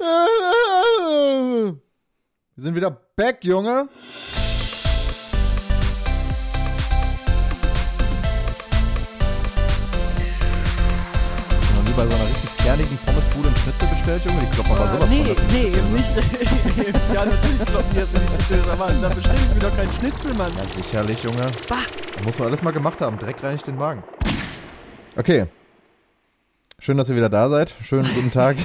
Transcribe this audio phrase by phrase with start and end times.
[0.00, 1.74] Wir
[2.56, 3.88] sind wieder back, Junge.
[11.74, 14.40] Noch nie bei so einer richtig kernigen Pommesbude einen Schnitzel bestellt, Junge?
[14.40, 15.46] Die kloppen aber sowas nee, von.
[15.48, 15.90] nee, Schnitzel, ne?
[15.90, 16.14] nicht.
[17.14, 20.34] ja, natürlich kloppen die jetzt die Schnitzel, aber da bestelle ich mir doch keinen Schnitzel,
[20.34, 20.52] Mann.
[20.56, 21.50] Ja, sicherlich, Junge.
[21.68, 21.82] Bah.
[22.22, 23.18] Muss man alles mal gemacht haben.
[23.18, 24.04] Dreck reinigt den Magen.
[25.16, 25.48] Okay.
[26.80, 27.74] Schön, dass ihr wieder da seid.
[27.82, 28.56] Schönen guten Tag.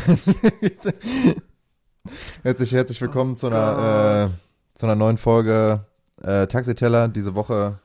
[2.44, 5.88] herzlich, herzlich willkommen zu einer, äh, zu einer neuen Folge
[6.22, 7.08] äh, Taxiteller.
[7.08, 7.80] Diese Woche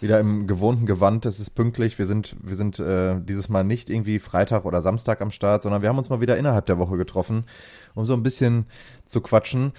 [0.00, 1.26] wieder im gewohnten Gewand.
[1.26, 1.98] Es ist pünktlich.
[1.98, 5.82] Wir sind, wir sind äh, dieses Mal nicht irgendwie Freitag oder Samstag am Start, sondern
[5.82, 7.44] wir haben uns mal wieder innerhalb der Woche getroffen,
[7.94, 8.64] um so ein bisschen
[9.04, 9.74] zu quatschen.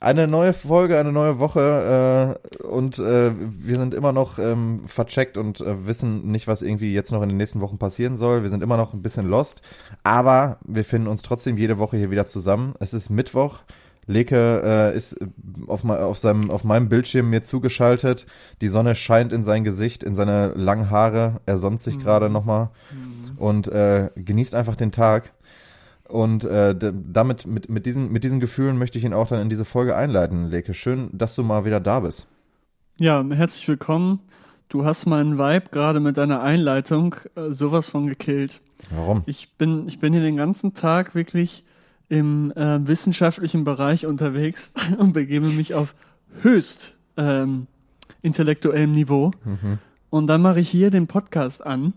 [0.00, 5.36] Eine neue Folge, eine neue Woche äh, und äh, wir sind immer noch ähm, vercheckt
[5.36, 8.42] und äh, wissen nicht, was irgendwie jetzt noch in den nächsten Wochen passieren soll.
[8.42, 9.62] Wir sind immer noch ein bisschen lost,
[10.02, 12.74] aber wir finden uns trotzdem jede Woche hier wieder zusammen.
[12.80, 13.60] Es ist Mittwoch.
[14.08, 15.16] Leke äh, ist
[15.66, 18.26] auf, auf, seinem, auf meinem Bildschirm mir zugeschaltet.
[18.62, 21.40] Die Sonne scheint in sein Gesicht, in seine langen Haare.
[21.44, 22.70] Er sonnt sich gerade nochmal
[23.36, 25.32] und äh, genießt einfach den Tag.
[26.08, 29.50] Und äh, damit, mit, mit, diesen, mit diesen Gefühlen möchte ich ihn auch dann in
[29.50, 30.72] diese Folge einleiten, Leke.
[30.72, 32.26] Schön, dass du mal wieder da bist.
[32.98, 34.20] Ja, herzlich willkommen.
[34.70, 38.60] Du hast meinen Vibe gerade mit deiner Einleitung äh, sowas von gekillt.
[38.90, 39.22] Warum?
[39.26, 41.64] Ich bin, ich bin hier den ganzen Tag wirklich
[42.08, 45.94] im äh, wissenschaftlichen Bereich unterwegs und begebe mich auf
[46.40, 47.66] höchst ähm,
[48.22, 49.32] intellektuellem Niveau.
[49.44, 49.78] Mhm.
[50.10, 51.92] Und dann mache ich hier den Podcast an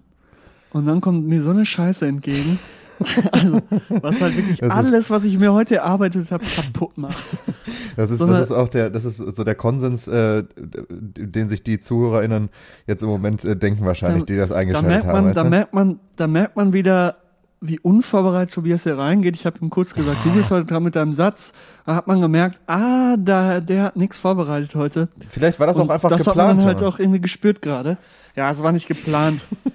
[0.72, 2.60] und dann kommt mir so eine Scheiße entgegen.
[3.32, 7.38] also, was halt wirklich Das alles, was ich mir heute erarbeitet habe, kaputt macht.
[7.96, 11.64] Das ist, So das ist auch der, das ist so der Konsens, äh, den sich
[11.64, 12.50] die ZuhörerInnen
[12.88, 15.14] jetzt im Moment äh, denken wahrscheinlich, die das Da eingeschaltet merkt haben.
[15.14, 17.18] man, weißt da merkt man, da merkt man wieder,
[17.62, 19.36] wie unvorbereitet Tobias hier reingeht.
[19.36, 21.54] Ich habe ihm kurz gesagt, du bist heute dran mit deinem Satz.
[21.86, 25.10] Da hat man gemerkt, ah, da, der hat nichts vorbereitet heute.
[25.30, 26.50] Vielleicht war das auch Und einfach das geplant.
[26.50, 27.98] hat man halt auch irgendwie gespürt gerade.
[28.36, 29.44] Ja, es war nicht geplant.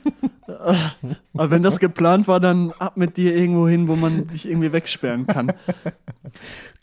[1.35, 4.73] Aber wenn das geplant war, dann ab mit dir irgendwo hin, wo man dich irgendwie
[4.73, 5.53] wegsperren kann.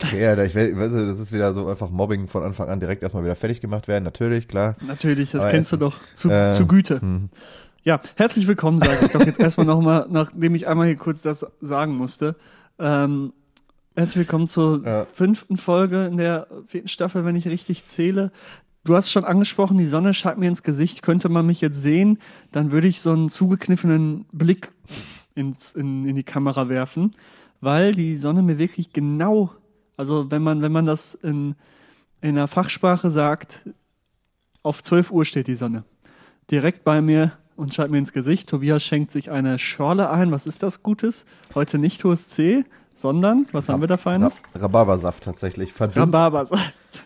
[0.02, 3.02] Okay, Alter, ich we- weiß, das ist wieder so einfach Mobbing von Anfang an direkt
[3.02, 4.04] erstmal wieder fertig gemacht werden.
[4.04, 4.76] Natürlich, klar.
[4.86, 7.00] Natürlich, das Aber kennst du doch zu, äh, zu Güte.
[7.00, 7.28] hm.
[7.82, 11.46] Ja, herzlich willkommen, sage ich doch jetzt erstmal nochmal, nachdem ich einmal hier kurz das
[11.60, 12.34] sagen musste.
[12.78, 13.34] Ähm,
[13.94, 15.04] herzlich willkommen zur Ja.
[15.12, 18.32] fünften Folge in der vierten Staffel, wenn ich richtig zähle.
[18.84, 21.02] Du hast schon angesprochen, die Sonne scheint mir ins Gesicht.
[21.02, 22.18] Könnte man mich jetzt sehen,
[22.52, 24.72] dann würde ich so einen zugekniffenen Blick
[25.34, 27.12] ins, in, in die Kamera werfen,
[27.62, 29.52] weil die Sonne mir wirklich genau,
[29.96, 31.54] also wenn man, wenn man das in,
[32.20, 33.66] in der Fachsprache sagt,
[34.62, 35.84] auf 12 Uhr steht die Sonne
[36.50, 38.50] direkt bei mir und scheint mir ins Gesicht.
[38.50, 40.30] Tobias schenkt sich eine Schorle ein.
[40.30, 41.24] Was ist das Gutes?
[41.54, 44.40] Heute nicht hohes C, sondern, was haben wir da Feines?
[44.54, 45.72] Ra Rhabarbersaft tatsächlich.
[45.72, 46.50] Verdünnt, Rhabarbers.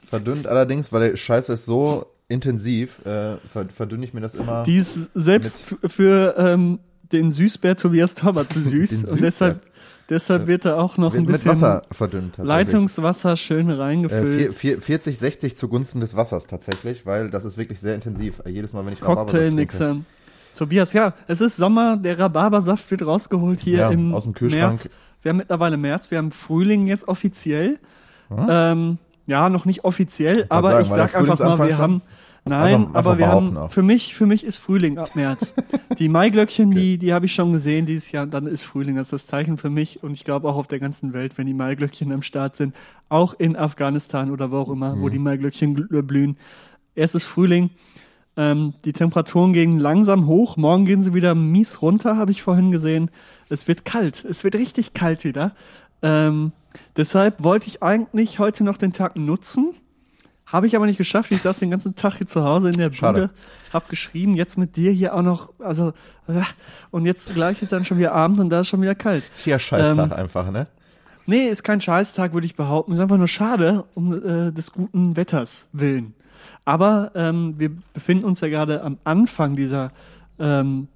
[0.04, 4.62] verdünnt allerdings, weil der Scheiße ist so intensiv, äh, ver- verdünne ich mir das immer.
[4.64, 6.78] Die ist selbst zu, für ähm,
[7.10, 9.04] den Süßbär Tobias Tauber zu süß.
[9.04, 9.62] Und deshalb,
[10.10, 12.36] deshalb wird er auch noch ein mit bisschen Wasser verdünnt.
[12.36, 14.52] Leitungswasser schön Äh, vier- reingefüllt.
[14.54, 18.42] vier- 40, 60 zugunsten des Wassers tatsächlich, weil das ist wirklich sehr intensiv.
[18.46, 19.30] Jedes Mal, wenn ich Rhabarbersaft.
[19.30, 20.04] Cocktailmixern.
[20.54, 24.64] Tobias, ja, es ist Sommer, der Rhabarbersaft wird rausgeholt hier Ja, im aus dem Kühlschrank.
[24.72, 24.90] März.
[25.22, 27.78] Wir haben mittlerweile März, wir haben Frühling jetzt offiziell.
[28.48, 31.78] Ähm, ja, noch nicht offiziell, aber sagen, ich sag einfach mal, wir schon?
[31.78, 32.02] haben
[32.44, 33.70] Nein, Einfach- einfach aber wir haben auch.
[33.72, 35.52] für mich für mich ist Frühling ab März.
[35.98, 39.12] Die Maiglöckchen, die die habe ich schon gesehen dieses Jahr, dann ist Frühling, das ist
[39.12, 42.10] das Zeichen für mich und ich glaube auch auf der ganzen Welt, wenn die Maiglöckchen
[42.10, 42.74] am Start sind,
[43.10, 45.02] auch in Afghanistan oder wo auch immer, Mhm.
[45.02, 46.38] wo die Maiglöckchen gl- blühen.
[46.94, 47.68] Erst ist Frühling,
[48.38, 50.56] ähm, die Temperaturen gehen langsam hoch.
[50.56, 53.10] Morgen gehen sie wieder mies runter, habe ich vorhin gesehen.
[53.48, 54.24] Es wird kalt.
[54.24, 55.52] Es wird richtig kalt wieder.
[56.02, 56.52] Ähm,
[56.96, 59.74] deshalb wollte ich eigentlich heute noch den Tag nutzen.
[60.46, 61.30] Habe ich aber nicht geschafft.
[61.30, 63.20] Ich saß den ganzen Tag hier zu Hause in der Schade.
[63.20, 63.30] Bude,
[63.72, 65.92] hab geschrieben, jetzt mit dir hier auch noch, also,
[66.26, 66.40] äh,
[66.90, 69.24] und jetzt gleich ist dann schon wieder Abend und da ist schon wieder kalt.
[69.36, 70.66] Hier Scheißtag Ähm, einfach, ne?
[71.26, 72.92] Nee, ist kein Scheißtag, würde ich behaupten.
[72.92, 76.14] Ist einfach nur schade, um äh, des guten Wetters willen.
[76.64, 79.92] Aber ähm, wir befinden uns ja gerade am Anfang dieser
[80.38, 80.88] ähm,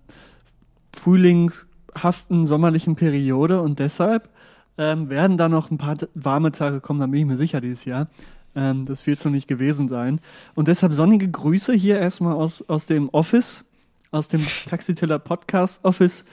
[1.93, 4.29] frühlingshaften sommerlichen Periode und deshalb
[4.79, 7.85] ähm, werden da noch ein paar warme Tage kommen, da bin ich mir sicher dieses
[7.85, 8.09] Jahr.
[8.55, 10.21] Ähm, das wird es noch nicht gewesen sein.
[10.55, 13.65] Und deshalb sonnige Grüße hier erstmal aus, aus dem Office,
[14.11, 16.25] aus dem Taxiteller Podcast Office.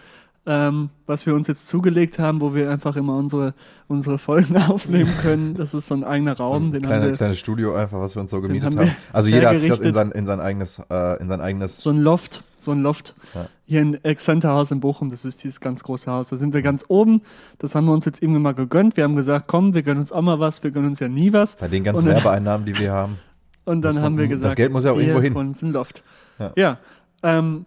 [0.51, 3.54] Ähm, was wir uns jetzt zugelegt haben, wo wir einfach immer unsere,
[3.88, 5.54] unsere Folgen aufnehmen können.
[5.54, 8.16] Das ist so ein eigener Raum, so ein kleine, haben wir, kleines Studio einfach, was
[8.16, 8.96] wir uns so gemietet haben haben.
[9.13, 11.78] Also jeder hat sich das in sein, in sein eigenes, äh, in sein eigenes.
[11.84, 13.13] so ein Loft, so ein Loft.
[13.36, 13.46] Ja.
[13.68, 16.30] Hier in Exzenterhaus in Bochum, das ist dieses ganz große Haus.
[16.30, 17.22] Da sind wir ganz oben.
[17.60, 18.98] Das haben wir uns jetzt irgendwann mal gegönnt.
[18.98, 21.31] Wir haben gesagt, komm, wir gönnen uns auch mal was, wir gönnen uns ja nie
[21.31, 21.57] was.
[21.57, 23.19] bei den ganzen dann- Werbeeinnahmen, die wir haben.
[23.66, 25.36] Und dann Muss man- haben wir das gesagt, Geld muss ja auch irgendwo hin.
[25.36, 26.01] uns ein Loft.
[26.40, 26.51] Ja.
[26.56, 26.78] Ja.
[27.22, 27.66] ähm,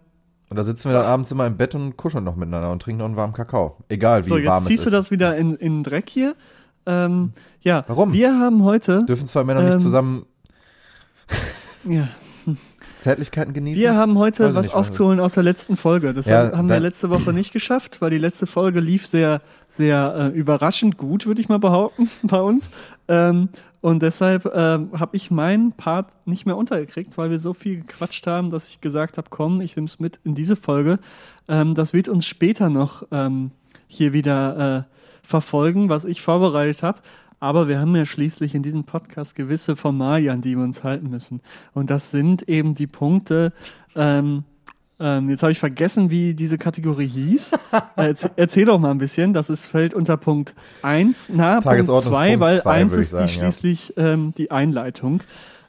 [0.53, 2.99] Und da sitzen wir dann abends immer im Bett und kuscheln noch miteinander und trinken
[2.99, 3.77] noch einen warmen Kakao.
[3.89, 4.93] Egal wie so, warm jetzt ziehst es du ist.
[4.93, 6.35] das wieder in, in den Dreck hier.
[6.85, 8.13] Ähm, ja, Warum?
[8.13, 10.27] wir haben heute, Dürfen zwei Männer Ähm, nicht zusammen
[11.85, 12.07] ja,
[12.99, 13.81] Zärtlichkeiten genießen?
[13.81, 16.13] wir haben heute Weiß was nicht, aufzuholen aus der letzten Folge.
[16.13, 20.31] Das Ja, haben wir letzte Woche nicht geschafft, weil die letzte Folge lief sehr, sehr
[20.35, 22.69] äh, überraschend gut, würde ich mal behaupten, bei uns.
[23.07, 23.49] Ähm,
[23.83, 28.25] und deshalb ähm, habe ich meinen Part nicht mehr untergekriegt, weil wir so viel gequatscht
[28.27, 30.99] haben, dass ich gesagt habe, komm, ich nehme es mit in diese Folge.
[31.49, 33.51] Ähm, das wird uns später noch ähm,
[33.87, 37.01] hier wieder äh, verfolgen, was ich vorbereitet habe.
[37.41, 41.41] Aber wir haben ja schließlich in diesem Podcast gewisse Formalien, die wir uns halten müssen.
[41.73, 43.51] Und das sind eben die Punkte,
[43.97, 44.45] ähm,
[44.99, 47.51] ähm, jetzt habe ich vergessen, wie diese Kategorie hieß.
[47.95, 49.33] Äh, erzähl, erzähl doch mal ein bisschen.
[49.33, 53.05] Das ist, fällt unter Punkt 1, na, Punkt Tagesordnungspunkt 2, weil zwei, 1 würde ich
[53.05, 53.51] ist die sagen, ja.
[53.51, 55.21] schließlich ähm, die Einleitung,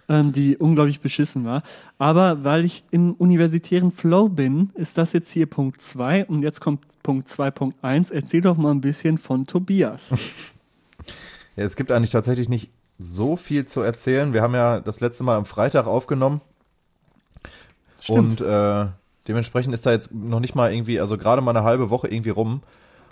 [0.09, 1.62] ähm, die unglaublich beschissen war.
[1.99, 6.61] Aber weil ich im universitären Flow bin, ist das jetzt hier Punkt 2 und jetzt
[6.61, 8.12] kommt Punkt 2.1.
[8.12, 10.12] Erzähl doch mal ein bisschen von Tobias.
[11.56, 14.32] Ja, es gibt eigentlich tatsächlich nicht so viel zu erzählen.
[14.32, 16.41] Wir haben ja das letzte Mal am Freitag aufgenommen.
[18.00, 18.41] Stimmt.
[18.41, 18.87] Und äh,
[19.29, 22.31] dementsprechend ist da jetzt noch nicht mal irgendwie, also gerade mal eine halbe Woche irgendwie
[22.31, 22.62] rum.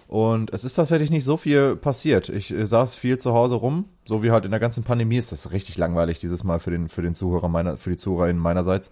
[0.09, 2.29] Und es ist tatsächlich nicht so viel passiert.
[2.29, 5.33] Ich äh, saß viel zu Hause rum, so wie halt in der ganzen Pandemie ist
[5.33, 8.91] das richtig langweilig dieses Mal für den für den Zuhörer meiner für die Zuhörerinnen meinerseits.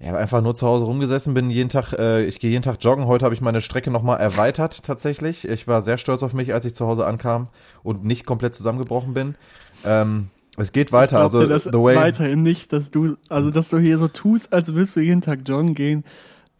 [0.00, 2.78] Ich habe einfach nur zu Hause rumgesessen, bin jeden Tag, äh, ich gehe jeden Tag
[2.80, 3.06] joggen.
[3.06, 5.46] Heute habe ich meine Strecke nochmal erweitert tatsächlich.
[5.46, 7.46] Ich war sehr stolz auf mich, als ich zu Hause ankam
[7.84, 9.36] und nicht komplett zusammengebrochen bin.
[9.84, 11.18] Ähm, es geht weiter.
[11.18, 14.96] Glaubt Also das weiterhin nicht, dass du, also dass du hier so tust, als würdest
[14.96, 16.02] du jeden Tag joggen gehen.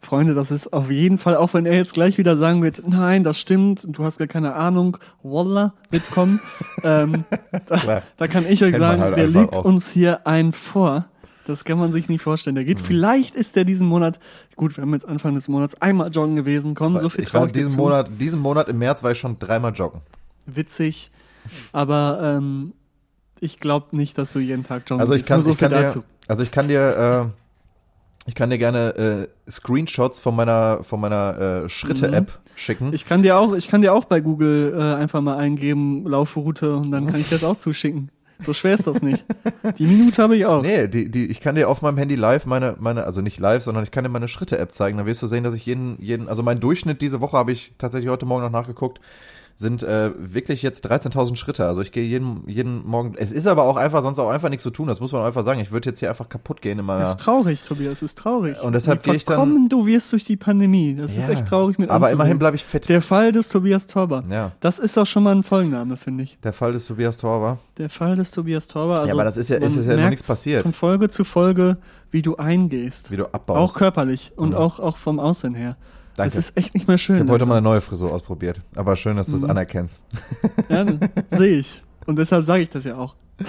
[0.03, 3.23] Freunde, das ist auf jeden Fall, auch wenn er jetzt gleich wieder sagen wird, nein,
[3.23, 6.39] das stimmt, du hast gar keine Ahnung, Wallah wird kommen.
[6.83, 7.25] ähm,
[7.67, 9.65] da, da kann ich euch Kennt sagen, halt der lügt auch.
[9.65, 11.05] uns hier einen vor.
[11.45, 12.55] Das kann man sich nicht vorstellen.
[12.55, 12.83] Der geht, Mhm.
[12.85, 14.17] vielleicht ist der diesen Monat,
[14.55, 17.47] gut, wir haben jetzt Anfang des Monats einmal joggen gewesen, komm, so viel ich war
[17.47, 17.75] diesen.
[17.75, 20.01] Monat, diesen Monat im März war ich schon dreimal joggen.
[20.45, 21.11] Witzig,
[21.73, 22.73] aber ähm,
[23.41, 26.03] ich glaube nicht, dass du jeden Tag joggen Also ich kann, so ich kann dir,
[26.27, 27.42] also ich kann dir, äh,
[28.25, 32.93] ich kann dir gerne äh, Screenshots von meiner, von meiner äh, Schritte-App schicken.
[32.93, 36.75] Ich kann dir auch, ich kann dir auch bei Google äh, einfach mal eingeben, Laufroute
[36.75, 38.09] und dann kann ich das auch zuschicken.
[38.39, 39.23] So schwer ist das nicht.
[39.77, 40.63] Die Minute habe ich auch.
[40.63, 43.63] Nee, die, die, ich kann dir auf meinem Handy live meine, meine, also nicht live,
[43.63, 44.97] sondern ich kann dir meine Schritte-App zeigen.
[44.97, 47.73] Dann wirst du sehen, dass ich jeden, jeden, also mein Durchschnitt diese Woche habe ich
[47.77, 48.99] tatsächlich heute Morgen noch nachgeguckt,
[49.55, 51.65] sind äh, wirklich jetzt 13.000 Schritte.
[51.67, 53.13] Also ich gehe jeden, jeden Morgen.
[53.17, 54.87] Es ist aber auch einfach, sonst auch einfach nichts zu tun.
[54.87, 55.59] Das muss man einfach sagen.
[55.59, 58.59] Ich würde jetzt hier einfach kaputt gehen in Das ist traurig, Tobias, das ist traurig.
[58.63, 60.95] Und deshalb gehe ich dann- du wirst durch die Pandemie.
[60.95, 62.15] Das ist Ja, echt traurig mit Aber anzusehen.
[62.19, 62.89] immerhin bleibe ich fit.
[62.89, 64.23] Der Fall des Tobias Torber.
[64.29, 66.39] Ja, Das ist auch schon mal ein Folgenname, finde ich.
[66.43, 67.59] der Fall des Tobias Torber.
[67.77, 68.99] Der Fall des Tobias Torber.
[69.01, 70.63] Also aber das ist ja- ist ja noch nichts passiert.
[70.63, 71.77] Von Folge zu Folge,
[72.11, 73.11] wie du eingehst.
[73.11, 73.75] Wie du abbaust.
[73.75, 74.55] Auch körperlich und Mhm.
[74.55, 75.77] auch, auch vom Aussehen her.
[76.15, 76.35] Danke.
[76.35, 77.15] Das ist echt nicht mehr schön.
[77.15, 78.61] Ich habe heute mal eine neue Frisur ausprobiert.
[78.75, 79.49] Aber schön, dass du es Mhm.
[79.51, 79.99] anerkennst.
[80.69, 80.85] Ja,
[81.31, 81.81] sehe ich.
[82.05, 83.15] Und deshalb sage ich das ja auch.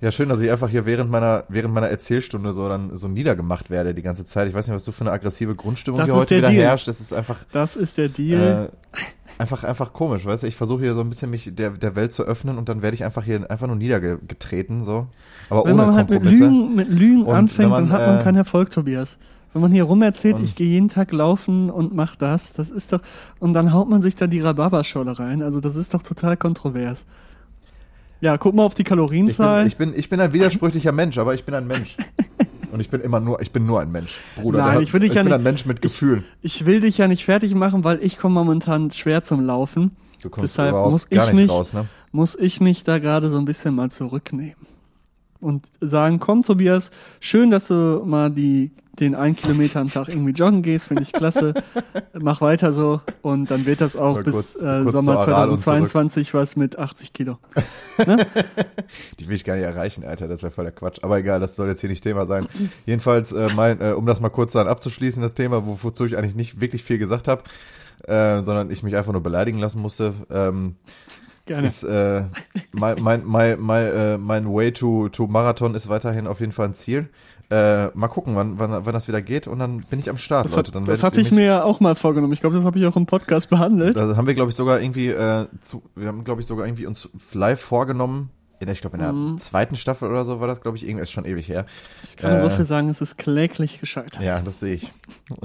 [0.00, 3.68] Ja, schön, dass ich einfach hier während meiner, während meiner Erzählstunde so dann so niedergemacht
[3.68, 4.46] werde die ganze Zeit.
[4.46, 6.62] Ich weiß nicht, was du für eine aggressive Grundstimmung Das hier heute der wieder Deal.
[6.68, 6.86] herrscht.
[6.86, 8.70] Das ist einfach, Das ist der Deal.
[8.70, 9.00] äh,
[9.42, 10.46] einfach, einfach komisch, weißt du?
[10.46, 12.94] Ich versuche hier so ein bisschen mich der, der Welt zu öffnen und dann werde
[12.94, 15.08] ich einfach hier einfach nur niedergetreten, so.
[15.50, 16.44] Aber wenn ohne man halt mit Kompromisse.
[16.44, 19.18] Lügen, mit Lügen Und anfängt, man, dann hat man äh, keinen Erfolg, Tobias.
[19.58, 22.70] Wenn man hier rum erzählt, Und- ich gehe jeden Tag laufen und mach das, das
[22.70, 23.00] ist doch,
[23.40, 25.42] und dann haut man sich da die Rhabarberscholle rein.
[25.42, 27.04] Also das ist doch total kontrovers.
[28.20, 29.66] Ja, guck mal auf die ich, bin, Kalorienzahl.
[29.66, 31.96] ich, bin, ich bin ein widersprüchlicher Mensch, aber ich bin ein Mensch.
[32.72, 34.58] Und ich bin immer nur, ich bin nur ein Mensch, Bruder.
[34.58, 36.22] Nein, ich will dich ich ja bin nicht- ein Mensch mit Gefühlen.
[36.40, 39.90] Ich will dich ja nicht fertig machen, weil ich komme momentan schwer zum Laufen.
[40.22, 41.86] Du kommst Deshalb muss gar ich nicht mich- raus, ne?
[42.12, 44.54] muss ich mich da gerade so ein bisschen mal zurücknehmen.
[45.40, 50.32] Und sagen, komm Tobias, schön, dass du mal die, den einen Kilometer am Tag irgendwie
[50.32, 51.54] joggen gehst, finde ich klasse.
[52.20, 55.28] Mach weiter so und dann wird das auch Mal bis kurz- äh, kurz Sommer zur
[55.34, 57.38] Aral und 2022 was mit 80 Kilo.
[59.20, 60.28] Die will ich gar nicht erreichen, Alter.
[60.28, 60.98] Das wäre voll der Quatsch.
[61.02, 62.46] Aber egal, das soll jetzt hier nicht Thema sein.
[62.86, 66.16] Jedenfalls, äh, mein, äh, um das mal kurz dann abzuschließen, das Thema, wo- wozu ich
[66.16, 67.42] eigentlich nicht wirklich viel gesagt habe,
[68.04, 70.76] äh, sondern ich mich einfach nur beleidigen lassen musste, ähm,
[71.46, 71.66] Gerne.
[71.66, 72.24] ist äh,
[72.72, 76.66] mein, mein, mein, mein, äh, mein Way to, to Marathon ist weiterhin auf jeden Fall
[76.68, 77.08] ein Ziel.
[77.50, 80.44] Äh, mal gucken, wann, wann, wann das wieder geht und dann bin ich am Start,
[80.44, 80.68] Das, Leute.
[80.68, 82.34] hat, Dann das werdet hatte ich mir ja auch mal vorgenommen.
[82.34, 83.96] Ich glaube, das habe ich auch im Podcast behandelt.
[83.96, 86.84] Da haben wir, glaube ich, sogar irgendwie, äh, zu, wir haben, glaube ich, sogar irgendwie
[86.86, 88.28] uns live vorgenommen.
[88.60, 89.38] In, ich glaube, in der Mhm.
[89.38, 91.64] zweiten Staffel oder so war das, glaube ich, irgendwie ist schon ewig her.
[92.02, 94.20] Ich kann so äh, viel sagen, es ist kläglich gescheitert.
[94.22, 94.92] Ja, das sehe ich.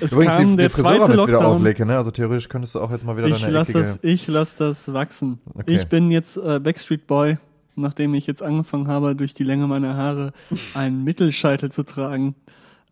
[0.00, 1.96] Es Übrigens, kam die, der haben zweite jetzt wieder auflege, ne?
[1.96, 3.84] Also theoretisch könntest du auch jetzt mal wieder Ich deine lasse eckige...
[3.86, 5.40] das, ich lass das wachsen.
[5.52, 5.64] Okay.
[5.76, 7.38] Ich bin jetzt äh, Backstreet Boy,
[7.76, 10.32] nachdem ich jetzt angefangen habe, durch die Länge meiner Haare
[10.74, 12.34] einen Mittelscheitel zu tragen.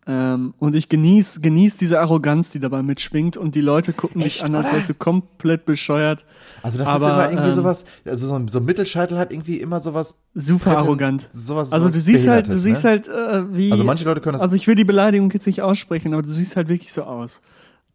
[0.05, 4.39] Ähm, und ich genieß, genieß diese Arroganz, die dabei mitschwingt und die Leute gucken dich
[4.39, 6.25] Echt, an, als wärst du komplett bescheuert.
[6.61, 9.33] Also das Aber, ist immer irgendwie ähm, sowas, also so ein, so ein Mittelscheitel hat
[9.33, 11.29] irgendwie immer sowas, Super Fette- arrogant.
[11.33, 12.91] sowas Also sowas du siehst halt, du Behindertes, siehst ne?
[12.91, 13.09] halt
[13.53, 13.71] äh, wie.
[13.71, 16.31] Also manche Leute können das, Also ich will die Beleidigung jetzt nicht aussprechen, aber du
[16.31, 17.41] siehst halt wirklich so aus.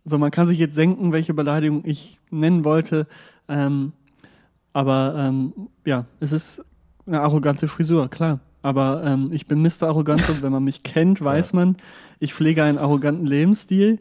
[0.06, 3.06] So, man kann sich jetzt denken, welche Beleidigung ich nennen wollte.
[3.50, 3.92] Ähm,
[4.72, 5.52] aber ähm,
[5.84, 6.64] ja, es ist
[7.08, 8.40] eine arrogante Frisur, klar.
[8.62, 9.84] Aber ähm, ich bin Mr.
[9.84, 11.78] Arrogant und wenn man mich kennt, weiß man,
[12.20, 14.00] ich pflege einen arroganten Lebensstil.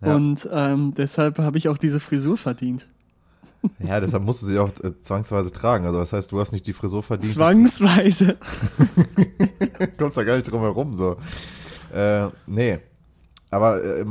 [0.00, 0.14] Ja.
[0.14, 2.86] Und ähm, deshalb habe ich auch diese Frisur verdient.
[3.78, 5.86] ja, deshalb musst du sie auch äh, zwangsweise tragen.
[5.86, 7.32] Also das heißt, du hast nicht die Frisur verdient.
[7.32, 8.36] Zwangsweise.
[9.16, 11.16] Du kommst da gar nicht drum herum, so.
[11.94, 12.80] Äh, nee.
[13.50, 14.04] Aber äh,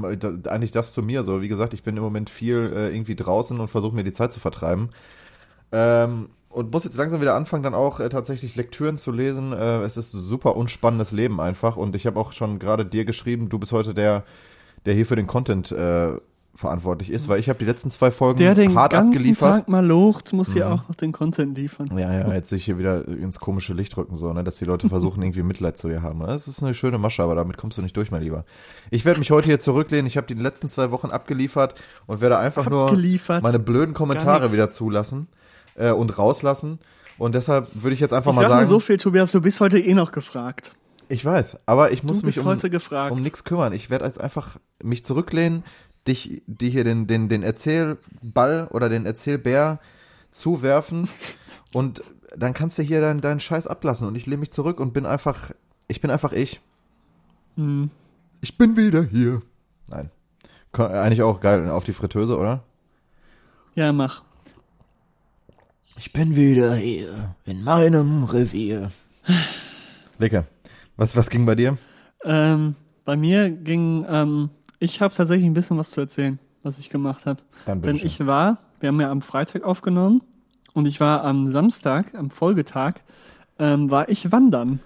[0.47, 1.41] eigentlich das zu mir so.
[1.41, 4.31] Wie gesagt, ich bin im Moment viel äh, irgendwie draußen und versuche mir die Zeit
[4.31, 4.89] zu vertreiben.
[5.71, 9.53] Ähm, und muss jetzt langsam wieder anfangen, dann auch äh, tatsächlich Lektüren zu lesen.
[9.53, 11.77] Äh, es ist ein super unspannendes Leben einfach.
[11.77, 14.23] Und ich habe auch schon gerade dir geschrieben, du bist heute der,
[14.85, 16.13] der hier für den Content äh,
[16.53, 19.53] verantwortlich ist, weil ich habe die letzten zwei Folgen Der den hart ganzen abgeliefert.
[19.55, 20.71] Tag mal locht, muss hier Mhm.
[20.73, 21.89] auch noch den Content liefern.
[21.97, 24.89] Ja, ja, jetzt sich hier wieder ins komische Licht rücken, so, ne, dass die Leute
[24.89, 26.19] versuchen, irgendwie Mitleid zu dir haben.
[26.19, 28.43] Das ist eine schöne Masche, aber damit kommst du nicht durch, mein Lieber.
[28.89, 30.05] Ich werde mich heute hier zurücklehnen.
[30.07, 33.43] Ich habe die letzten zwei Wochen abgeliefert und werde einfach nur Abgeliefert.
[33.43, 35.27] meine blöden Kommentare wieder zulassen
[35.75, 36.79] äh, und rauslassen.
[37.17, 39.41] Und deshalb würde ich jetzt einfach Ich mal sag nur sagen, so viel, Tobias, du
[39.41, 40.73] bist heute eh noch gefragt.
[41.09, 43.73] ich weiß, aber ich muss mich um, um nichts kümmern.
[43.73, 45.63] Ich werde jetzt einfach mich zurücklehnen,
[46.07, 49.79] dich, dir hier den, den, den Erzählball oder den Erzählbär
[50.31, 51.09] zuwerfen
[51.73, 52.03] und
[52.35, 55.05] dann kannst du hier deinen deinen Scheiß ablassen und ich lehne mich zurück und bin
[55.05, 55.51] einfach,
[55.87, 56.61] ich bin einfach ich.
[57.55, 57.91] Hm.
[58.39, 59.41] Ich bin wieder hier.
[59.89, 60.09] Nein.
[60.73, 62.63] Eigentlich auch geil, auf die Fritteuse, oder?
[63.75, 64.23] Ja, mach.
[66.03, 68.89] Ich bin wieder hier in meinem Revier.
[70.17, 70.45] Lecker.
[70.97, 71.77] Was, was ging bei dir?
[72.23, 72.73] Ähm,
[73.05, 77.27] bei mir ging, ähm, ich habe tatsächlich ein bisschen was zu erzählen, was ich gemacht
[77.27, 77.43] habe.
[77.67, 80.23] Dann Denn bitte ich war, wir haben ja am Freitag aufgenommen
[80.73, 82.93] und ich war am Samstag, am Folgetag,
[83.59, 84.79] ähm, war ich wandern.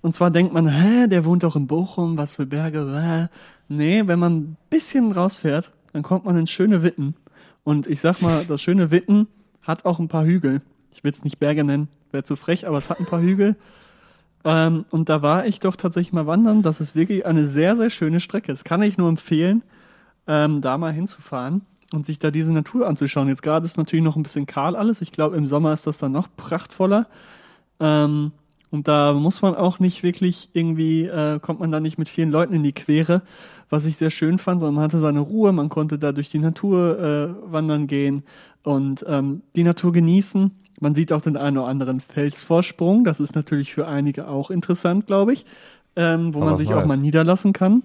[0.00, 3.26] Und zwar denkt man, hä, der wohnt doch in Bochum, was für Berge, hä?
[3.66, 7.16] Nee, wenn man ein bisschen rausfährt, dann kommt man in schöne Witten.
[7.64, 9.26] Und ich sag mal, das schöne Witten
[9.66, 10.62] hat auch ein paar Hügel.
[10.92, 13.56] Ich will es nicht Berge nennen, wäre zu frech, aber es hat ein paar Hügel.
[14.44, 16.62] Ähm, und da war ich doch tatsächlich mal wandern.
[16.62, 18.52] Das ist wirklich eine sehr, sehr schöne Strecke.
[18.52, 19.62] Das kann ich nur empfehlen,
[20.26, 23.28] ähm, da mal hinzufahren und sich da diese Natur anzuschauen.
[23.28, 25.02] Jetzt gerade ist natürlich noch ein bisschen kahl alles.
[25.02, 27.06] Ich glaube, im Sommer ist das dann noch prachtvoller.
[27.80, 28.32] Ähm,
[28.70, 32.30] und da muss man auch nicht wirklich irgendwie, äh, kommt man da nicht mit vielen
[32.30, 33.22] Leuten in die Quere,
[33.68, 36.38] was ich sehr schön fand, sondern man hatte seine Ruhe, man konnte da durch die
[36.38, 38.22] Natur äh, wandern gehen
[38.66, 40.50] und ähm, die Natur genießen.
[40.80, 45.06] Man sieht auch den einen oder anderen Felsvorsprung, das ist natürlich für einige auch interessant,
[45.06, 45.46] glaube ich,
[45.94, 47.84] ähm, wo Aber man sich auch mal niederlassen kann.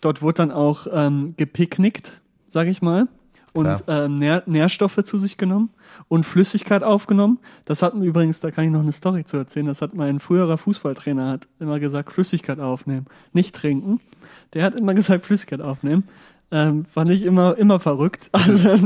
[0.00, 3.08] Dort wurde dann auch ähm, gepicknickt, sage ich mal,
[3.54, 5.70] und ähm, Nähr Nährstoffe zu sich genommen
[6.06, 7.40] und Flüssigkeit aufgenommen.
[7.64, 10.20] Das hat mir übrigens, da kann ich noch eine Story zu erzählen, das hat mein
[10.20, 14.00] früherer Fußballtrainer hat immer gesagt, Flüssigkeit aufnehmen, nicht trinken.
[14.52, 16.04] Der hat immer gesagt, Flüssigkeit aufnehmen.
[16.52, 18.30] Ähm, fand ich immer, immer verrückt.
[18.32, 18.78] Also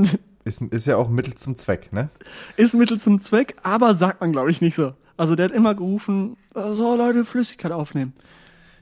[0.45, 2.09] Ist, ist ja auch Mittel zum Zweck, ne?
[2.57, 4.95] ist Mittel zum Zweck, aber sagt man, glaube ich, nicht so.
[5.17, 8.15] Also der hat immer gerufen, äh, so Leute, Flüssigkeit aufnehmen.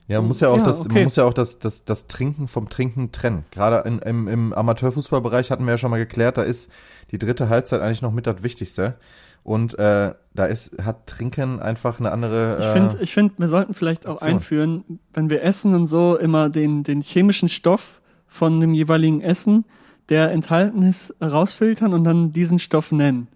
[0.08, 0.94] Ja, man muss ja auch Ja, das, okay.
[0.94, 3.44] man muss ja auch das, das, das Trinken vom Trinken trennen.
[3.50, 6.70] Gerade in, im, im Amateurfußballbereich hatten wir ja schon mal geklärt, da ist
[7.10, 8.94] die dritte Halbzeit eigentlich noch mit das Wichtigste.
[9.42, 12.58] Und äh, da ist, hat Trinken einfach eine andere.
[12.58, 14.30] Ich äh, finde, ich find, wir sollten vielleicht auch Option.
[14.30, 14.84] einführen,
[15.14, 19.64] wenn wir essen und so, immer den, den chemischen Stoff von dem jeweiligen Essen,
[20.08, 23.28] der enthalten ist, rausfiltern und dann diesen Stoff nennen.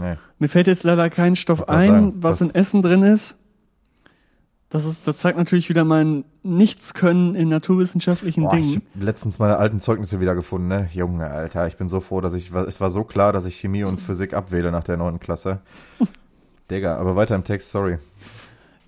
[0.00, 0.16] nee.
[0.38, 3.36] Mir fällt jetzt leider kein Stoff ein, sagen, was in Essen drin ist.
[4.70, 5.08] Das, ist.
[5.08, 8.82] das zeigt natürlich wieder mein Nichtskönnen in naturwissenschaftlichen Boah, ich Dingen.
[8.94, 10.88] hab letztens meine alten Zeugnisse wieder gefunden, ne?
[10.92, 13.84] Junge, Alter, ich bin so froh, dass ich, es war so klar, dass ich Chemie
[13.84, 15.60] und Physik abwähle nach der neunten Klasse.
[16.70, 17.98] Digga, aber weiter im Text, sorry.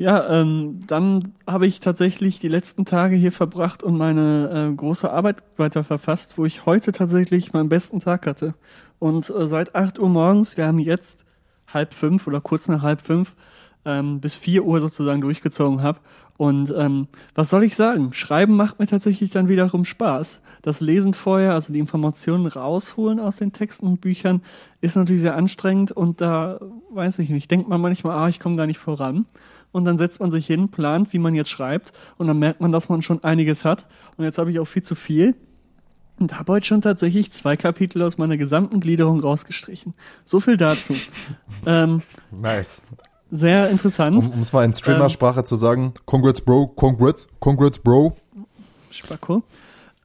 [0.01, 5.13] Ja, ähm, dann habe ich tatsächlich die letzten Tage hier verbracht und meine äh, große
[5.13, 8.55] Arbeit weiter verfasst, wo ich heute tatsächlich meinen besten Tag hatte.
[8.99, 11.27] Und äh, seit 8 Uhr morgens, wir haben jetzt
[11.69, 13.37] halb fünf oder kurz nach halb fünf,
[13.85, 16.01] ähm, bis 4 Uhr sozusagen durchgezogen habe.
[16.39, 18.15] Und ähm, was soll ich sagen?
[18.15, 20.41] Schreiben macht mir tatsächlich dann wiederum Spaß.
[20.63, 24.41] Das Lesen vorher, also die Informationen rausholen aus den Texten und Büchern,
[24.81, 28.57] ist natürlich sehr anstrengend und da weiß ich nicht, denkt man manchmal, ah, ich komme
[28.57, 29.27] gar nicht voran.
[29.73, 32.73] Und dann setzt man sich hin, plant, wie man jetzt schreibt und dann merkt man,
[32.73, 33.87] dass man schon einiges hat.
[34.17, 35.35] Und jetzt habe ich auch viel zu viel.
[36.19, 39.95] Und habe heute schon tatsächlich zwei Kapitel aus meiner gesamten Gliederung rausgestrichen.
[40.27, 40.95] So viel dazu.
[41.67, 42.83] ähm, Nice.
[43.31, 44.31] sehr interessant.
[44.31, 48.17] Um es mal in Streamer-Sprache zu sagen, congrats, Bro, congrats, congrats, Bro.
[48.91, 49.43] Spacko.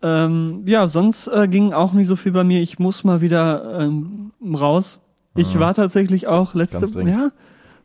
[0.01, 2.61] Ähm, ja, sonst äh, ging auch nicht so viel bei mir.
[2.61, 4.99] Ich muss mal wieder ähm, raus.
[5.35, 5.59] Ich Ah.
[5.59, 7.31] war tatsächlich auch letzte, ja,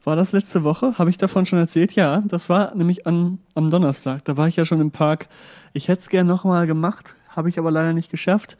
[0.04, 0.98] war das letzte Woche?
[0.98, 1.92] Habe ich davon schon erzählt?
[1.92, 4.24] Ja, das war nämlich an, am Donnerstag.
[4.24, 5.28] Da war ich ja schon im Park.
[5.72, 8.56] Ich hätte es gern nochmal gemacht, habe ich aber leider nicht geschafft.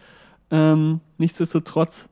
[0.51, 2.09] Ähm, nichtsdestotrotz,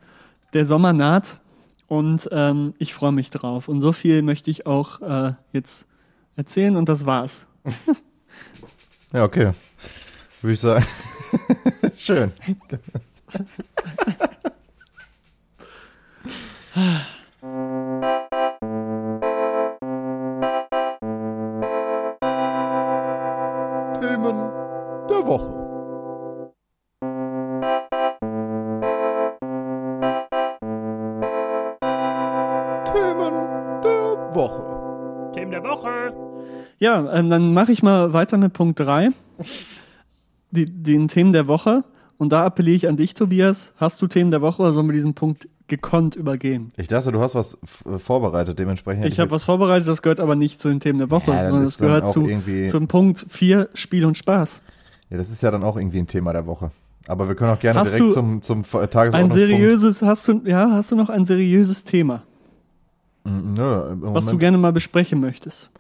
[0.54, 1.40] der Sommer naht
[1.88, 3.68] und ähm, ich freue mich drauf.
[3.68, 5.86] Und so viel möchte ich auch äh, jetzt
[6.36, 7.46] erzählen und das war's.
[9.12, 9.52] Ja, okay.
[10.42, 10.84] Würde ich sagen.
[11.96, 12.32] Schön.
[37.04, 39.10] Ja, ähm, dann mache ich mal weiter mit Punkt 3.
[40.50, 41.84] Die, den Themen der Woche.
[42.16, 43.72] Und da appelliere ich an dich, Tobias.
[43.76, 46.72] Hast du Themen der Woche oder sollen wir diesen Punkt gekonnt übergehen?
[46.76, 49.04] Ich dachte, du hast was äh, vorbereitet, dementsprechend.
[49.06, 51.50] Ich habe was vorbereitet, das gehört aber nicht zu den Themen der Woche, Ja, das
[51.50, 54.62] sondern das dann gehört zu, zum Punkt 4, Spiel und Spaß.
[55.10, 56.70] Ja, das ist ja dann auch irgendwie ein Thema der Woche.
[57.06, 59.34] Aber wir können auch gerne Hast direkt du zum, zum Ein Tagesordnungspunkt.
[59.34, 62.22] seriöses, hast du, ja, hast du noch ein seriöses Thema,
[63.24, 65.70] Mm, Nö, im was du Moment- gerne mal besprechen möchtest?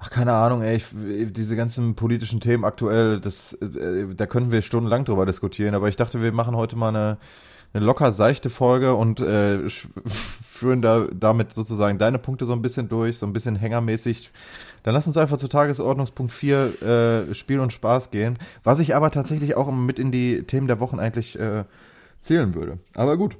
[0.00, 0.86] Ach, keine Ahnung, ey, ich,
[1.32, 5.96] diese ganzen politischen Themen aktuell, das, äh, da können wir stundenlang drüber diskutieren, aber ich
[5.96, 7.18] dachte, wir machen heute mal eine,
[7.72, 9.58] eine locker seichte Folge und äh,
[10.48, 14.30] führen da damit sozusagen deine Punkte so ein bisschen durch, so ein bisschen hängermäßig.
[14.84, 16.82] Dann lass uns einfach zu Tagesordnungspunkt 4
[17.30, 20.78] äh, Spiel und Spaß gehen, was ich aber tatsächlich auch mit in die Themen der
[20.78, 21.64] Wochen eigentlich äh,
[22.20, 22.78] zählen würde.
[22.94, 23.36] Aber gut.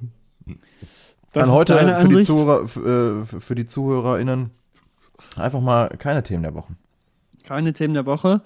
[1.32, 2.20] Das Dann heute für die?
[2.24, 4.50] Zuhörer, f- äh, für die ZuhörerInnen
[5.36, 6.76] einfach mal keine Themen der Wochen.
[7.44, 8.42] Keine Themen der Woche.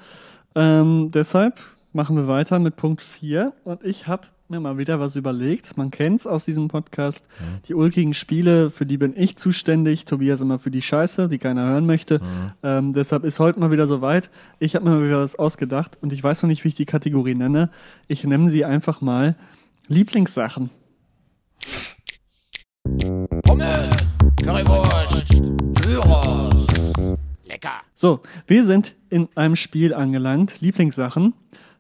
[0.55, 1.59] Ähm, deshalb
[1.92, 3.53] machen wir weiter mit Punkt 4.
[3.64, 5.77] Und ich habe mir mal wieder was überlegt.
[5.77, 7.25] Man kennt's aus diesem Podcast.
[7.68, 10.05] Die ulkigen Spiele, für die bin ich zuständig.
[10.05, 12.21] Tobias immer für die Scheiße, die keiner hören möchte.
[12.62, 14.31] Ähm, deshalb ist heute mal wieder soweit.
[14.59, 16.85] Ich habe mir mal wieder was ausgedacht und ich weiß noch nicht, wie ich die
[16.85, 17.71] Kategorie nenne.
[18.09, 19.37] Ich nenne sie einfach mal
[19.88, 20.71] Lieblingssachen.
[23.42, 23.97] Pommes,
[24.45, 24.82] Currywurst.
[27.53, 27.83] Lecker.
[27.95, 30.61] So, wir sind in einem Spiel angelangt.
[30.62, 31.35] Lieblingssachen.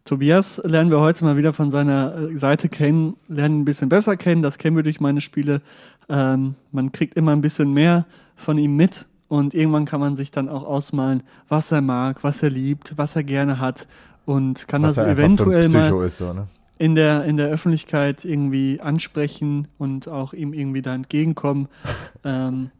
[0.04, 4.16] Tobias lernen wir heute mal wieder von seiner äh, Seite kennen, lernen ein bisschen besser
[4.16, 4.42] kennen.
[4.42, 5.62] Das kennen wir durch meine Spiele.
[6.08, 8.04] Ähm, man kriegt immer ein bisschen mehr
[8.36, 12.42] von ihm mit und irgendwann kann man sich dann auch ausmalen, was er mag, was
[12.42, 13.86] er liebt, was er gerne hat
[14.26, 16.48] und kann Was das eventuell mal ist, so, ne?
[16.78, 21.68] in der, in der Öffentlichkeit irgendwie ansprechen und auch ihm irgendwie da entgegenkommen.
[22.24, 22.70] ähm,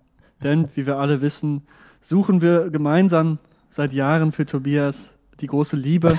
[0.43, 1.63] denn, wie wir alle wissen,
[2.03, 3.39] suchen wir gemeinsam
[3.71, 6.19] seit Jahren für Tobias die große Liebe.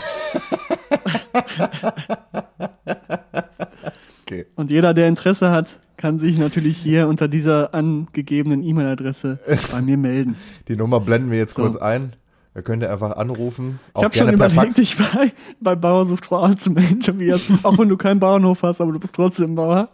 [4.26, 4.46] Okay.
[4.56, 9.40] Und jeder, der Interesse hat, kann sich natürlich hier unter dieser angegebenen E-Mail-Adresse
[9.72, 10.36] bei mir melden.
[10.68, 11.62] Die Nummer blenden wir jetzt So.
[11.62, 12.14] kurz ein.
[12.54, 13.80] Da könnt ihr einfach anrufen.
[13.98, 17.42] Ich habe schon überlegt, dich bei, bei Bauer sucht Frau anzumelden, Tobias.
[17.64, 19.90] Auch wenn du keinen Bauernhof hast, aber du bist trotzdem Bauer.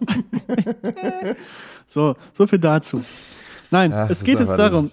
[1.87, 3.01] so, so viel dazu.
[3.71, 4.91] Nein, Ach, es geht jetzt darum,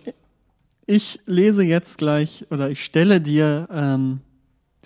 [0.87, 4.21] ich lese jetzt gleich oder ich stelle dir, ähm,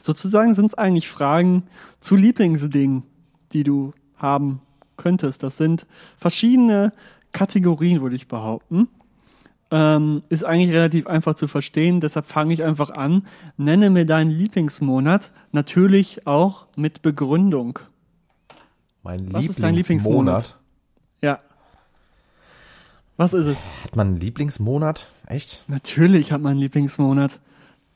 [0.00, 1.64] sozusagen sind es eigentlich Fragen
[2.00, 3.02] zu Lieblingsdingen,
[3.52, 4.62] die du haben
[4.96, 5.42] könntest.
[5.42, 5.86] Das sind
[6.16, 6.92] verschiedene
[7.32, 8.88] Kategorien, würde ich behaupten.
[9.70, 13.26] Ähm, ist eigentlich relativ einfach zu verstehen, deshalb fange ich einfach an.
[13.56, 17.78] Nenne mir deinen Lieblingsmonat, natürlich auch mit Begründung.
[19.02, 20.58] Mein Was ist dein Lieblingsmonat.
[21.22, 21.38] Ja.
[23.20, 23.62] Was ist es?
[23.84, 25.06] Hat man einen Lieblingsmonat?
[25.26, 25.64] Echt?
[25.68, 27.38] Natürlich hat man einen Lieblingsmonat.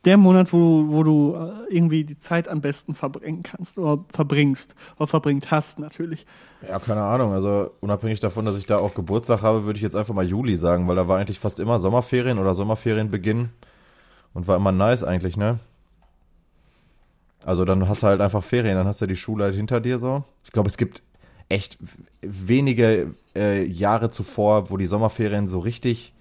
[0.04, 4.74] Der Monat, wo, wo du äh, irgendwie die Zeit am besten verbringen kannst oder verbringst.
[4.98, 6.26] Oder verbringt hast, natürlich.
[6.68, 7.32] Ja, keine Ahnung.
[7.32, 10.58] Also unabhängig davon, dass ich da auch Geburtstag habe, würde ich jetzt einfach mal Juli
[10.58, 13.48] sagen, weil da war eigentlich fast immer Sommerferien oder Sommerferienbeginn
[14.34, 15.58] und war immer nice eigentlich, ne?
[17.46, 19.98] Also dann hast du halt einfach Ferien, dann hast du die Schule halt hinter dir
[19.98, 20.22] so.
[20.44, 21.02] Ich glaube, es gibt
[21.48, 21.78] echt
[22.20, 26.14] wenige äh, Jahre zuvor, wo die Sommerferien so richtig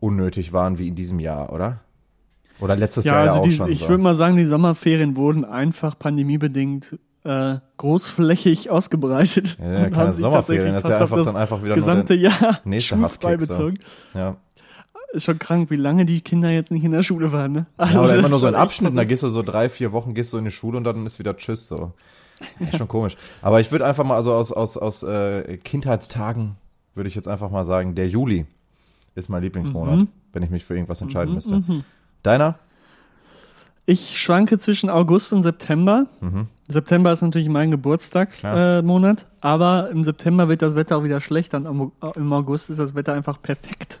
[0.00, 1.80] unnötig waren wie in diesem Jahr, oder?
[2.60, 3.70] Oder letztes Ja, Jahr ja also auch die, schon.
[3.70, 3.88] ich so.
[3.88, 9.56] würde mal sagen, die Sommerferien wurden einfach pandemiebedingt äh, großflächig ausgebreitet.
[9.60, 12.18] Ja, und keine haben sich Sommerferien, das ist ja einfach dann einfach wieder nur gesamte
[12.18, 13.70] der Jahr nächste Hasskick, so.
[14.14, 14.36] Ja.
[15.12, 17.52] Ist schon krank, wie lange die Kinder jetzt nicht in der Schule waren.
[17.52, 17.66] Ne?
[17.78, 19.42] Also Ja, oder das immer nur so in schon echt Abschnitten, da gehst du so
[19.42, 21.92] drei, vier Wochen, gehst du in die Schule und dann ist wieder Tschüss so.
[22.60, 23.16] Ja, schon komisch.
[23.42, 26.56] Aber ich würde einfach mal, also aus, aus, aus äh, Kindheitstagen,
[26.94, 28.46] würde ich jetzt einfach mal sagen, der Juli
[29.14, 30.08] ist mein Lieblingsmonat, Mhm.
[30.32, 31.62] wenn ich mich für irgendwas entscheiden müsste.
[32.22, 32.56] Deiner?
[33.86, 36.06] Ich schwanke zwischen August und September.
[36.68, 39.26] September ist natürlich mein Geburtstagsmonat, Ja.
[39.26, 42.78] äh, aber im September wird das Wetter auch wieder schlecht, dann am- im August ist
[42.78, 43.98] das Wetter einfach perfekt.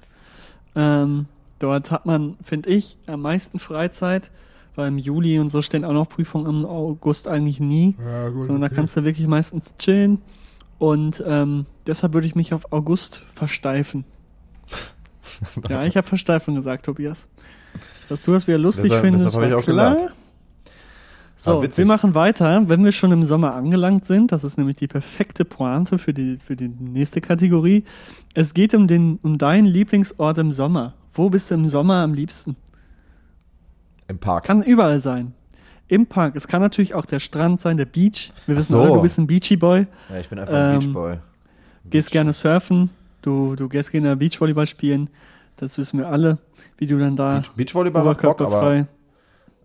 [0.76, 1.26] Ähm,
[1.58, 4.30] dort hat man, finde ich, am meisten Freizeit,
[4.78, 7.96] weil im Juli und so stehen auch noch Prüfungen im August eigentlich nie,
[8.32, 10.22] sondern da kannst du wirklich meistens chillen
[10.78, 14.04] und ähm, deshalb würde ich mich auf August versteifen.
[15.68, 17.26] ja, ich habe Versteifen gesagt, Tobias.
[18.08, 19.96] Dass du das wieder lustig Deshalb- findest, deshalb war auch klar.
[19.96, 20.14] gelacht.
[21.34, 21.78] So, witzig.
[21.78, 22.68] wir machen weiter.
[22.68, 26.38] Wenn wir schon im Sommer angelangt sind, das ist nämlich die perfekte Pointe für die,
[26.38, 27.84] für die nächste Kategorie.
[28.34, 30.94] Es geht um, den, um deinen Lieblingsort im Sommer.
[31.14, 32.56] Wo bist du im Sommer am liebsten?
[34.08, 34.44] Im Park.
[34.44, 35.34] Kann überall sein.
[35.86, 36.34] Im Park.
[36.36, 38.30] Es kann natürlich auch der Strand sein, der Beach.
[38.46, 38.80] Wir wissen so.
[38.80, 39.86] alle, du bist ein Beachy Boy.
[40.10, 41.16] ja, ich bin einfach ein Ähm, Beachboy.
[41.90, 42.90] Gehst gerne surfen.
[43.22, 45.08] Du, du gehst gerne Beachvolleyball spielen.
[45.56, 46.38] Das wissen wir alle.
[46.76, 48.86] Wie du dann da Beach, Beachvolleyball oberkörperfrei.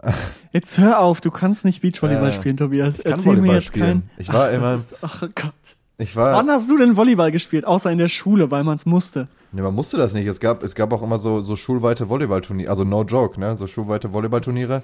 [0.51, 2.97] Jetzt hör auf, du kannst nicht Beachvolleyball Äh, spielen, Tobias.
[2.99, 3.86] ich kann Erzähl mir jetzt spielen.
[3.86, 4.10] kein.
[4.17, 5.53] Ich war das immer- Ist, ach Gott.
[5.97, 7.65] Ich war, Wann hast du denn Volleyball gespielt?
[7.65, 9.27] Außer in der Schule, weil man es musste.
[9.51, 10.25] Ne, man musste das nicht.
[10.25, 13.56] Es gab, es gab auch immer so, so schulweite Volleyballturniere, also no joke, ne?
[13.56, 14.82] So schulweite Volleyballturniere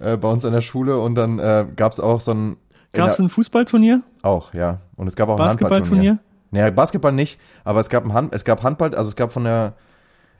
[0.00, 2.56] äh, bei uns an der Schule und dann äh, gab es auch so ein.
[2.92, 4.02] in Gab es ein Fußballturnier?
[4.22, 4.80] Auch, ja.
[4.96, 6.10] Und es gab auch ein Basketballturnier?
[6.10, 6.66] Handballturnier.
[6.68, 9.44] Nee, Basketball nicht, aber es gab ein Hand, es gab Handball, also es gab von
[9.44, 9.74] der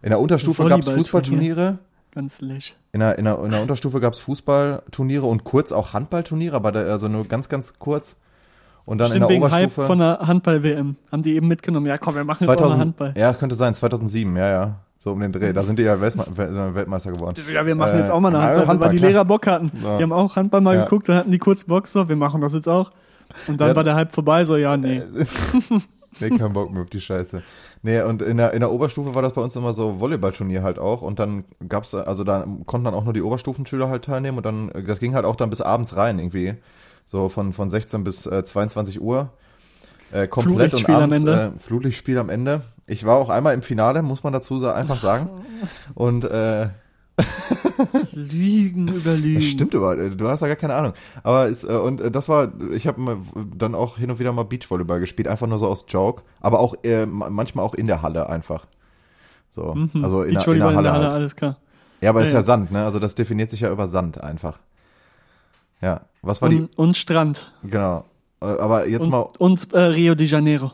[0.03, 0.89] in der Unterstufe gab es.
[0.89, 1.79] Fußballturniere.
[2.11, 2.77] Ganz läsch.
[2.93, 6.73] In der, in, der, in der Unterstufe gab es Fußballturniere und kurz auch Handballturniere, aber
[6.73, 8.17] da, also nur ganz, ganz kurz.
[8.85, 9.87] Und dann Stimmt, in wegen der Hype Oberstufe.
[9.87, 10.97] von der Handball-WM.
[11.13, 11.87] Haben die eben mitgenommen.
[11.87, 13.15] Ja, komm, wir machen jetzt auch mal 2000, Handball.
[13.17, 14.75] ja, könnte sein, 2007, ja, ja.
[14.99, 15.53] So um den Dreh.
[15.53, 17.35] Da sind die ja Weltme Wel- Weltmeister geworden.
[17.53, 19.11] Ja, wir machen Äh, jetzt auch mal eine Handball, Handball, weil die klar.
[19.11, 19.73] Lehrer Bock hatten.
[19.83, 19.97] Ja.
[19.99, 20.85] Die haben auch Handball mal Ja.
[20.85, 22.93] geguckt, dann hatten die kurz Bock so, wir machen das jetzt auch.
[23.49, 23.77] Und dann Ja.
[23.77, 25.03] war der Hype vorbei, so, ja, nee.
[26.21, 27.43] Nee, kein Bock mehr auf die Scheiße.
[27.83, 30.79] Nee, und in der, in der Oberstufe war das bei uns immer so Volleyballturnier halt
[30.79, 31.01] auch.
[31.01, 34.37] Und dann gab's, also da konnten dann auch nur die Oberstufenschüler halt teilnehmen.
[34.37, 36.55] Und dann, das ging halt auch dann bis abends rein irgendwie.
[37.07, 39.31] So von, von 16 bis äh, 22 Uhr.
[40.13, 41.53] Äh, komplett und am abends Ende.
[41.57, 42.63] Äh, Flutlichtspiel am Ende.
[42.87, 45.29] Ich war auch einmal im Finale, muss man dazu sa- einfach sagen.
[45.95, 46.69] Und äh,
[48.13, 49.37] Lügen über Lügen.
[49.41, 50.93] das stimmt überhaupt, du hast ja gar keine Ahnung.
[51.23, 53.19] Aber es, äh, und äh, das war, ich habe
[53.57, 56.75] dann auch hin und wieder mal Beachvolleyball gespielt, einfach nur so aus Joke, aber auch
[56.85, 58.67] äh, ma- manchmal auch in der Halle einfach.
[59.55, 60.05] So, Mhm.
[60.05, 61.05] also in der, in Beachvolleyball der Halle.
[61.05, 61.13] halt.
[61.15, 61.59] alles klar.
[62.01, 62.45] Ja, aber Ja, es ist ja ja.
[62.45, 62.85] Sand, ne?
[62.85, 64.59] Also das definiert sich ja über Sand einfach.
[65.83, 67.53] Ja, was war Und, und Strand.
[67.63, 67.71] die?
[67.71, 68.05] Genau.
[68.41, 70.71] Äh, Aber jetzt Und, mal, und äh, Rio de Janeiro.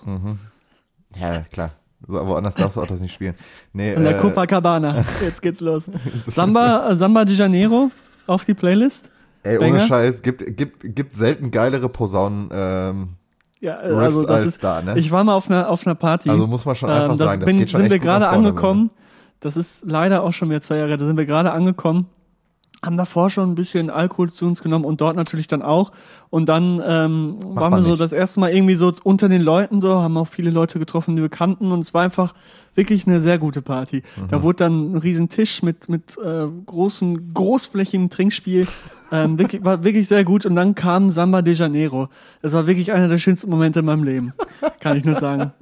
[1.16, 1.72] ja klar.
[2.06, 3.34] So, woanders darfst du auch das nicht spielen.
[3.72, 5.04] Nee, der äh, Copacabana.
[5.20, 5.90] Jetzt geht's los.
[6.28, 7.90] Samba, Samba de Janeiro
[8.28, 9.10] auf die Playlist.
[9.42, 9.80] ey, ohne Banger.
[9.80, 13.08] Scheiß, gibt, gibt, gibt selten geilere Posaunen, ähm,
[13.60, 14.96] Ja, also das als ist, da, ne?
[14.96, 16.30] ich war mal auf einer auf einer Party.
[16.30, 18.28] Also muss man schon einfach Ähm, das sagen, das bin, geht schon sind wir gerade
[18.28, 18.90] angekommen.
[19.40, 20.96] Das ist leider auch schon wieder zwei Jahre.
[20.96, 22.06] Da sind wir gerade angekommen.
[22.84, 25.90] Haben davor schon ein bisschen Alkohol zu uns genommen und dort natürlich dann auch.
[26.30, 28.00] Und dann ähm, waren wir so nicht.
[28.00, 31.22] das erste Mal irgendwie so unter den Leuten so, haben auch viele Leute getroffen, die
[31.22, 31.72] wir kannten.
[31.72, 32.34] Und es war einfach
[32.76, 34.02] wirklich eine sehr gute Party.
[34.16, 34.28] Mhm.
[34.28, 38.68] Da wurde dann ein riesen Tisch mit, mit äh, großen, großflächigem Trinkspiel.
[39.10, 40.46] Ähm, wirklich, war wirklich sehr gut.
[40.46, 42.08] Und dann kam Samba de Janeiro.
[42.42, 44.32] Das war wirklich einer der schönsten Momente in meinem Leben.
[44.80, 45.52] Kann ich nur sagen.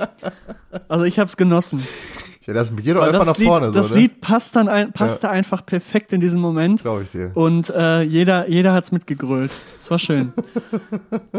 [0.88, 1.82] Also ich habe es genossen.
[2.46, 4.02] Ja, das geht doch einfach das nach Lied, vorne, das so, ne?
[4.02, 6.80] Lied passt dann ein, passte einfach perfekt in diesem Moment.
[6.82, 7.32] Glaube ich dir.
[7.34, 9.50] Und äh, jeder, jeder hat's mitgegrölt.
[9.80, 10.32] Es war schön.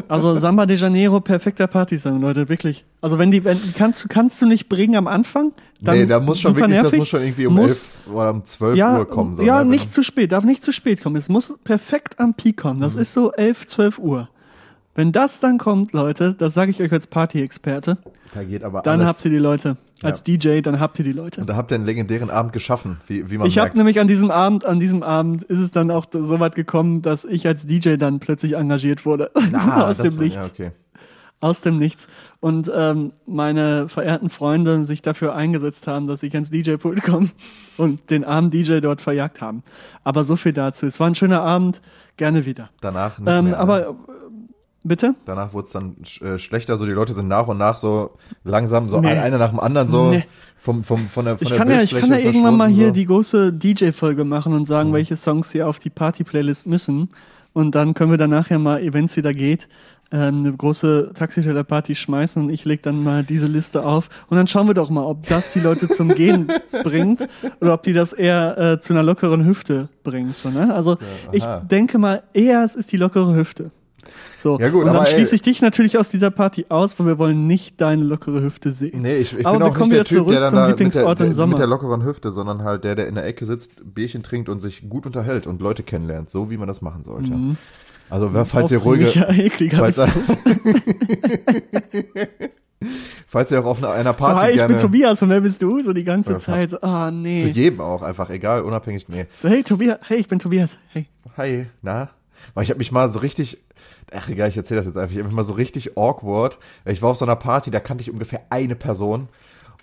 [0.08, 2.86] Also Samba de Janeiro, perfekter Partysong, Leute, wirklich.
[3.02, 6.20] Also wenn die, wenn, kannst, du kannst du nicht bringen am Anfang, dann nee, da
[6.20, 7.00] muss schon wirklich, das nervig.
[7.00, 9.34] muss schon irgendwie um Muss- 11 oder um 12 ja, Uhr kommen.
[9.34, 9.70] So, ja, ne?
[9.70, 11.16] nicht zu spät, darf nicht zu spät kommen.
[11.16, 12.78] Es muss perfekt am Peak kommen.
[12.78, 12.84] Mhm.
[12.84, 14.30] Das ist so 11, 12 Uhr.
[14.96, 17.98] Wenn das dann kommt, Leute, das sage ich euch als Party-Experte,
[18.34, 19.10] Da geht aber dann alles.
[19.10, 19.78] habt ihr die Leute.
[20.04, 21.42] Als DJ, dann habt ihr die Leute.
[21.42, 24.08] und da habt ihr einen legendären Abend geschaffen, wie, wie man Ich habe nämlich an
[24.08, 27.66] diesem Abend, an diesem Abend ist es dann auch so weit gekommen, dass ich als
[27.66, 29.32] DJ dann plötzlich engagiert wurde.
[29.54, 30.54] Ah, aus dem war- Nichts.
[30.58, 30.72] Ja, okay.
[31.40, 32.08] Aus dem Nichts.
[32.40, 37.30] Und ähm, meine verehrten Freunde sich dafür eingesetzt haben, dass ich ans DJ-Pult komme
[37.78, 39.62] und den armen DJ dort verjagt haben.
[40.04, 40.88] Aber so viel dazu.
[40.88, 41.82] Es war ein schöner Abend,
[42.18, 42.70] gerne wieder.
[42.82, 43.58] Danach nicht Ähm, mehr, ne?
[43.60, 43.94] aber äh,
[44.88, 45.16] Bitte?
[45.26, 48.12] Danach wurde es dann sch äh, schlechter, so die Leute sind nach und nach so
[48.44, 49.10] langsam, so Nee.
[49.10, 50.26] ein- einer nach dem anderen so Nee.
[50.58, 52.76] vom, vom, von der, von Ich der kann ja, ich kann ja irgendwann mal hier
[52.88, 57.10] verschwunden, die große DJ-Folge machen und sagen, welche Songs hier auf die Party-Playlist müssen.
[57.54, 59.68] Und dann können wir danach ja mal, wenn es wieder geht,
[60.12, 64.10] ähm, eine große Taxiteller-Party schmeißen und ich leg dann mal diese Liste auf.
[64.30, 66.48] Und dann schauen wir doch mal, ob das die Leute zum Gehen
[66.84, 67.28] bringt
[67.60, 70.38] oder ob die das eher äh, zu einer lockeren Hüfte bringt.
[70.38, 70.74] So, ne?
[70.74, 70.98] Also
[71.34, 71.60] ich aha.
[71.60, 73.72] denke mal, eher es ist die lockere Hüfte.
[74.40, 77.08] So, Ja gut, und dann aber, schließe ich dich natürlich aus dieser Party aus, weil
[77.08, 78.92] wir wollen nicht deine lockere Hüfte sehen.
[78.94, 79.00] So.
[79.02, 80.56] Nee, ich, ich Aber bin wir auch kommen nicht der wieder Typ, zurück der zum
[80.56, 81.48] da mit der, Lieblingsort im Sommer.
[81.50, 84.60] mit der lockeren Hüfte, sondern halt der, der in der Ecke sitzt, Bierchen trinkt und
[84.60, 87.32] sich gut unterhält und Leute kennenlernt, so wie man das machen sollte.
[88.10, 89.08] Also wer- falls ihr ruhige,
[89.76, 90.00] falls,
[93.28, 95.42] falls ihr auch auf einer, einer So, Party hi, ich gerne bin Tobias und wer
[95.42, 95.82] bist du?
[95.82, 96.70] So die ganze Ja, Zeit.
[96.70, 97.46] so, Ah, zu nee.
[97.48, 99.26] jedem auch einfach, egal, unabhängig, nee.
[99.42, 100.00] So, hey, Tobias.
[100.08, 100.78] Hey, ich bin Tobias.
[100.90, 101.08] Hey.
[101.38, 102.10] Hi, na?
[102.54, 103.58] Weil ich habe mich mal so richtig,
[104.12, 106.60] ach egal, ich erzähle das jetzt einfach, ich mal so richtig awkward.
[106.86, 109.30] Ich war auf so einer Party, da kannte ich ungefähr eine Person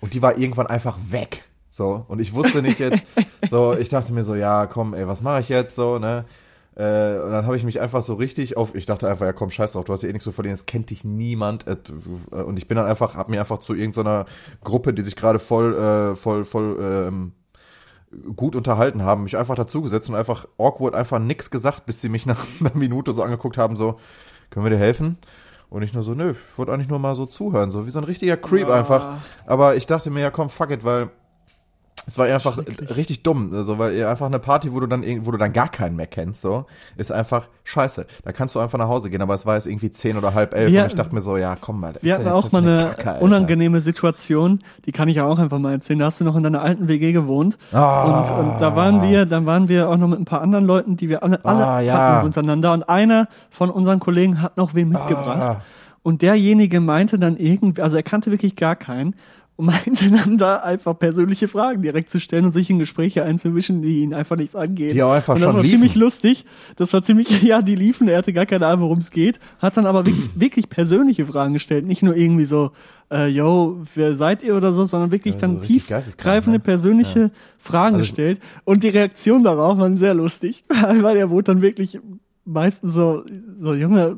[0.01, 1.43] und die war irgendwann einfach weg.
[1.69, 3.03] So, und ich wusste nicht jetzt,
[3.49, 6.25] so, ich dachte mir so, ja, komm, ey, was mache ich jetzt so, ne?
[6.75, 9.49] Äh, und dann habe ich mich einfach so richtig auf, ich dachte einfach, ja komm,
[9.49, 11.65] scheiß drauf, du hast ja eh nichts zu verlieren, es kennt dich niemand.
[11.67, 11.77] Äh,
[12.31, 14.25] und ich bin dann einfach, hab mir einfach zu irgendeiner
[14.63, 17.31] Gruppe, die sich gerade voll, äh, voll, voll, ähm,
[18.35, 22.25] gut unterhalten haben, mich einfach dazugesetzt und einfach awkward einfach nix gesagt, bis sie mich
[22.25, 23.99] nach einer Minute so angeguckt haben, so,
[24.49, 25.17] können wir dir helfen?
[25.69, 27.99] Und ich nur so, nö, ich wollte eigentlich nur mal so zuhören, so wie so
[27.99, 28.75] ein richtiger Creep Ah.
[28.75, 29.17] einfach.
[29.45, 31.09] Aber ich dachte mir, ja komm, fuck it, weil
[32.07, 32.59] es war einfach
[32.95, 35.95] richtig dumm, also weil einfach eine Party, wo du dann wo du dann gar keinen
[35.95, 36.65] mehr kennst, so,
[36.97, 38.05] ist einfach scheiße.
[38.23, 40.53] Da kannst du einfach nach Hause gehen, aber es war jetzt irgendwie zehn oder halb
[40.53, 41.93] elf Wir- und ich dachte mir so, ja komm mal.
[42.01, 45.71] Wir hatten auch mal eine Kacke, unangenehme Situation, die kann ich ja auch einfach mal
[45.71, 45.97] erzählen.
[45.97, 47.57] Da hast du noch in deiner alten WG gewohnt.
[47.71, 48.19] Ah.
[48.21, 50.97] Und, und da waren wir, dann waren wir auch noch mit ein paar anderen Leuten,
[50.97, 52.19] die wir alle, alle Ah, ja.
[52.19, 52.73] so untereinander.
[52.73, 55.41] Und einer von unseren Kollegen hat noch wen mitgebracht.
[55.41, 55.61] Ah.
[56.03, 59.15] Und derjenige meinte dann irgendwie, also er kannte wirklich gar keinen
[59.57, 63.81] und meinte dann da einfach persönliche Fragen direkt zu stellen und sich in Gespräche einzumischen,
[63.81, 64.93] die ihn einfach nichts angehen.
[64.93, 65.77] Die auch einfach und das schon war liefen.
[65.77, 66.45] ziemlich lustig.
[66.75, 69.77] Das war ziemlich, ja, die liefen, er hatte gar keine Ahnung, worum es geht, hat
[69.77, 72.71] dann aber wirklich, wirklich persönliche Fragen gestellt, nicht nur irgendwie so,
[73.11, 76.63] äh, yo, wer seid ihr oder so, sondern wirklich Ja, dann so tiefgreifende ne?
[76.63, 80.65] persönliche Fragen Also- gestellt und die Reaktion darauf waren sehr lustig,
[81.01, 81.99] weil er wurde dann wirklich
[82.43, 83.23] meistens so,
[83.55, 84.17] so, Junge,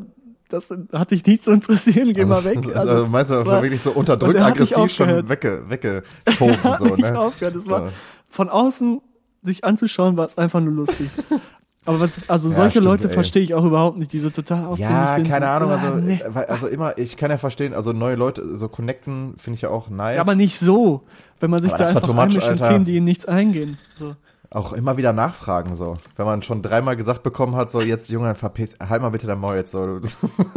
[0.50, 2.58] das hat dich nicht zu interessieren, geh mal weg.
[2.58, 6.80] Also, also meinst du das war- wirklich so unterdrückt, er aggressiv schon wegge, weggeschoben, hat
[6.80, 7.20] so, ne?
[7.20, 7.56] aufgehört.
[7.56, 7.72] Das So.
[7.72, 7.90] war
[8.30, 9.02] von außen
[9.44, 11.10] sich anzuschauen, war es einfach nur lustig.
[11.86, 14.66] Aber was, also Ja, solche stimmt, Leute verstehe ich auch überhaupt nicht, die so total
[14.66, 15.28] aufdringlich Ja, sind.
[15.30, 16.16] keine so, Ahnung, ah, also, nee.
[16.22, 19.62] äh, weil- also immer, ich kann ja verstehen, also neue Leute, so connecten finde ich
[19.62, 20.16] ja auch nice.
[20.18, 21.04] Ja, aber nicht so,
[21.40, 22.58] wenn man sich Aber da einfach einmischt in.
[22.58, 23.78] Themen, die ihnen nichts eingehen.
[23.98, 24.16] So.
[24.58, 25.98] Auch immer wieder nachfragen, so.
[26.16, 29.38] Wenn man schon dreimal gesagt bekommen hat, so, jetzt, Junge, verpiss, halt mal bitte dein
[29.38, 30.00] Maul jetzt, so.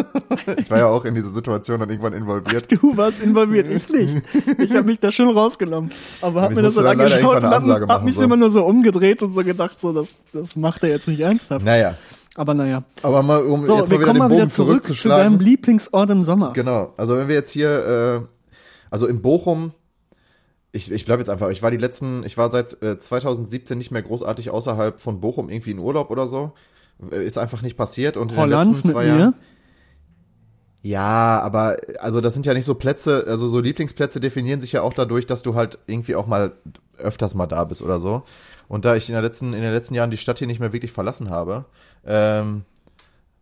[0.57, 2.73] ich war ja auch in diese Situation dann irgendwann involviert.
[2.73, 4.23] Du warst involviert, ich nicht.
[4.57, 5.91] Ich habe mich da schon rausgenommen.
[6.23, 8.23] Aber hab mir das musste dann angeschaut und hab, Ansage hab machen, mich so.
[8.23, 11.63] immer nur so umgedreht und so gedacht, so, das, das macht er jetzt nicht ernsthaft.
[11.63, 11.97] Naja,
[12.37, 12.85] Aber naja.
[13.03, 14.95] aber mal, um So, jetzt wir mal wieder kommen den mal Bogen wieder zurück zu
[15.09, 15.39] deinem.
[15.41, 16.55] Lieblingsort im Sommer.
[16.55, 18.27] Genau, also wenn wir jetzt hier, äh,
[18.91, 19.73] also in Bochum,
[20.73, 23.91] ich, ich bleibe jetzt einfach, ich war die letzten, ich war seit äh, 2017 nicht
[23.91, 26.53] mehr großartig außerhalb von Bochum irgendwie in Urlaub oder so.
[27.11, 29.07] Äh, Ist einfach nicht passiert und in den Holland letzten zwei.
[29.07, 29.35] Jahren.
[30.83, 34.81] Ja, aber also das sind ja nicht so Plätze, also so Lieblingsplätze definieren sich ja
[34.81, 36.53] auch dadurch, dass du halt irgendwie auch mal
[36.97, 38.23] öfters mal da bist oder so.
[38.67, 40.73] Und da ich in, der letzten, in den letzten Jahren die Stadt hier nicht mehr
[40.73, 41.67] wirklich verlassen habe,
[42.07, 42.63] ähm,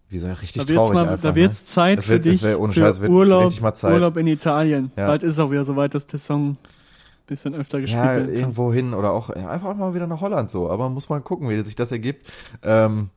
[0.09, 1.23] wie so richtig Da traurig mal, einfach.
[1.31, 1.67] da wird's ne?
[1.67, 3.53] Zeit für wird- das dich wär ohne für Scheiß, Urlaub.
[3.85, 4.91] Urlaub in Italien.
[4.97, 5.07] Ja.
[5.07, 6.57] Bald ist auch wieder soweit, dass der Song
[7.29, 10.51] bisschen öfter gespielt Ja, werden irgendwo hin oder auch ja, einfach mal wieder nach Holland
[10.51, 10.69] so.
[10.69, 12.31] Aber muss man gucken, wie sich das ergibt.
[12.63, 13.11] Ähm,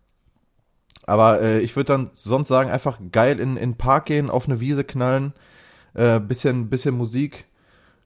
[1.08, 4.48] aber äh, ich würde dann sonst sagen, einfach geil in, in den Park gehen, auf
[4.48, 5.34] eine Wiese knallen,
[5.96, 7.46] äh, bisschen, bisschen Musik,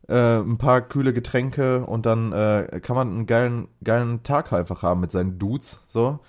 [0.07, 4.81] äh, ein paar kühle Getränke und dann äh, kann man einen geilen, geilen Tag einfach
[4.81, 5.81] haben mit seinen Dudes.
[5.85, 6.19] So.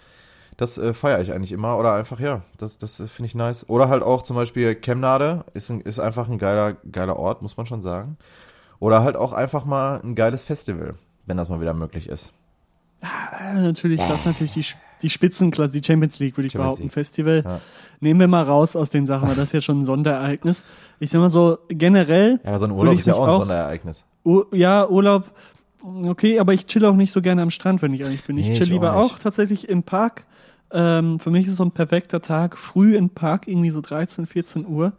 [0.57, 1.77] Das äh, feiere ich eigentlich immer.
[1.79, 3.69] Oder einfach, ja, das, das äh, finde ich nice.
[3.69, 7.57] Oder halt auch zum Beispiel Chemnade ist, ein, ist einfach ein geiler, geiler Ort, muss
[7.57, 8.17] man schon sagen.
[8.79, 10.95] Oder halt auch einfach mal ein geiles Festival,
[11.27, 12.33] wenn das mal wieder möglich ist.
[13.03, 14.65] Ja, natürlich, das ist natürlich die,
[15.03, 16.83] die Spitzenklasse, die Champions League, würde ich Champions behaupten.
[16.85, 16.93] League.
[16.93, 17.43] Festival.
[17.45, 17.61] Ja.
[18.01, 20.65] Nehmen wir mal raus aus den Sachen, weil das ist ja schon ein Sonderereignis.
[20.99, 23.35] Ich sag mal so, generell, Ja, so ein Würde Urlaub ich ist ja auch ein
[23.35, 24.05] auch- Sonderereignis.
[24.25, 25.31] Ur ja, Urlaub,
[26.05, 28.37] okay, aber ich chill auch nicht so gerne am Strand, wenn ich ehrlich bin.
[28.39, 30.25] Ich Nee, chill ich lieber auch auch tatsächlich im Park.
[30.73, 34.67] Ähm, für mich ist so ein perfekter Tag, früh im Park, irgendwie so 13, 14
[34.67, 34.93] Uhr.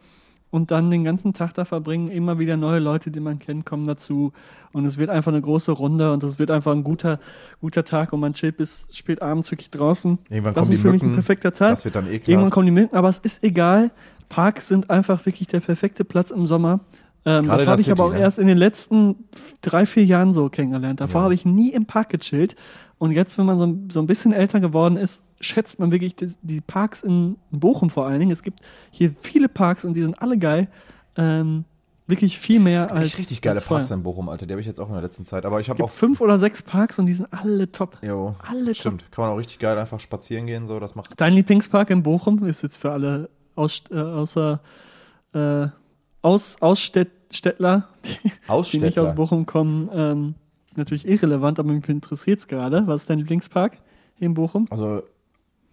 [0.49, 2.09] Und dann den ganzen Tag da verbringen.
[2.09, 4.31] Immer wieder neue Leute, die man kennt, kommen dazu.
[4.71, 7.19] Und es wird einfach eine große Runde und es wird einfach ein guter,
[7.59, 10.17] guter Tag und man chillt bis spät abends wirklich draußen.
[10.29, 11.71] Irgendwann das kommen ist die für mich ein Mücken, perfekter Tag.
[11.71, 12.29] Das wird dann ekelhaft.
[12.29, 13.91] Irgendwann kommen die Mücken, aber es ist egal.
[14.29, 16.81] Parks sind einfach wirklich der perfekte Platz im Sommer.
[17.25, 18.19] Ähm, das habe ich aber auch ne?
[18.19, 19.15] erst in den letzten
[19.61, 21.01] drei, vier Jahren so kennengelernt.
[21.01, 21.23] Davor Ja.
[21.25, 22.55] habe ich nie im Park gechillt.
[22.99, 26.31] Und jetzt, wenn man so, so ein bisschen älter geworden ist, schätzt man wirklich die,
[26.41, 28.31] die Parks in Bochum vor allen Dingen.
[28.31, 28.59] Es gibt
[28.91, 30.67] hier viele Parks und die sind alle geil.
[31.15, 31.65] Ähm,
[32.07, 33.17] wirklich viel mehr Es gibt als.
[33.17, 33.59] richtig geile.
[33.61, 34.45] Parks in Bochum, Alter.
[34.45, 35.45] Die habe ich jetzt auch in der letzten Zeit.
[35.45, 35.93] Aber ich Es habe gibt auch.
[35.93, 37.97] fünf oder sechs Parks und die sind alle top.
[38.01, 39.11] Jo, Alle stimmt.
[39.11, 40.67] Kann man auch richtig geil einfach spazieren gehen.
[40.67, 41.11] So, das macht.
[41.17, 44.61] Dein Lieblingspark in Bochum ist jetzt für alle Aus, äh, außer
[45.33, 45.67] äh,
[46.21, 48.31] Aus, Ausstädtler, die,
[48.71, 49.15] die nicht aus.
[49.15, 50.35] Bochum kommen, ähm,
[50.75, 52.83] natürlich irrelevant, aber mich interessiert es gerade.
[52.87, 53.77] Was ist dein Lieblingspark
[54.15, 54.67] hier in Bochum?
[54.69, 55.03] Also,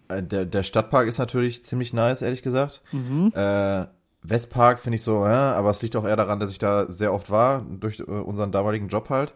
[0.09, 2.81] der, der Stadtpark ist natürlich ziemlich nice, ehrlich gesagt.
[2.91, 3.31] Mhm.
[3.35, 3.85] Äh,
[4.23, 7.13] Westpark finde ich so, ja, aber es liegt auch eher daran, dass ich da sehr
[7.13, 9.33] oft war, durch äh, unseren damaligen Job halt.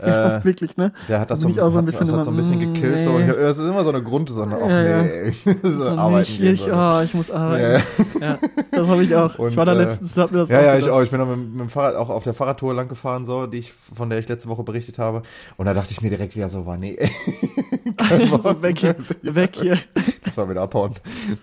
[0.00, 0.92] Äh, Wirklich, ne?
[1.08, 2.74] der hat das Da so, so ein hat, bisschen das hat so ein bisschen mm,
[2.74, 3.02] gekillt.
[3.02, 3.24] So, nee.
[3.24, 4.58] ich, es ist immer so eine Grundsonne.
[4.62, 5.02] Ach Ja, ja.
[5.02, 5.34] nee, ey.
[5.62, 6.54] so, So arbeiten nicht, gehen.
[6.54, 6.72] ich, so.
[6.72, 7.82] oh, ich muss arbeiten.
[8.20, 8.38] Ja,
[8.70, 9.38] das habe ich auch.
[9.38, 11.02] Und, ich war da äh, letztens, hab mir das Ja, auch ja, ich auch.
[11.02, 13.58] Ich bin auch mit, mit dem Fahrrad auch auf der Fahrradtour lang gefahren, so, die
[13.58, 15.22] ich, von der ich letzte Woche berichtet habe.
[15.56, 16.96] Und da dachte ich mir direkt wieder so, war nee,
[18.42, 19.78] so, weg hier, weg hier.
[20.24, 20.94] Das war wieder abhauen.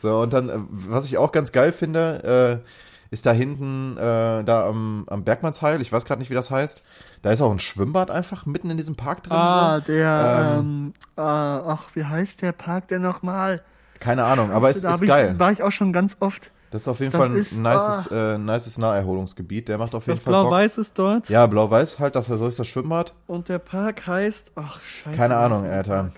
[0.02, 2.70] So, und dann, äh, was ich auch ganz geil finde, äh,
[3.12, 6.84] ist da hinten, äh, da am, am Bergmannsheil, ich weiß gerade nicht, wie das heißt,
[7.22, 9.36] da ist auch ein Schwimmbad einfach mitten in diesem Park drin.
[9.38, 9.92] Ah, so.
[9.92, 13.62] der, Ähm, ähm, ah, ach, wie heißt der Park denn nochmal?
[14.00, 15.38] Keine Ahnung, aber es Da ist ich, geil.
[15.40, 16.52] War ich auch schon ganz oft.
[16.72, 19.68] Das ist auf jeden das Fall ein ist- nices, äh, nices Naherholungsgebiet.
[19.70, 20.32] Der macht auf jeden Fall.
[20.32, 21.28] Blau-Weiß ist dort.
[21.28, 23.14] Ja, blau-weiß halt, das so ist das Schwimmbad.
[23.26, 25.18] Und der Park heißt, ach, scheiße.
[25.18, 26.04] Keine Ahnung, Alter.
[26.04, 26.12] Park?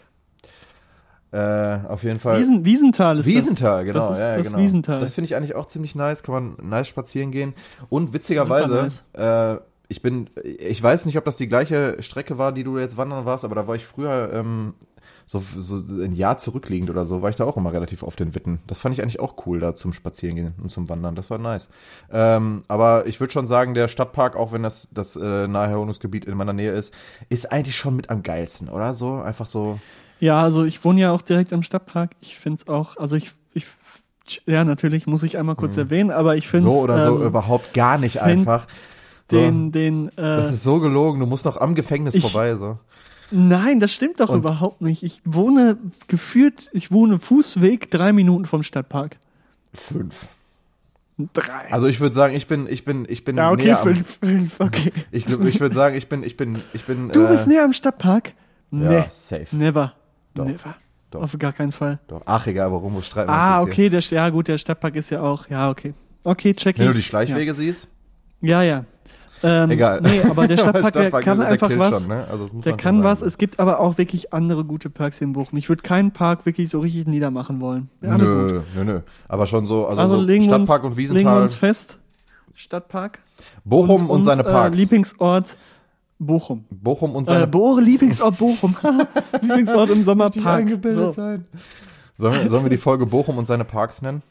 [1.32, 2.40] Äh, auf jeden Fall.
[2.40, 4.00] Wiesen, Wiesental ist Wiesenthal, genau.
[4.00, 4.60] Das ist ja, das genau.
[4.60, 5.00] Wiesenthal.
[5.00, 6.24] Das finde ich eigentlich auch ziemlich nice.
[6.24, 7.54] Kann man nice spazieren gehen.
[7.90, 9.60] Und witzigerweise, Super äh,
[9.92, 13.26] ich bin, ich weiß nicht, ob das die gleiche Strecke war, die du jetzt wandern
[13.26, 14.74] warst, aber da war ich früher ähm,
[15.26, 18.34] so, so ein Jahr zurückliegend oder so, war ich da auch immer relativ oft in
[18.34, 18.60] Witten.
[18.68, 21.16] Das fand ich eigentlich auch cool, da zum Spazierengehen und zum Wandern.
[21.16, 21.68] Das war nice.
[22.10, 26.38] Ähm, aber ich würde schon sagen, der Stadtpark, auch wenn das das äh, Naherholungsgebiet in
[26.38, 26.94] meiner Nähe ist,
[27.28, 28.94] ist eigentlich schon mit am geilsten, oder?
[28.94, 29.80] So einfach so.
[30.22, 32.12] Ja, also ich wohne ja auch direkt am Stadtpark.
[32.22, 33.66] Ich finde es auch, also ich, ich,
[34.46, 36.72] ja, natürlich muss ich einmal kurz erwähnen, aber ich finde Mhm.
[36.74, 38.68] so oder so ähm, überhaupt gar nicht einfach.
[39.30, 39.38] So.
[39.38, 42.78] den, den, äh, Das ist so gelogen, du musst noch am Gefängnis Ich- vorbei, so.
[43.32, 45.04] nein, das stimmt doch Und- überhaupt nicht.
[45.04, 49.18] Ich wohne gefühlt, ich wohne Fußweg drei Minuten vom Stadtpark.
[49.74, 50.28] Fünf.
[51.34, 51.72] Drei.
[51.72, 54.20] Also ich würde sagen, ich bin, ich bin, ich bin ja, okay, näher am, fünf,
[54.22, 54.92] fünf, okay.
[55.12, 57.74] ich, ich würde sagen, ich bin, ich bin, ich bin, Du äh, bist näher am
[57.74, 58.34] Stadtpark?
[58.72, 59.56] Nee, ja, safe.
[59.56, 59.94] never.
[60.34, 60.76] Doch, Never.
[61.12, 61.22] doch.
[61.24, 62.00] Auf gar keinen Fall.
[62.08, 62.22] Doch.
[62.26, 65.48] Ach, egal, warum wir streiten Ah, okay, der, ja gut, der Stadtpark ist ja auch,
[65.50, 65.94] ja, okay.
[66.24, 66.92] Okay, check Wenn ich.
[66.92, 67.88] du die Schleichwege siehst,
[68.42, 68.68] Ja, ja.
[68.78, 68.86] ja.
[69.44, 70.02] Ähm, egal.
[70.02, 72.02] Nee, aber der Stadtpark, der kann der einfach killt was.
[72.04, 72.28] Schon, ne?
[72.30, 73.04] also, muss Der kann sagen.
[73.04, 73.22] was.
[73.24, 75.58] Es gibt aber auch wirklich andere gute Parks hier in Bochum.
[75.58, 77.90] Ich würde keinen Park wirklich so richtig niedermachen wollen.
[78.02, 78.20] Ja.
[78.20, 79.00] Nö, nö, nö.
[79.28, 81.98] Aber schon so, also, Also, so wir uns, Stadtpark und legen wir Wiesenthal, uns fest.
[82.54, 83.20] Stadtpark.
[83.64, 84.78] Bochum und, seine Äh, Parks.
[84.78, 85.58] Lieblingsort
[86.26, 86.66] Bochum.
[86.70, 88.76] Bochum und Äh, seine Bo Lieblingsort Bochum.
[89.42, 90.68] Lieblingsort im Sommerpark.
[90.84, 91.12] So.
[91.12, 91.46] sein.
[92.18, 94.22] Sollen wir, sollen wir die Folge Bochum und seine Parks nennen?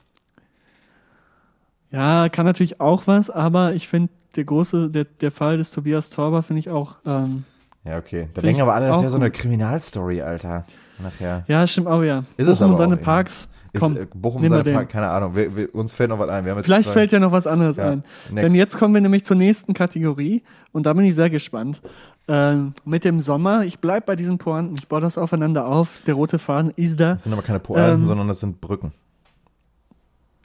[1.90, 6.10] Ja, kann natürlich auch was, aber ich finde, der große, der, der Fall des Tobias
[6.10, 6.98] Torber finde ich auch.
[7.04, 7.44] Ähm,
[7.84, 8.28] Ja, okay.
[8.34, 9.30] Da denken aber alle, das wäre so eine.
[9.32, 10.64] Kriminalstory, Alter.
[11.02, 11.44] Nachher.
[11.48, 12.24] ja, stimmt auch, ja.
[12.36, 13.02] Ist es Bochum aber und seine.
[13.02, 13.48] Parks.
[13.72, 14.72] Ist, Komm, äh, Bochum seine.
[14.72, 15.36] Park, keine Ahnung.
[15.36, 16.44] Wir, wir, uns fällt noch was ein.
[16.64, 18.04] Vielleicht zwei- fällt ja noch was anderes Ja, ein.
[18.30, 18.44] next.
[18.50, 21.80] Denn jetzt kommen wir nämlich zur nächsten Kategorie und da bin ich sehr gespannt.
[22.26, 26.02] Ähm, mit dem Sommer, ich bleib bei diesen Pointen, ich baue das aufeinander auf.
[26.06, 27.12] Der rote Faden ist da.
[27.12, 28.92] Das sind aber keine Pointen, Ähm, sondern das sind Brücken.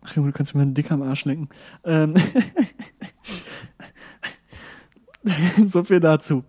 [0.03, 1.49] Ach Junge, du kannst mir einen Dick am Arsch lecken.
[1.83, 2.13] Ähm,
[5.65, 6.43] so viel dazu.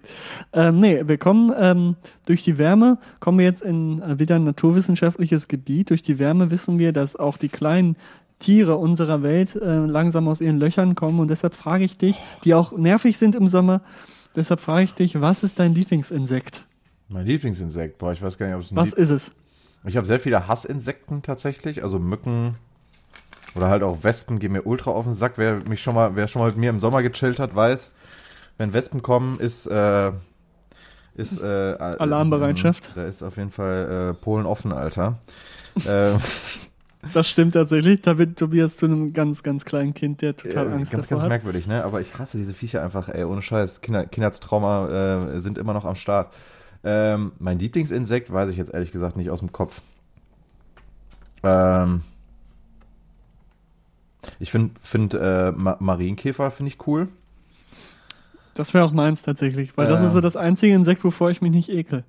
[0.53, 4.45] Ähm, nee, wir kommen ähm, durch die Wärme, kommen wir jetzt in äh, wieder ein
[4.45, 5.91] naturwissenschaftliches Gebiet.
[5.91, 7.97] Durch die Wärme wissen wir, dass auch die kleinen
[8.39, 11.21] Tiere unserer Welt äh, langsam aus ihren Löchern kommen.
[11.21, 13.81] Und deshalb frage ich dich, die auch nervig sind im Sommer,
[14.35, 16.65] deshalb frage ich dich, was ist dein Lieblingsinsekt?
[17.09, 19.33] Mein Lieblingsinsekt, boah, ich weiß gar nicht, ob es ein Was Lieb ist es?
[19.87, 22.57] Ich habe sehr viele Hassinsekten tatsächlich, also Mücken
[23.55, 25.35] oder halt auch Wespen gehen mir ultra auf den Sack.
[25.37, 27.91] Wer mich schon mal, wer schon mal mit mir im Sommer gechillt hat, weiß,
[28.59, 30.13] wenn Wespen kommen, ist äh,
[31.15, 32.93] ist äh, äh, Alarmbereitschaft.
[32.95, 35.19] Da ist auf jeden Fall äh, Polen offen, Alter.
[35.87, 36.15] äh,
[37.13, 38.03] Das stimmt tatsächlich.
[38.03, 41.17] Da wird Tobias zu einem ganz, ganz kleinen Kind, der total äh, Angst ganz, davor
[41.17, 41.29] ganz hat.
[41.29, 41.85] merkwürdig, ne?
[41.85, 43.81] Aber ich hasse diese Viecher einfach, ey, ohne Scheiß.
[43.81, 46.35] Kinder, Kindheitstrauma äh, sind immer noch am Start.
[46.85, 49.81] Ähm, mein Lieblingsinsekt weiß ich jetzt ehrlich gesagt nicht aus dem Kopf.
[51.43, 52.03] Ähm,
[54.39, 57.09] Ich finde find, äh, Ma Marienkäfer finde ich cool.
[58.57, 60.07] Das wäre auch meins tatsächlich, weil das Ja.
[60.09, 62.05] ist so das einzige Insekt, wovor ich mich nicht ekel.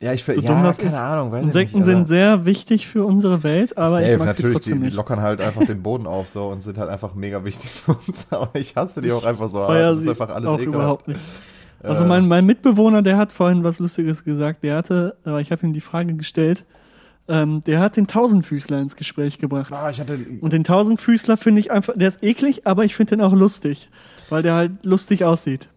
[0.00, 0.96] Ja, ich So finde, dumm ja, das keine ist.
[0.98, 1.84] Ahnung, Insekten ich nicht.
[1.84, 4.84] sind sehr wichtig für unsere Welt, aber Safe, ich mag sie natürlich, trotzdem die, die
[4.86, 4.96] nicht.
[4.96, 8.26] lockern halt einfach den Boden auf so und sind halt einfach mega wichtig für uns.
[8.30, 9.64] Aber ich hasse die auch einfach so.
[9.64, 10.74] Feier das ist sie einfach alles auch ekelhaft.
[10.74, 11.20] überhaupt nicht.
[11.84, 14.64] Also Äh, mein, mein Mitbewohner, der hat vorhin was Lustiges gesagt.
[14.64, 16.64] Der hatte, aber ich habe ihm die Frage gestellt,
[17.28, 19.72] ähm, der hat den Tausendfüßler ins Gespräch gebracht.
[19.72, 23.10] Ah, ich hatte, Und den Tausendfüßler finde ich einfach, der ist eklig, aber ich finde
[23.16, 23.88] den auch lustig,
[24.32, 25.68] weil der halt lustig aussieht.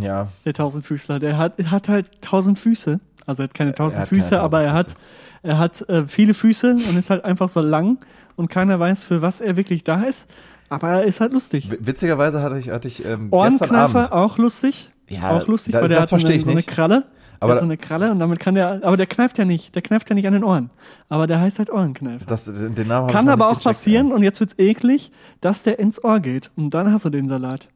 [0.00, 3.00] ja, Der Tausendfüßler, der hat, hat halt tausend Füße.
[3.26, 5.00] Also er hat keine tausend hat keine Füße, aber er hat, tausend
[5.42, 7.98] er hat äh, viele Füße und ist halt einfach so lang
[8.36, 10.28] und keiner weiß, für was er wirklich da ist.
[10.68, 11.70] Aber er ist halt lustig.
[11.70, 14.12] w- witzigerweise hatte ich, hatte ich ähm, gestern Abend.
[14.12, 14.90] auch lustig.
[15.08, 16.68] Ja, auch lustig, das- weil der das hat so eine, verstehe ich so eine nicht.
[16.68, 17.04] Kralle.
[17.46, 19.74] Aber der hat so eine Kralle und damit kann der, aber der kneift ja nicht,
[19.74, 20.70] der kneift ja nicht an den Ohren.
[21.08, 22.24] Aber der heißt halt Ohrenkneifer.
[22.26, 26.02] Das, den Namen Kann aber auch gecheckt, passieren, und jetzt wird's eklig, dass der ins
[26.02, 26.50] Ohr geht.
[26.56, 27.68] Und dann hast du den Salat.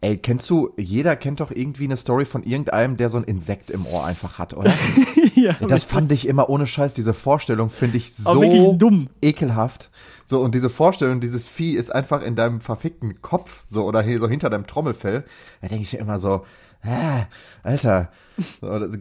[0.00, 0.16] Ey.
[0.16, 3.84] kennst du, jeder kennt doch irgendwie eine Story von irgendeinem, der so ein Insekt im
[3.84, 4.72] Ohr einfach hat, oder?
[5.34, 9.08] ja, Das fand ich immer ohne Scheiß, diese Vorstellung finde ich so dumm.
[9.20, 9.90] ekelhaft.
[10.24, 14.20] So, und diese Vorstellung, dieses Vieh ist einfach in deinem verfickten Kopf, so, oder hier
[14.20, 15.24] so hinter deinem Trommelfell.
[15.62, 16.44] Da denke ich immer so,
[16.82, 17.26] ah,
[17.62, 18.10] Alter,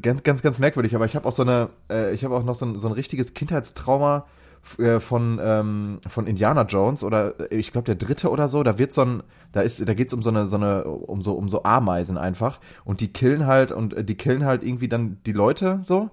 [0.01, 0.95] ganz, ganz, ganz merkwürdig.
[0.95, 2.93] Aber ich habe auch so eine, äh, ich habe auch noch so ein, so ein
[2.93, 4.25] richtiges Kindheitstrauma
[4.77, 8.77] äh, von, ähm, von Indiana Jones oder äh, ich glaube der dritte oder so, da
[8.77, 11.49] wird so ein, da ist, da geht's um so eine, so eine, um so, um
[11.49, 12.59] so Ameisen einfach.
[12.83, 16.09] Und die killen halt und äh, die killen halt irgendwie dann die Leute so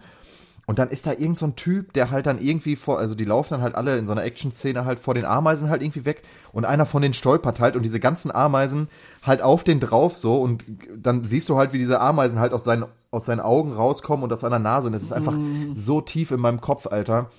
[0.66, 3.24] und dann ist da irgend so ein Typ, der halt dann irgendwie vor, also die
[3.24, 6.22] laufen dann halt alle in so einer Action-Szene halt vor den Ameisen halt irgendwie weg
[6.52, 8.88] und einer von denen stolpert halt und diese ganzen Ameisen
[9.22, 10.64] halt auf den drauf so und
[10.96, 14.32] dann siehst du halt, wie diese Ameisen halt aus seinen, aus seinen Augen rauskommen und
[14.32, 15.36] aus seiner Nase und das ist einfach
[15.76, 17.30] so tief in meinem Kopf, Alter.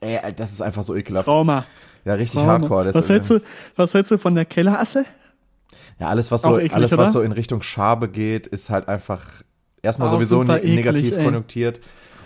[0.00, 1.26] Ey, das ist einfach so ekelhaft.
[1.26, 1.64] Trauma.
[2.04, 2.52] Ja, richtig Trauma.
[2.52, 2.84] hardcore.
[2.84, 3.40] Das was, hältst du,
[3.76, 5.06] was hältst du von der Kellerasse?
[5.98, 7.04] Ja, alles, was so, eklig, alles, oder?
[7.04, 9.24] was so in Richtung Schabe geht, ist halt einfach
[9.80, 11.24] erstmal Auch sowieso ne eklig, negativ ey.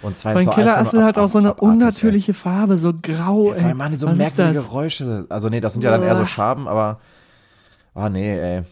[0.03, 1.55] Und zweitens Kellerasse nur hat auch so eine ey.
[1.59, 3.53] unnatürliche Farbe, so grau.
[3.53, 3.75] Ey.
[3.75, 4.61] machen die so Was merkwürdige?
[4.61, 5.27] Geräusche.
[5.29, 6.27] Also nee, das sind ja dann eher so.
[6.27, 7.01] Schaben, aber
[7.95, 8.63] ah nee, ey,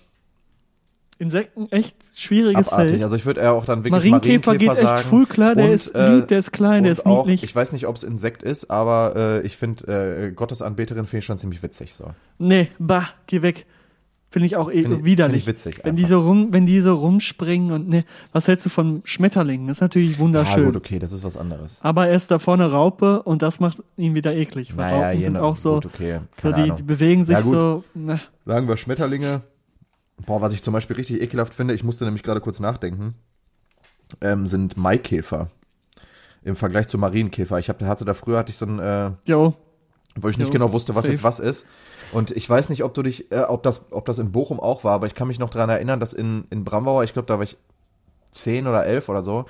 [1.18, 2.91] Insekten, echt schwieriges abartig.
[2.91, 3.03] Feld.
[3.03, 5.09] Also ich würde eher auch dann wirklich Marienkäfer geht echt sagen.
[5.09, 7.43] full klar, der Und, ist äh, lieb, der ist klein, der ist auch, niedlich.
[7.43, 11.24] Ich weiß nicht, ob es Insekt ist, aber äh, ich finde äh, Gottesanbeterin finde ich
[11.24, 12.11] schon ziemlich witzig so.
[12.39, 13.64] Nee, bah, geh weg.
[14.29, 15.45] Finde ich auch eh Find ich- widerlich.
[15.45, 18.66] find ich witzig Wenn die, so rum, wenn die so rumspringen und ne, was hältst
[18.66, 19.68] du von Schmetterlingen?
[19.68, 20.64] Das ist natürlich Ja, wunderschön.
[20.66, 21.79] gut, okay, das ist was anderes.
[21.81, 24.77] Aber er ist da vorne Raupe und das macht ihn wieder eklig.
[24.77, 27.85] Weil Naja, Raupen sind auch so, gut, okay, so die, die bewegen sich Ja, so.
[27.95, 29.43] Na, Sagen wir Schmetterlinge.
[30.27, 33.14] Boah, was ich zum Beispiel richtig ekelhaft finde, ich musste nämlich gerade kurz nachdenken,
[34.20, 35.51] ähm, sind Maikäfer.
[36.43, 37.59] Im Vergleich zu Marienkäfer.
[37.59, 39.55] Ich hab, hatte da früher hatte ich so ein, äh, jo,
[40.18, 41.12] wo ich nicht Jo, genau wusste, was safe.
[41.12, 41.66] jetzt was ist.
[42.13, 44.85] Und ich weiß nicht, ob du dich, äh, ob das, ob das in Bochum auch
[44.85, 47.35] war, aber ich kann mich noch daran erinnern, dass in, in Brambauer, ich glaube, da
[47.35, 47.57] war ich
[48.31, 49.47] zehn oder elf oder so,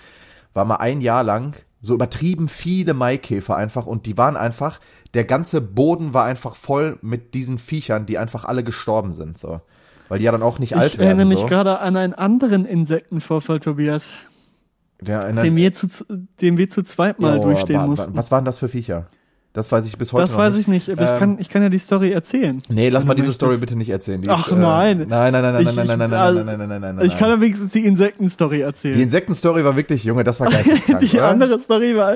[0.54, 4.80] war mal ein Jahr lang so übertrieben viele Maikäfer einfach und die waren einfach,
[5.14, 9.60] der ganze Boden war einfach voll mit diesen Viechern, die einfach alle gestorben sind, so.
[10.08, 11.08] Weil die ja dann auch nicht alt ich werden.
[11.18, 11.46] erinnere mich so.
[11.46, 14.10] gerade an einen anderen Insektenvorfall, Tobias,
[15.00, 15.88] Der, den wir zu,
[16.40, 18.16] den wir zu zweit mal Ja, durchstehen wa- wa- mussten.
[18.16, 19.08] Was waren das für Viecher?
[19.56, 21.62] Das weiß ich bis heute das weiß ich nicht, aber ich, Ähm, kann, ich kann
[21.62, 22.58] ja die Story erzählen.
[22.68, 23.40] Nee, lass mal diese möchtest.
[23.40, 24.20] Story bitte nicht erzählen.
[24.20, 25.06] Die Ach, ist, äh, nein.
[25.08, 26.94] Nein, nein, nein, nein, Ich- nein, nein, ich- nein, nein, also, nein, nein, nein, nein,
[26.96, 27.06] nein.
[27.06, 28.94] Ich kann ja wenigstens die Insektenstory erzählen.
[28.94, 31.28] Die Insektenstory war wirklich, Junge, das war geisteskrank, die oder?
[31.28, 32.14] andere Story war,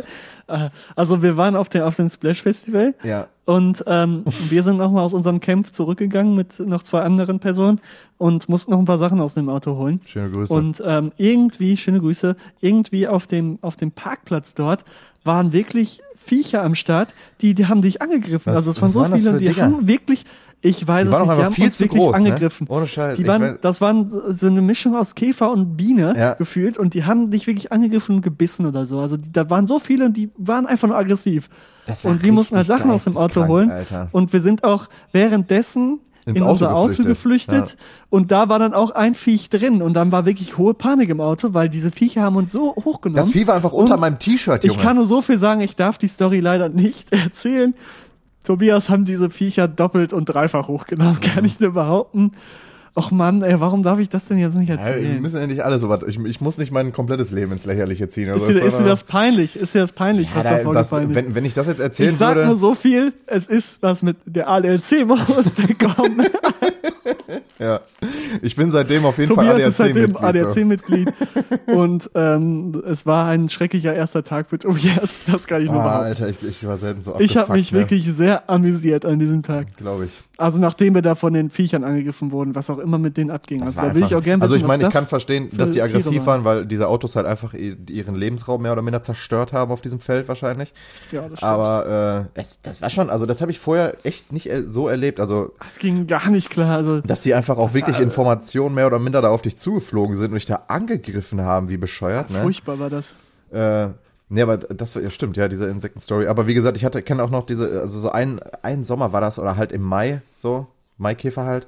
[0.49, 3.27] äh, also wir waren auf dem, auf dem Splash Festival Ja.
[3.47, 7.81] und ähm, wir sind nochmal aus unserem Camp zurückgegangen mit noch zwei anderen Personen
[8.19, 10.03] und mussten noch ein paar Sachen aus dem Auto holen.
[10.05, 10.53] Schöne Grüße.
[10.53, 14.85] Und ähm, irgendwie, schöne Grüße, irgendwie auf dem, auf dem Parkplatz dort
[15.25, 18.51] waren wirklich Viecher am Start, die, die haben dich angegriffen.
[18.53, 19.65] Was- also es waren so waren viele, die Dinger?
[19.65, 20.25] haben wirklich,
[20.63, 22.17] ich weiß Die es nicht, die haben uns wirklich groß, ne?
[22.19, 22.67] angegriffen.
[22.71, 26.35] Ohne Scheiß, Die waren, das waren so eine Mischung aus Käfer und Biene Ja.
[26.35, 29.01] gefühlt und die haben dich wirklich angegriffen und gebissen oder so.
[29.01, 31.49] Also die, da waren so viele und die waren einfach nur aggressiv.
[32.05, 33.71] Und die mussten halt Sachen aus dem Auto holen.
[33.71, 34.09] Alter.
[34.13, 35.99] Und wir sind auch währenddessen
[36.31, 37.07] Ins in Auto unser Auto geflüchtet.
[37.07, 37.77] geflüchtet.
[38.09, 39.83] Und da war dann auch ein Viech drin.
[39.83, 43.17] Und dann war wirklich hohe Panik im Auto, weil diese Viecher haben uns so hochgenommen.
[43.17, 44.77] das Vieh war einfach unter Und meinem T-Shirt, Junge.
[44.77, 47.75] Ich kann nur so viel sagen, ich darf die Story leider nicht erzählen.
[48.45, 51.21] Tobias haben diese Viecher doppelt und dreifach hochgenommen, Mhm.
[51.21, 52.33] kann ich nur behaupten.
[52.95, 55.23] Och Mann, ey, warum darf ich das denn jetzt nicht ja, wir erzählen?
[55.23, 56.03] müssen ja nicht alle so was.
[56.09, 58.29] Ich, ich muss nicht mein komplettes Leben ins Lächerliche ziehen.
[58.29, 59.57] ist, Also dir, ist dir das peinlich?
[59.57, 61.15] Ist dir das peinlich, ja, was da, da das, ist?
[61.15, 62.47] wenn, wenn ich das jetzt erzählen ich sag würde.
[62.49, 66.27] nur so viel, es ist was mit der ALC-Maus kommen.
[67.59, 67.81] Ja.
[68.41, 71.09] Ich bin seitdem auf jeden Tobias ist Fall seitdem ADAC-Mitglied.
[71.09, 71.13] ADAC-Mitglied.
[71.67, 75.23] und ähm, es war ein schrecklicher erster Tag für Tobias.
[75.31, 76.23] Das kann ich nur Ah, behaupten.
[76.25, 77.81] Alter, ich, ich war selten so Ich habe mich ne?
[77.81, 79.77] wirklich sehr amüsiert an diesem Tag.
[79.77, 80.13] Glaube ich.
[80.39, 83.63] Also nachdem wir da von den Viechern angegriffen wurden, was auch immer mit denen abging.
[83.63, 86.27] Also da will ich auch gerne Also ich meine, ich kann verstehen, dass die aggressiv
[86.27, 86.45] waren.
[86.45, 90.27] weil diese Autos halt einfach ihren Lebensraum mehr oder minder zerstört haben auf diesem Feld
[90.29, 90.73] wahrscheinlich.
[91.13, 91.43] Ja, das stimmt.
[91.45, 95.21] Aber äh, es, das war schon, also das habe ich vorher echt nicht so erlebt.
[95.21, 96.77] Also das ging gar nicht klar.
[96.79, 100.17] Also dass die einfach auch wirklich war- Informationen mehr oder minder da auf dich zugeflogen
[100.17, 102.41] sind und dich da angegriffen haben, wie bescheuert, ne?
[102.43, 103.13] furchtbar war das.
[103.53, 103.89] Äh,
[104.29, 106.27] nee, aber das war, ja stimmt, ja, diese Insektenstory.
[106.29, 109.21] Aber wie gesagt, ich hatte, kenne auch noch diese, also so ein, ein Sommer war
[109.21, 110.67] das oder halt im Mai, so,
[110.99, 111.67] Maikäfer halt.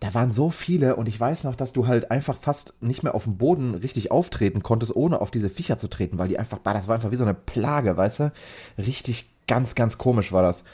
[0.00, 3.14] Da waren so viele und ich weiß noch, dass du halt einfach fast nicht mehr
[3.14, 6.58] auf dem Boden richtig auftreten konntest, ohne auf diese Viecher zu treten, weil die einfach,
[6.58, 8.32] bah, das war einfach wie so eine Plage, weißt du?
[8.78, 10.64] Richtig ganz, ganz komisch war das.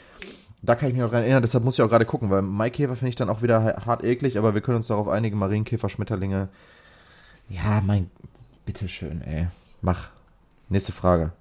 [0.61, 2.95] Da kann ich mich auch dran erinnern, deshalb muss ich auch gerade gucken, weil Maikäfer
[2.95, 5.89] finde ich dann auch wieder ha- hart eklig, aber wir können uns darauf einigen, Marienkäfer,
[5.89, 6.49] Schmetterlinge.
[7.49, 8.09] Ja, mein,
[8.65, 9.47] bitteschön, ey.
[9.81, 10.09] Mach.
[10.69, 11.31] Nächste Frage.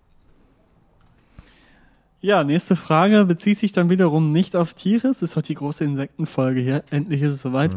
[2.22, 5.08] Ja, nächste Frage bezieht sich dann wiederum nicht auf Tiere.
[5.08, 6.84] Es ist heute die große Insektenfolge hier.
[6.88, 7.76] Endlich ist es soweit.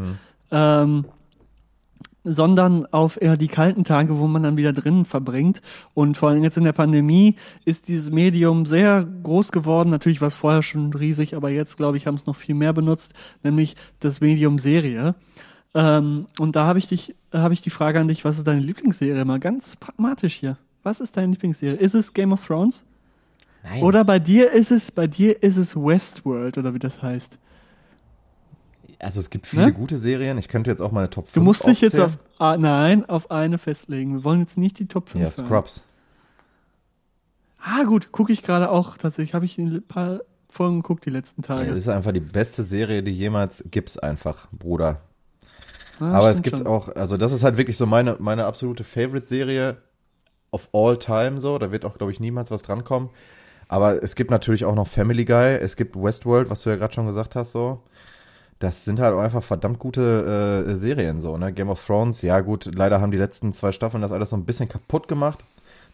[0.52, 1.04] Ähm,
[2.22, 5.62] sondern auf eher die kalten Tage, wo man dann wieder drinnen verbringt.
[5.94, 7.34] Und vor allem jetzt in der Pandemie
[7.64, 9.90] ist dieses Medium sehr groß geworden.
[9.90, 12.72] Natürlich war es vorher schon riesig, aber jetzt, glaube ich, haben es noch viel mehr
[12.72, 15.16] benutzt, nämlich das Medium Serie.
[15.74, 18.60] Ähm, und da habe ich dich, habe ich die Frage an dich, was ist deine
[18.60, 19.24] Lieblingsserie?
[19.24, 20.56] Mal ganz pragmatisch hier.
[20.84, 21.76] Was ist deine Lieblingsserie?
[21.76, 22.84] Ist es Game of Thrones?
[23.68, 23.82] Nein.
[23.82, 27.38] Oder bei dir ist es, bei dir ist es Westworld oder wie das heißt.
[28.98, 29.72] Also es gibt viele Ne?
[29.72, 30.38] gute Serien.
[30.38, 33.30] Ich könnte jetzt auch meine Top 5 Du musst dich jetzt auf, ah, nein, auf
[33.30, 34.14] eine festlegen.
[34.14, 35.84] Wir wollen jetzt nicht die Top 5 Ja, Scrubs.
[37.58, 39.34] Ah, gut, gucke ich gerade auch tatsächlich.
[39.34, 41.68] Habe ich ein paar Folgen geguckt die letzten Ja, Tage.
[41.68, 45.02] das ist einfach die beste Serie, die jemals gibt's einfach, Bruder.
[45.98, 46.66] Ah, Aber es gibt schon.
[46.66, 49.78] auch, also das ist halt wirklich so meine, meine absolute Favorite-Serie
[50.52, 51.58] of all time so.
[51.58, 53.10] Da wird auch, glaube ich, niemals was drankommen.
[53.68, 56.94] Aber es gibt natürlich auch noch Family Guy, es gibt Westworld, was du ja gerade
[56.94, 57.80] schon gesagt hast, so.
[58.58, 61.52] Das sind halt auch einfach verdammt gute äh, Serien, so, ne?
[61.52, 64.46] Game of Thrones, ja gut, leider haben die letzten zwei Staffeln das alles so ein
[64.46, 65.44] bisschen kaputt gemacht.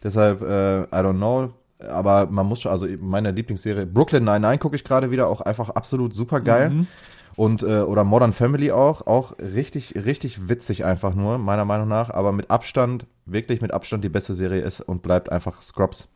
[0.03, 1.49] Deshalb, äh, I don't know.
[1.89, 5.69] Aber man muss schon, also meine Lieblingsserie, Brooklyn Nine-Nine gucke ich gerade wieder, auch einfach
[5.71, 6.69] absolut super geil.
[6.69, 6.87] Mhm.
[7.35, 12.11] Und, äh, oder Modern Family auch, auch richtig, richtig witzig einfach nur, meiner Meinung nach.
[12.11, 16.07] Aber mit Abstand, wirklich mit Abstand die beste Serie ist und bleibt einfach Scrubs.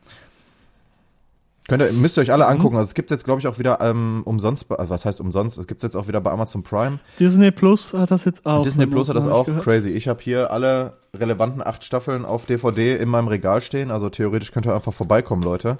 [1.68, 2.51] Könnt ihr, müsst ihr euch alle Mhm.
[2.51, 2.78] angucken.
[2.78, 5.57] Also es gibt jetzt, glaube ich, auch wieder ähm, umsonst, also was heißt umsonst?
[5.57, 6.99] Es gibt jetzt auch wieder bei Amazon Prime.
[7.20, 8.61] Disney Plus hat das jetzt auch.
[8.63, 8.91] Disney ne?
[8.91, 9.45] Plus hat das auch.
[9.45, 9.63] gehört.
[9.65, 9.89] Crazy.
[9.89, 13.91] Ich habe hier alle relevanten acht Staffeln auf DVD in meinem Regal stehen.
[13.91, 15.78] Also theoretisch könnt ihr einfach vorbeikommen, Leute.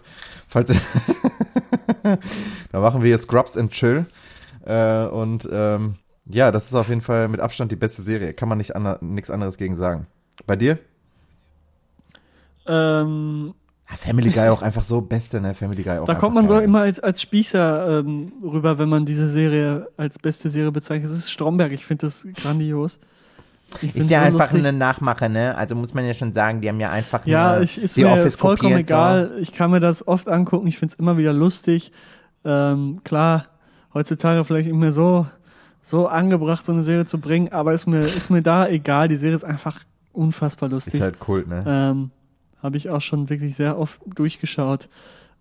[0.48, 0.76] Falls ihr
[2.72, 4.06] da machen wir hier Scrubs and Chill.
[4.66, 5.94] Äh, und ähm,
[6.26, 8.34] ja, das ist auf jeden Fall mit Abstand die beste Serie.
[8.34, 10.08] Kann man nicht ander, nichts anderes gegen sagen.
[10.46, 10.78] Bei dir?
[12.66, 13.54] Ähm,
[13.96, 15.54] Family Guy auch einfach so beste, ne?
[15.54, 16.06] Family Guy auch.
[16.06, 16.64] da kommt man so geil.
[16.66, 21.10] immer als, als Spießer ähm, rüber, wenn man diese Serie als beste Serie bezeichnet.
[21.10, 21.72] Das ist Stromberg.
[21.72, 23.00] Ich finde das grandios.
[23.94, 24.60] Ist ja so einfach lustig.
[24.60, 25.56] eine Nachmache, ne?
[25.56, 28.04] Also muss man ja schon sagen, die haben ja einfach Ja, nur ich, ist The
[28.04, 29.32] mir Office vollkommen kopiert, egal.
[29.40, 30.68] Ich kann mir das oft angucken.
[30.68, 31.92] Ich finde es immer wieder lustig.
[32.46, 33.46] Ähm, klar,
[33.94, 35.28] heutzutage vielleicht nicht mehr so,
[35.82, 39.10] so angebracht, so eine Serie zu bringen, aber ist mir, ist mir da egal.
[39.10, 39.80] Die Serie ist einfach
[40.14, 40.96] unfassbar lustig.
[40.96, 41.64] Ist halt Kult, ne?
[41.68, 42.12] Ähm,
[42.62, 44.90] Habe ich auch schon wirklich sehr oft durchgeschaut.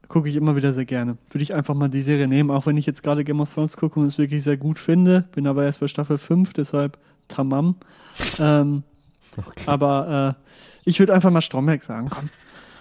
[0.09, 1.17] Gucke ich immer wieder sehr gerne.
[1.31, 3.77] Würde ich einfach mal die Serie nehmen, auch wenn ich jetzt gerade Game of Thrones
[3.77, 5.25] gucke und es wirklich sehr gut finde.
[5.33, 6.99] Bin aber erst bei Staffel 5, deshalb
[7.29, 7.77] tamam.
[8.39, 8.85] Ähm,
[9.67, 12.09] Aber äh, ich würde einfach mal Stromberg sagen.
[12.11, 12.31] Komm.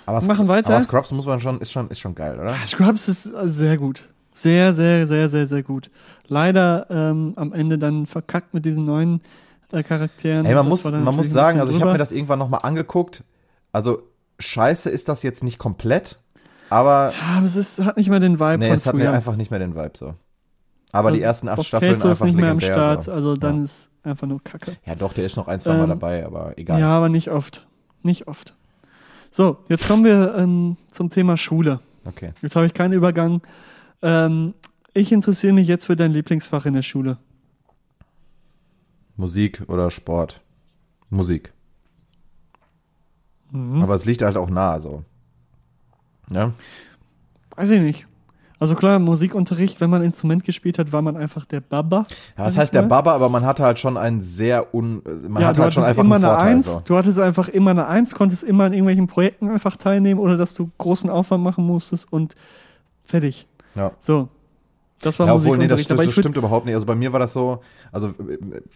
[0.06, 0.70] Aber, machen weiter.
[0.70, 2.54] aber Scrubs muss man schon, ist schon, ist schon geil, oder?
[2.66, 4.08] Scrubs ist äh, sehr gut.
[4.34, 5.90] Sehr, sehr, sehr, sehr, sehr gut.
[6.28, 9.22] Leider ähm, am Ende dann verkackt mit diesen neuen
[9.72, 10.46] äh, Charakteren.
[10.46, 13.24] Ey, man Das muss, man muss sagen, also ich habe mir das irgendwann nochmal angeguckt.
[13.72, 14.04] Also
[14.40, 16.20] scheiße ist das jetzt nicht komplett,
[16.70, 19.36] aber Ja, aber es ist, hat nicht mehr den Vibe nee, es hat mir einfach
[19.36, 20.16] nicht mehr den Vibe so.
[20.92, 23.12] Aber die Also, ersten acht Staffeln einfach ist nicht mehr am Start, So.
[23.12, 23.64] also dann Ja.
[23.64, 24.78] ist einfach nur Kacke.
[24.86, 26.80] Ja, doch, der ist noch ein, zwei Mal Ähm, dabei, aber egal.
[26.80, 27.68] Ja, aber nicht oft.
[28.02, 28.56] Nicht oft.
[29.32, 31.82] So, jetzt kommen wir ähm, zum Thema Schule.
[32.06, 32.32] Okay.
[32.42, 33.42] Jetzt habe ich keinen Übergang.
[34.02, 34.54] Ähm,
[34.94, 37.18] ich interessiere mich jetzt für dein Lieblingsfach in der Schule.
[39.18, 40.42] Musik oder Sport?
[41.10, 41.54] Musik.
[43.56, 43.82] Mhm.
[43.82, 45.04] Aber es liegt halt auch nah, so.
[46.30, 46.52] Ja.
[47.56, 48.08] Weiß ich nicht.
[48.58, 52.06] Also klar, Musikunterricht, wenn man Instrument gespielt hat, war man einfach der Baba.
[52.38, 52.84] ja sag heißt der.
[52.84, 56.04] Baba, aber man hatte halt schon einen sehr un, man ja, hatte halt schon einfach
[56.04, 56.54] immer einen eine Vorteil.
[56.54, 56.74] Eins.
[56.74, 56.82] So.
[56.86, 60.54] Du hattest einfach immer eine Eins, konntest immer an irgendwelchen Projekten einfach teilnehmen, ohne dass
[60.54, 62.36] du großen Aufwand machen musstest und
[63.04, 63.48] fertig.
[63.76, 63.92] Ja.
[64.00, 64.30] So.
[65.02, 66.76] Das war Ja, obwohl, nee, das, stimmt, das stimmt überhaupt nicht.
[66.76, 68.14] Also bei mir war das so, also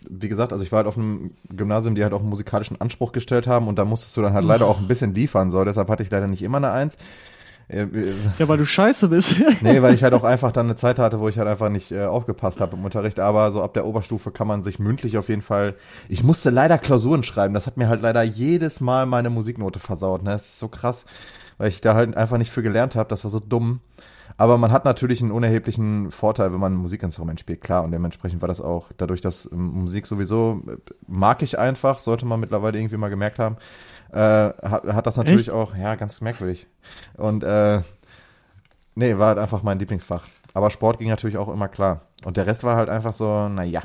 [0.10, 3.12] wie gesagt, also ich war halt auf einem Gymnasium, die halt auch einen musikalischen Anspruch
[3.12, 5.64] gestellt haben und da musstest du dann halt leider auch ein bisschen liefern, so.
[5.64, 6.98] Deshalb hatte ich leider nicht immer eine Eins.
[7.70, 9.36] Äh, äh, ja, weil du scheiße bist.
[9.62, 11.92] Nee, weil ich halt auch einfach dann eine Zeit hatte, wo ich halt einfach nicht
[11.92, 13.20] äh, aufgepasst habe im Unterricht.
[13.20, 15.76] Aber so ab der Oberstufe kann man sich mündlich auf jeden Fall.
[16.10, 17.54] Ich musste leider Klausuren schreiben.
[17.54, 20.24] Das hat mir halt leider jedes Mal meine Musiknote versaut.
[20.24, 20.32] Ne?
[20.32, 21.06] Das ist so krass,
[21.60, 23.10] weil ich da halt einfach nicht für gelernt habe.
[23.10, 23.82] Das war so dumm.
[24.40, 27.84] Aber man hat natürlich einen unerheblichen Vorteil, wenn man ein Musikinstrument spielt, klar.
[27.84, 30.78] Und dementsprechend war das auch, dadurch, dass ähm, Musik sowieso äh,
[31.08, 33.58] mag ich einfach, sollte man mittlerweile irgendwie mal gemerkt haben,
[34.12, 35.52] äh, hat, hat das natürlich Echt?
[35.52, 36.68] auch, ja, ganz merkwürdig.
[37.18, 37.82] Und äh,
[39.00, 40.28] Nee, war halt einfach mein Lieblingsfach.
[40.54, 42.02] Aber Sport ging natürlich auch immer klar.
[42.26, 43.82] Und der Rest war halt einfach so, naja.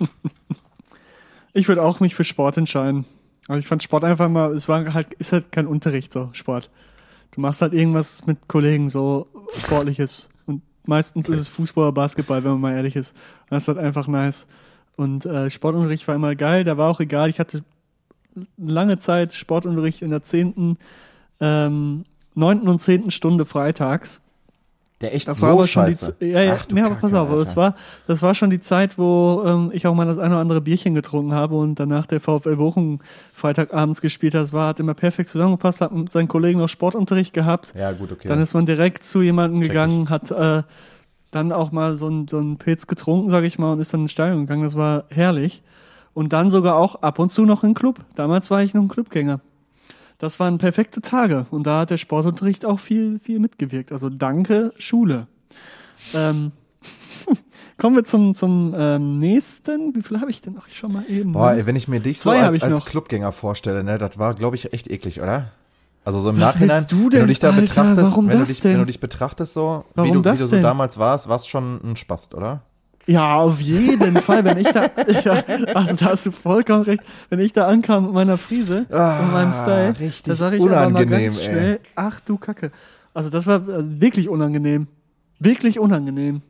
[1.54, 3.04] Ich würde auch mich für Sport entscheiden.
[3.46, 6.70] Aber ich fand Sport einfach mal, es war halt, ist halt kein Unterricht so, Sport.
[7.32, 9.26] Du machst halt irgendwas mit Kollegen, so
[9.58, 10.28] Sportliches.
[10.46, 13.12] Und meistens ist es Fußball oder Basketball, wenn man mal ehrlich ist.
[13.42, 14.46] Und das ist halt einfach nice.
[14.96, 17.28] Und äh, Sportunterricht war immer geil, da war auch egal.
[17.30, 17.64] Ich hatte
[18.56, 20.78] lange Zeit Sportunterricht in der zehnten,
[21.40, 22.04] ähm,
[22.34, 24.21] neunten und zehnten Stunde freitags.
[25.02, 26.14] Der echt Das so war aber schon scheiße.
[26.20, 27.40] die Z- ja, ja, Ach nee, aber Kacke, pass auf, Alter.
[27.44, 27.74] das war,
[28.06, 30.94] das war schon die Zeit, wo ähm, ich auch mal das eine oder andere Bierchen
[30.94, 33.00] getrunken habe und danach der VfL Bochum
[33.34, 34.42] Freitagabends gespielt hat.
[34.42, 37.74] Das war, hat immer perfekt zusammengepasst, hat mit seinen Kollegen noch Sportunterricht gehabt.
[37.76, 38.28] Ja, gut, okay.
[38.28, 40.62] Dann ist man direkt zu jemandem Check gegangen, hat äh,
[41.32, 44.02] dann auch mal so ein, so ein Pilz getrunken, sage ich mal, und ist dann
[44.02, 44.62] ins Stadion gegangen.
[44.62, 45.62] Das war herrlich.
[46.14, 48.00] Und dann sogar auch ab und zu noch in den Club.
[48.14, 49.40] Damals war ich noch ein Clubgänger.
[50.22, 51.46] Das waren perfekte Tage.
[51.50, 53.90] Und da hat der Sportunterricht auch viel, viel mitgewirkt.
[53.90, 55.26] Also danke, Schule.
[56.14, 56.52] Ähm,
[57.76, 59.96] kommen wir zum, zum ähm, nächsten.
[59.96, 60.68] Wie viel habe ich denn noch?
[60.68, 61.32] Ich schau mal eben.
[61.32, 62.84] Boah, ey, wenn ich mir dich so Zwei als, ich als.
[62.84, 65.50] Clubgänger vorstelle, ne, das war, glaube ich, echt eklig, oder?
[66.04, 67.60] Also so im Was Nachhinein, du wenn denn, du dich da Alter?
[67.62, 70.62] betrachtest, wenn, du dich, wenn du dich betrachtest so, wie Warum du, wie du so
[70.62, 72.62] damals warst, warst schon ein Spast, oder?
[73.06, 74.44] Ja, auf jeden Fall.
[74.44, 74.82] Wenn ich da,
[75.24, 75.42] ja,
[75.74, 77.02] also da hast du vollkommen recht.
[77.30, 80.62] Wenn ich da ankam mit meiner Frise Ah, und meinem Style, richtig da sage ich
[80.62, 81.44] aber mal unangenehm, ganz ey.
[81.44, 82.70] schnell, ach du Kacke.
[83.14, 84.86] Also das war äh, wirklich unangenehm.
[85.40, 86.42] Wirklich unangenehm.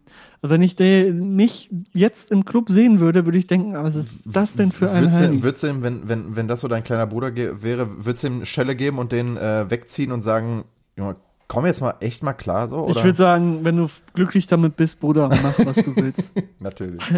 [0.43, 4.55] Also wenn ich mich jetzt im Club sehen würde, würde ich denken, was ist das
[4.55, 5.43] denn für ein Würdest du, Heini?
[5.43, 8.45] würdest du ihm, wenn, wenn, wenn das so dein kleiner Bruder wäre, würdest du ihm
[8.45, 10.65] Schelle geben und den äh, wegziehen und sagen,
[10.97, 11.17] Junge,
[11.53, 12.77] komm jetzt mal echt mal klar so?
[12.79, 12.97] Oder?
[12.97, 16.33] Ich würde sagen, wenn du glücklich damit bist, Bruder, mach, was du willst.
[16.61, 17.03] Natürlich.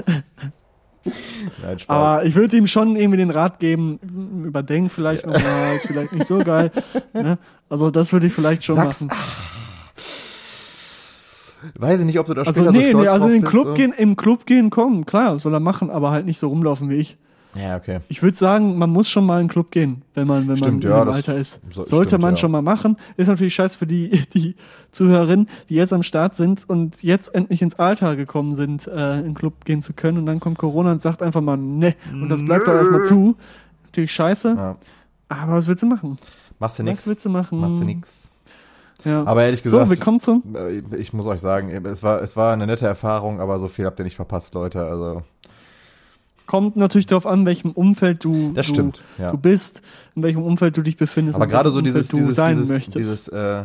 [1.63, 1.89] Nein, Spaß.
[1.89, 4.01] Aber ich würde ihm schon irgendwie den Rat geben,
[4.45, 6.73] überdenk vielleicht nochmal, ist vielleicht nicht so geil.
[7.13, 7.39] Ne?
[7.69, 9.17] Also das würde ich vielleicht schon Sag's, machen.
[11.77, 13.41] Weiß ich nicht, ob du da Also später nee, so stolz nee, also in den
[13.43, 13.75] bist, Club so.
[13.75, 16.97] gehen, im Club gehen, komm, klar, soll er machen, aber halt nicht so rumlaufen wie
[16.97, 17.19] ich.
[17.57, 18.01] Ja, okay.
[18.09, 20.83] Ich würde sagen, man muss schon mal in den Club gehen, wenn man, wenn Stimmt,
[20.85, 21.61] man ja, in dem das Alter ist.
[21.71, 22.37] so- Sollte stimmt, man ja.
[22.41, 22.97] schon mal machen.
[23.17, 24.57] Ist natürlich scheiße für die, die
[24.91, 29.25] Zuhörerinnen, die jetzt am Start sind und jetzt endlich ins Alter gekommen sind, äh, in
[29.25, 30.19] den Club gehen zu können.
[30.19, 33.37] Und dann kommt Corona und sagt einfach mal, ne, und das bleibt doch erstmal zu.
[33.87, 34.77] Natürlich scheiße, Ja.
[35.29, 36.17] aber was willst du machen?
[36.59, 37.07] Machst du Was nix.
[37.07, 37.61] willst du machen?
[37.61, 38.31] Machst du nix.
[39.05, 39.23] Ja.
[39.25, 42.37] Aber ehrlich so, gesagt, wir kommen zum äh, ich muss euch sagen, es war, es
[42.37, 44.83] war eine nette Erfahrung, aber so viel habt ihr nicht verpasst, Leute.
[44.83, 45.23] Also,
[46.47, 49.03] Kommt natürlich darauf an, welchem Umfeld du, das du, stimmt.
[49.19, 49.31] Ja.
[49.31, 49.81] du bist,
[50.15, 51.37] in welchem Umfeld du dich befindest.
[51.37, 52.99] Aber gerade so dieses, du dieses, sein dieses, möchtest.
[52.99, 53.65] dieses, äh,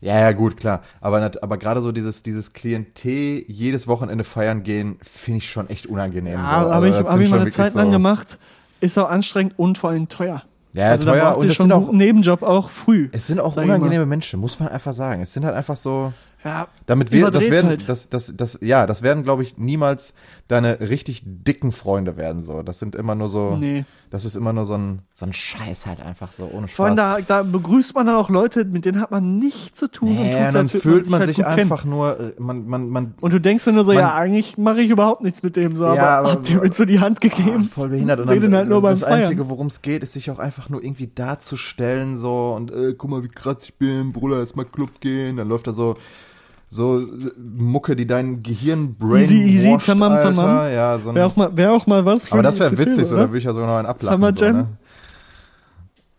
[0.00, 0.82] ja, ja, gut, klar.
[1.00, 5.86] Aber, aber gerade so dieses, dieses Klientel jedes Wochenende feiern gehen, finde ich schon echt
[5.86, 6.34] unangenehm.
[6.34, 6.70] ja, so.
[6.70, 8.38] habe Also ich, hab ich mal eine Zeit lang so- gemacht.
[8.80, 10.42] Ist auch anstrengend und vor allem teuer.
[10.74, 13.08] Ja, also teuer da und es schon sind auch, Nebenjob auch früh.
[13.12, 15.22] es sind auch unangenehme Menschen, muss man einfach sagen.
[15.22, 16.12] Es sind halt einfach so,
[16.44, 17.88] Ja, damit wir, das werden, halt.
[17.88, 20.12] das, das, das, ja, das werden, glaube ich, niemals
[20.46, 22.62] deine richtig dicken Freunde werden, so.
[22.62, 23.86] Das sind immer nur so, nee.
[24.10, 26.96] das ist immer nur so ein, so ein Scheiß halt einfach so, ohne Vor allem
[26.98, 27.26] Spaß.
[27.26, 30.14] da, da begrüßt man dann auch Leute, mit denen hat man nichts zu tun und
[30.16, 32.90] Nee, tut, und dann als würde fühlt man halt sich einfach nur, äh, man, man,
[32.90, 35.56] man, Und du denkst dann nur so, Man- ja, eigentlich mache ich überhaupt nichts mit
[35.56, 37.64] dem so, aber, Ja, aber- habt ihr mir so die Hand gegeben?
[37.64, 38.20] voll behindert.
[38.20, 39.22] Und Seh dann, halt nur das, beim das.
[39.22, 43.08] Einzige, worum es geht, ist sich auch einfach nur irgendwie darzustellen, so und äh, guck
[43.10, 45.38] mal, wie krass ich bin, Bruder, lass mal Club gehen.
[45.38, 45.96] Dann läuft da so
[46.74, 50.72] so äh, Mucke, die dein Gehirn brain Easy, easy, tamam, tamam.
[50.72, 53.22] Ja, so Wäre auch, mal- wär auch mal was aber das wäre witzig, so, da
[53.28, 54.16] würde ich ja sogar noch einen ablachen.
[54.18, 54.56] Summer so, Jam?
[54.56, 54.68] ne?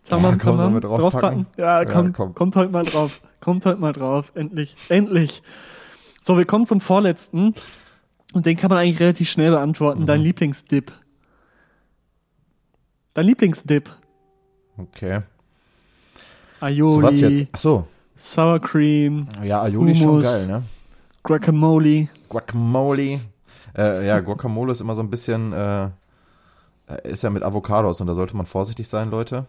[0.07, 0.81] Tamam, Ja, komm, tamam.
[0.81, 1.01] draufpacken?
[1.01, 1.45] draufpacken?
[1.57, 2.33] Ja, Ja, komm, komm.
[2.35, 3.21] kommt heute mal drauf.
[3.41, 4.31] Kommt heute mal drauf.
[4.35, 4.75] Endlich.
[4.89, 5.41] Endlich.
[6.21, 7.53] So, wir kommen zum vorletzten.
[8.33, 10.01] Und den kann man eigentlich relativ schnell beantworten.
[10.01, 10.05] Mhm.
[10.05, 10.91] Dein Lieblingsdip.
[13.13, 13.89] Dein Lieblingsdip.
[14.77, 15.21] Okay.
[16.59, 17.47] Aioli, So was jetzt?
[17.51, 17.87] Ach so.
[18.17, 20.63] Sour Cream, Ja, Aioli ist schon geil, ne?
[21.23, 22.07] Guacamole.
[22.29, 23.19] Guacamole.
[23.77, 25.89] Äh, ja, Guacamole ist immer so ein bisschen, äh,
[27.03, 29.45] ist ja mit Avocados und da sollte man vorsichtig sein, Leute.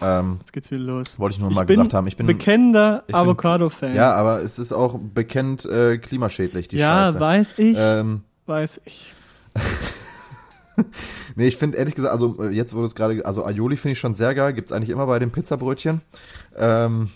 [0.00, 1.18] Ähm, Jetzt geht's wieder los.
[1.18, 2.06] wollte ich nur Ich mal gesagt haben.
[2.06, 3.94] Ich bin bekennender Avocado-Fan.
[3.96, 7.20] Ja, aber es ist auch bekannt äh, klimaschädlich, die ja Scheiße.
[7.20, 9.12] weiß ich, Ähm, weiß ich.
[11.36, 13.98] nee, ich finde ehrlich gesagt, also äh, jetzt wurde es gerade, also Aioli finde ich
[13.98, 16.00] schon sehr geil, gibt's eigentlich immer bei den Pizzabrötchen.
[16.56, 17.10] Ähm,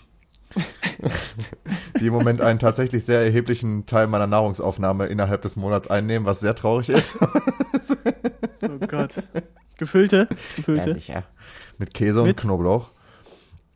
[1.99, 6.39] die im Moment einen tatsächlich sehr erheblichen Teil meiner Nahrungsaufnahme innerhalb des Monats einnehmen, was
[6.39, 7.13] sehr traurig ist.
[8.63, 9.13] Oh Gott.
[9.77, 10.27] Gefüllte?
[10.29, 10.93] Ja, Gefüllte?
[10.93, 11.23] sicher.
[11.77, 12.37] Mit Käse und Mit?
[12.37, 12.89] Knoblauch.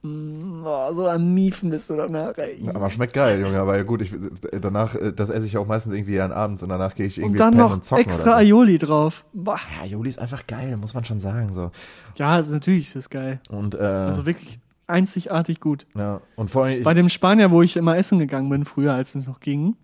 [0.04, 2.68] oh, so am Miefen bist du danach, ey.
[2.74, 3.60] Aber schmeckt geil, Junge.
[3.60, 4.12] Aber gut, ich,
[4.60, 7.24] danach, äh, das esse ich auch meistens irgendwie dann abends und danach gehe ich Und
[7.26, 8.38] irgendwie dann pennen noch und zocken extra oder so.
[8.38, 9.26] Aioli drauf.
[9.34, 9.60] Boah.
[9.78, 11.54] Ja, Aioli ist einfach geil, muss man schon sagen.
[11.54, 11.72] So.
[12.18, 13.40] Ja, also natürlich ist das geil.
[13.50, 14.60] Und, äh, Also wirklich
[14.92, 15.88] einzigartig gut.
[15.98, 16.22] ja.
[16.36, 19.16] und vor allem, ich, Bei dem Spanier, wo ich immer essen gegangen bin, früher, als
[19.16, 19.76] es noch ging,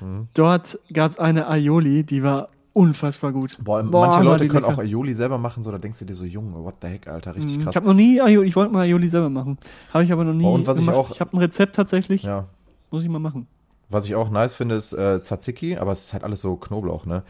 [0.00, 0.28] Mhm.
[0.34, 3.56] dort gab es eine Aioli, die war unfassbar gut.
[3.64, 4.82] boah, Boah, manche Leute können auch lecker.
[4.82, 7.56] Aioli selber machen, so da denkst du dir so, Junge, what the heck, Alter, richtig
[7.56, 7.62] Mhm.
[7.62, 7.72] krass.
[7.72, 9.56] Ich habe noch nie Aioli, ich wollte mal Aioli selber machen.
[9.94, 10.98] Habe ich aber noch nie Oh, und was ich gemacht.
[10.98, 12.44] auch- ich habe ein Rezept tatsächlich, ja.
[12.90, 13.46] muss ich mal machen.
[13.88, 17.06] Was ich auch nice finde, ist äh, Tzatziki, aber es ist halt alles so Knoblauch,
[17.06, 17.22] ne?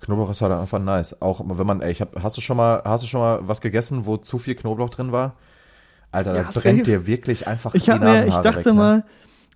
[0.00, 1.20] Knoblauch ist halt einfach nice.
[1.22, 3.60] Auch wenn man, ey, ich hab, hast du schon mal, hast du schon mal was
[3.62, 5.34] gegessen, wo zu viel Knoblauch drin war?
[6.12, 6.60] Alter, Ja, da safe.
[6.60, 8.72] brennt dir wirklich einfach Ich die mir, ich dachte weg, ne?
[8.74, 9.04] mal,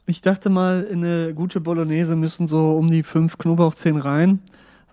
[0.06, 4.40] ich dachte mal, in eine gute Bolognese müssen so um die fünf Knoblauchzehen rein.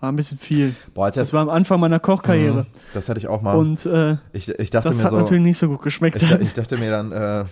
[0.00, 0.76] War ein bisschen viel.
[0.94, 2.66] Boah, Das war am Anfang meiner Kochkarriere.
[2.94, 3.56] das hätte ich auch mal.
[3.56, 6.22] Und äh, ich, ich dachte das mir hat so, natürlich nicht so gut geschmeckt.
[6.22, 7.44] ich, ich dachte mir dann, äh,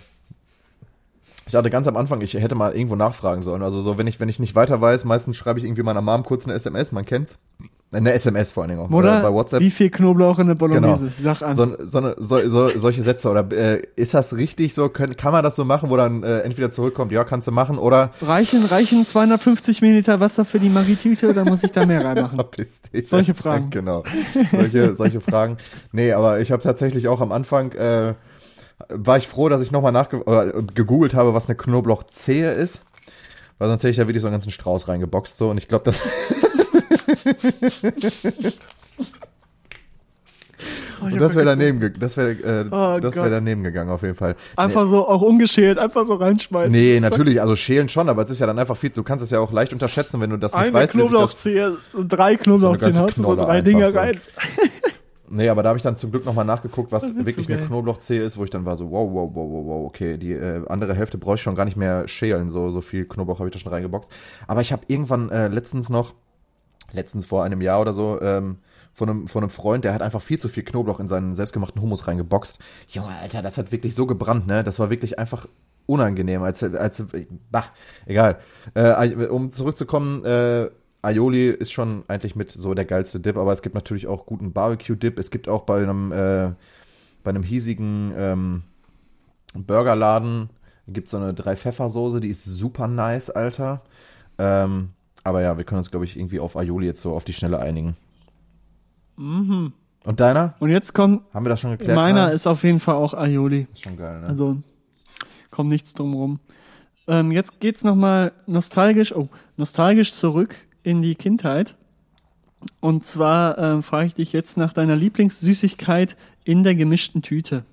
[1.45, 3.61] ich dachte ganz am Anfang, ich hätte mal irgendwo nachfragen sollen.
[3.63, 6.23] Also so, wenn ich, wenn ich nicht weiter weiß, meistens schreibe ich irgendwie meiner Mom
[6.23, 7.37] kurz eine SMS, man kennt's.
[7.89, 8.89] Eine SMS vor allen Dingen auch.
[8.91, 9.61] Oder äh, bei WhatsApp.
[9.61, 11.09] wie viel Knoblauch in der Bolognese?
[11.17, 11.33] Genau.
[11.33, 11.55] Sag an.
[11.55, 14.89] So, so, eine- so, so, solche Sätze oder äh, ist das richtig so?
[14.89, 17.77] Können, kann man das so machen, wo dann äh, entweder zurückkommt, ja, kannst du machen
[17.77, 22.35] oder Reichen, reichen 250 Milliliter Wasser für die Marie-Tüte oder muss ich da mehr reinmachen?
[22.37, 23.07] verpiss dich.
[23.07, 23.69] Solche Fragen.
[23.69, 24.03] Genau.
[24.51, 25.55] Solche, solche Fragen.
[25.93, 28.15] Nee, aber ich habe tatsächlich auch am Anfang äh,
[28.89, 32.83] war ich froh, dass ich nochmal äh, gegoogelt habe, was eine Knoblauchzehe ist.
[33.59, 35.85] Weil sonst hätte ich da wirklich so einen ganzen Strauß reingeboxt so und ich glaube,
[35.85, 35.99] das
[40.99, 44.15] Oh, das wäre daneben ge- das wäre äh, Oh das wäre daneben gegangen auf jeden
[44.15, 44.35] Fall.
[44.55, 46.71] Einfach so, auch ungeschält, einfach so reinschmeißen.
[46.71, 49.29] Nee, natürlich, also schälen schon, aber es ist ja dann einfach viel, du kannst es
[49.29, 53.03] ja auch leicht unterschätzen, wenn du das nicht Eine weißt, Knoblauchzehe, so drei Knoblauchzehen, ganze
[53.03, 53.97] hast du so drei Dinger so.
[53.99, 54.19] rein.
[55.29, 57.65] Nee, aber da habe ich dann zum Glück nochmal nachgeguckt, was wirklich so eine.
[57.65, 60.65] Knoblauchzehe ist, wo ich dann war so, wow, wow, wow, wow, wow, okay, die äh,
[60.69, 63.53] andere Hälfte brauche ich schon gar nicht mehr schälen, so, so viel Knoblauch habe ich
[63.53, 64.09] da schon reingeboxt.
[64.47, 66.13] Aber ich habe irgendwann äh, letztens noch,
[66.91, 68.57] letztens vor einem Jahr oder so, ähm,
[68.93, 71.81] von einem, von einem Freund, der hat einfach viel zu viel Knoblauch in seinen selbstgemachten
[71.81, 72.59] Hummus reingeboxt.
[72.87, 74.63] Junge, Alter, das hat wirklich so gebrannt, ne?
[74.63, 75.47] Das war wirklich einfach
[75.85, 77.05] unangenehm, als, als,
[77.51, 77.65] bah,
[78.05, 78.39] egal.
[78.73, 80.69] Äh, um zurückzukommen, äh,
[81.01, 84.51] Aioli ist schon eigentlich mit so der geilste Dip, aber es gibt natürlich auch guten
[84.51, 85.19] Barbecue-Dip.
[85.19, 86.51] Es gibt auch bei einem, äh,
[87.23, 88.63] bei einem hiesigen ähm,
[89.53, 90.49] Burgerladen
[90.87, 93.81] gibt so eine Drei-Pfeffer-Soße, die ist super nice, Alter.
[94.37, 94.91] Ähm,
[95.23, 97.59] aber ja, wir können uns, glaube ich, irgendwie auf Aioli jetzt so auf die Schnelle
[97.59, 97.95] einigen.
[99.17, 99.73] Mhm.
[100.03, 100.55] Und deiner?
[100.59, 101.95] Und jetzt kommt, Haben wir das schon geklärt?
[101.95, 102.35] meiner Karl?
[102.35, 103.67] ist auf jeden Fall auch Aioli.
[103.73, 104.27] ist schon geil, ne?
[104.27, 104.57] Also
[105.51, 106.39] kommt nichts drum rum.
[107.07, 111.75] Ähm, jetzt geht's nochmal nostalgisch, oh, nostalgisch zurück in die Kindheit.
[112.79, 117.63] Und zwar ähm, frage ich dich jetzt nach deiner Lieblingssüßigkeit in der gemischten Tüte.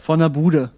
[0.00, 0.70] Von der Bude.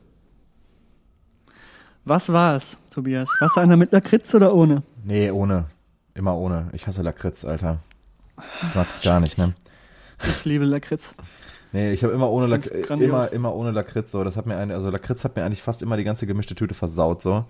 [2.05, 3.29] Was war es, Tobias?
[3.41, 4.83] Warst du einer mit Lakritz oder ohne?
[5.05, 5.67] nee, ohne.
[6.15, 6.69] Immer ohne.
[6.73, 7.79] Ich hasse Lakritz, Alter.
[8.69, 9.53] Ich mag das gar nicht, ne?
[10.23, 11.15] Ich liebe Lakritz.
[11.73, 14.23] Nee, ich habe immer ohne Lak immer immer ohne Lakritz so.
[14.23, 16.75] Das hat mir eine, also Lakritz hat mir eigentlich fast immer die ganze gemischte Tüte
[16.75, 17.47] versaut so.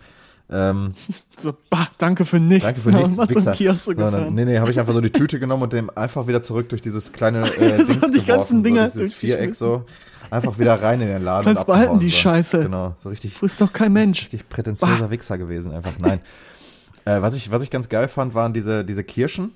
[0.51, 0.95] Ähm,
[1.37, 2.65] So, bah, danke für nichts.
[2.65, 3.53] danke für nichts, Mal zum.
[3.53, 6.27] Kiosk So, dann, nee, nee, habe ich einfach so die Tüte genommen und dem einfach
[6.27, 9.15] wieder zurück durch dieses kleine äh, So, Dings die ganzen geworfen, Dinger so dieses.
[9.15, 9.85] Viereck so.
[10.31, 11.45] Einfach wieder rein in den Laden.
[11.45, 12.17] Kannst behalten, die so.
[12.17, 12.63] Scheiße.
[12.63, 14.23] Genau, so richtig, Frisst doch kein Mensch.
[14.23, 15.93] richtig prätentiöser Wichser gewesen einfach.
[16.01, 16.21] Nein.
[17.05, 19.53] äh, was ich was ich ganz geil fand, waren diese diese Kirschen,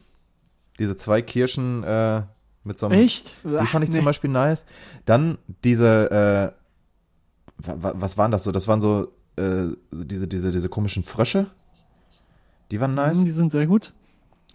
[0.79, 2.23] diese zwei Kirschen äh,
[2.65, 3.35] mit so einem Echt?
[3.45, 4.65] Die fand ich zum Beispiel nice.
[5.07, 8.53] Dann diese, äh, wa- wa- was waren das so?
[8.53, 11.47] Das waren so äh, diese, diese, diese komischen Frösche.
[12.71, 13.25] Die waren nice.
[13.25, 13.95] Die sind sehr gut.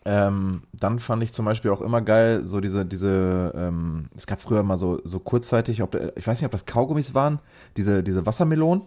[0.06, 4.42] Ähm, dann fand ich zum Beispiel auch immer geil, so diese, diese, ähm, es gab
[4.42, 7.40] früher mal so, so kurzzeitig, ob, ich weiß nicht, ob das Kaugummis waren,
[7.78, 8.84] diese, diese Wassermelonen.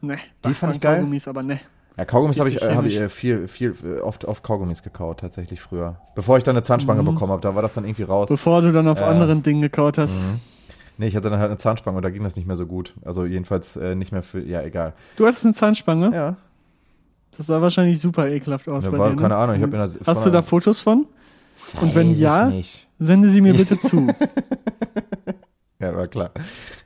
[0.00, 0.96] Ne, Die fand ich geil.
[0.98, 1.58] Kaugummis, aber ne.
[1.96, 5.20] Ja, Kaugummis habe ich, äh, hab ich äh, viel, viel, äh, oft auf Kaugummis gekaut,
[5.20, 5.96] tatsächlich früher.
[6.14, 7.06] Bevor ich dann eine Zahnspange Mhm.
[7.06, 8.28] bekommen habe, da war das dann irgendwie raus.
[8.28, 10.20] Bevor du dann auf Äh, anderen Dingen gekaut hast.
[10.20, 10.40] Mhm.
[10.98, 12.94] Nee, ich hatte dann halt eine Zahnspange und da ging das nicht mehr so gut.
[13.04, 14.92] Also jedenfalls äh, nicht mehr für, ja, egal.
[15.16, 16.10] Du hattest eine Zahnspange?
[16.14, 16.36] Ja,
[17.36, 19.16] Das sah wahrscheinlich super ekelhaft aus Ja, bei war- dir.
[19.16, 19.22] Ne?
[19.22, 21.06] keine Ahnung, ich hab in der- von Hast du der- da Fotos von?
[21.80, 22.52] Und wenn Weiß ja,
[22.98, 24.06] sende sie mir bitte zu.
[25.80, 26.30] ja, war klar.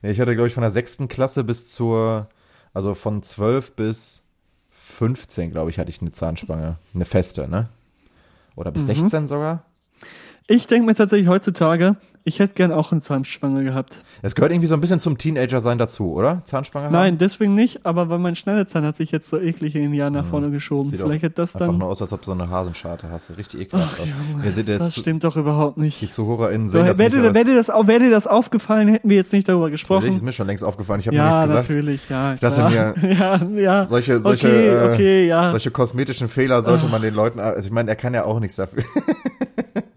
[0.03, 2.29] Ich hatte, glaube ich, von der sechsten Klasse bis zur,
[2.73, 4.23] also von 12 bis
[4.71, 6.77] 15, glaube ich, hatte ich eine Zahnspange.
[6.95, 7.69] Eine feste, ne?
[8.57, 8.75] Oder Mhm.
[8.75, 9.65] bis 16 sogar.
[10.49, 13.99] Ich denke mir tatsächlich heutzutage, ich hätte gern auch eine Zahnspange gehabt.
[14.23, 16.43] Es gehört irgendwie so ein bisschen zum Teenager-Sein dazu, oder?
[16.45, 16.93] Zahnspange haben?
[16.93, 20.13] Nein, deswegen nicht, aber weil mein Schneidezahn hat sich jetzt so eklig in den Jahren
[20.13, 20.91] nach vorne geschoben.
[20.91, 21.79] Sieht Vielleicht hätte das Einfach dann.
[21.79, 23.37] nur aus, als ob du so eine Hasenscharte hast.
[23.37, 24.01] Richtig ekelhaft.
[24.03, 24.07] Ach.
[24.33, 26.13] Junge, jetzt das stimmt doch überhaupt Die nicht.
[26.13, 27.23] ZuhörerInnen So, sehen das wäre nicht.
[27.23, 29.73] dir, aber wär dir, das, wär dir das aufgefallen, hätten wir jetzt nicht darüber es-
[29.73, 30.09] gesprochen.
[30.15, 31.01] ist mir schon längst aufgefallen.
[31.01, 31.69] Ich habe ja, nichts gesagt.
[31.71, 32.35] natürlich, ja.
[32.35, 32.95] Ich dachte klar.
[33.01, 33.87] mir, ja, ja.
[33.87, 35.51] Solche, solche, okay, äh, okay, ja.
[35.51, 38.57] solche kosmetischen Fehler sollte man den Leuten, also ich meine, er kann ja auch nichts
[38.57, 38.83] dafür.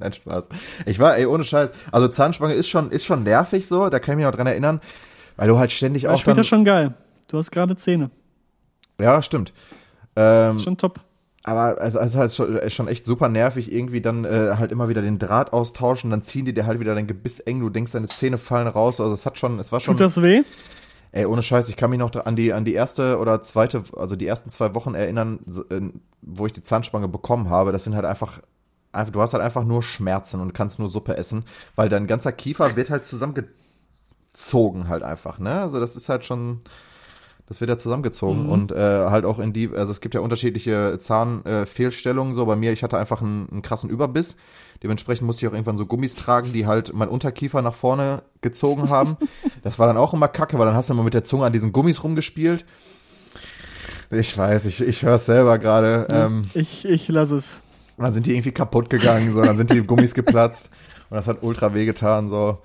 [0.03, 0.45] Nein, Spaß.
[0.85, 1.71] Ich war, ey, ohne Scheiß.
[1.91, 4.81] Also Zahnspange ist schon, ist schon nervig so, da kann ich mich noch dran erinnern,
[5.37, 6.93] weil du halt ständig Aber auch später dann, schon geil.
[7.29, 8.11] Du hast gerade Zähne.
[8.99, 9.53] ja, stimmt.
[10.15, 10.99] Ähm, Schon top.
[11.43, 14.89] aber also, also halt schon, ist schon echt super nervig, irgendwie dann äh, halt immer
[14.89, 17.93] wieder den Draht austauschen, dann ziehen die dir halt wieder dein Gebiss eng, du denkst,
[17.93, 20.43] deine Zähne fallen raus, also es hat schon, es war schon, Tut das weh?
[21.11, 24.15] Ey, ohne Scheiß, ich kann mich noch an die, an die erste oder zweite, also
[24.15, 25.39] die ersten zwei Wochen erinnern,
[25.71, 25.81] äh,
[26.21, 27.71] wo ich die Zahnspange bekommen habe.
[27.71, 28.39] Das sind halt einfach,
[29.11, 32.75] du hast halt einfach nur Schmerzen und kannst nur Suppe essen, weil dein ganzer Kiefer
[32.75, 35.61] wird halt zusammengezogen halt einfach, ne?
[35.61, 36.61] Also das ist halt schon,
[37.47, 40.97] das wird ja zusammengezogen und äh, halt auch in die, also es gibt ja unterschiedliche
[40.99, 44.37] Zahnfehlstellungen, äh, so bei mir, ich hatte einfach einen, einen krassen Überbiss.
[44.81, 48.89] Dementsprechend musste ich auch irgendwann so Gummis tragen, die halt mein Unterkiefer nach vorne gezogen
[48.89, 49.17] haben.
[49.63, 51.53] Das war dann auch immer kacke, weil dann hast du immer mit der Zunge an
[51.53, 52.65] diesen Gummis rumgespielt.
[54.11, 56.07] Ich weiß, ich, ich höre es selber gerade.
[56.09, 57.55] Ähm, Ich, ich lasse es.
[57.97, 60.69] Und dann sind die irgendwie kaputt gegangen, so, dann sind die Gummis geplatzt
[61.09, 62.59] und das hat ultra wehgetan, so.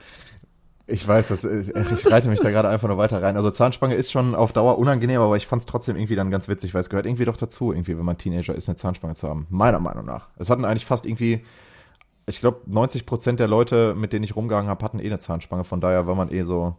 [0.90, 3.36] Ich weiß, das ist, ich reite mich da gerade einfach nur weiter rein.
[3.36, 6.48] Also Zahnspange ist schon auf Dauer unangenehm, aber ich fand es trotzdem irgendwie dann ganz
[6.48, 9.28] witzig, weil es gehört irgendwie doch dazu, irgendwie, wenn man Teenager ist, eine Zahnspange zu
[9.28, 9.46] haben.
[9.50, 10.28] Meiner Meinung nach.
[10.38, 11.44] Es hatten eigentlich fast irgendwie,
[12.24, 15.64] ich glaube, 90 Prozent der Leute, mit denen ich rumgegangen habe, hatten eh eine Zahnspange.
[15.64, 16.74] Von daher war man eh so,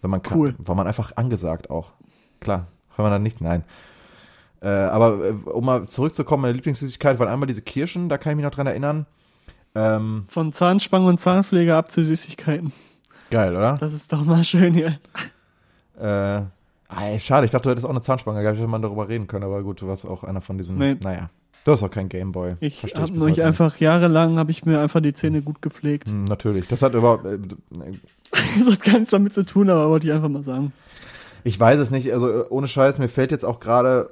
[0.00, 0.54] wenn man kann, Cool.
[0.56, 1.92] war man einfach angesagt auch.
[2.40, 3.62] Klar, wenn man dann nicht, nein.
[4.60, 8.36] Äh, aber äh, um mal zurückzukommen, meine Lieblingssüßigkeit waren einmal diese Kirschen, da kann ich
[8.36, 9.06] mich noch dran erinnern.
[9.74, 12.72] Ähm, Von Zahnspange und Zahnpflege ab zu Süßigkeiten.
[13.30, 13.74] geil, oder?
[13.74, 14.98] Das ist doch mal schön hier.
[16.00, 16.04] Äh,
[16.88, 19.26] ah, ey, schade, ich dachte, du hättest auch eine Zahnspange gehabt, hätte man darüber reden
[19.26, 20.96] können, aber gut, du warst auch einer von diesen, Nee.
[21.02, 21.30] naja.
[21.64, 22.54] Du hast auch kein Gameboy.
[22.60, 26.08] Ich habe mich heute einfach jahrelang, habe ich mir einfach die Zähne gut gepflegt.
[26.08, 27.38] Hm, natürlich, das hat überhaupt, äh,
[28.58, 30.72] Das hat gar nichts damit zu tun, aber wollte ich einfach mal sagen.
[31.44, 34.10] ich weiß es nicht, also äh, ohne Scheiß, mir fällt jetzt auch gerade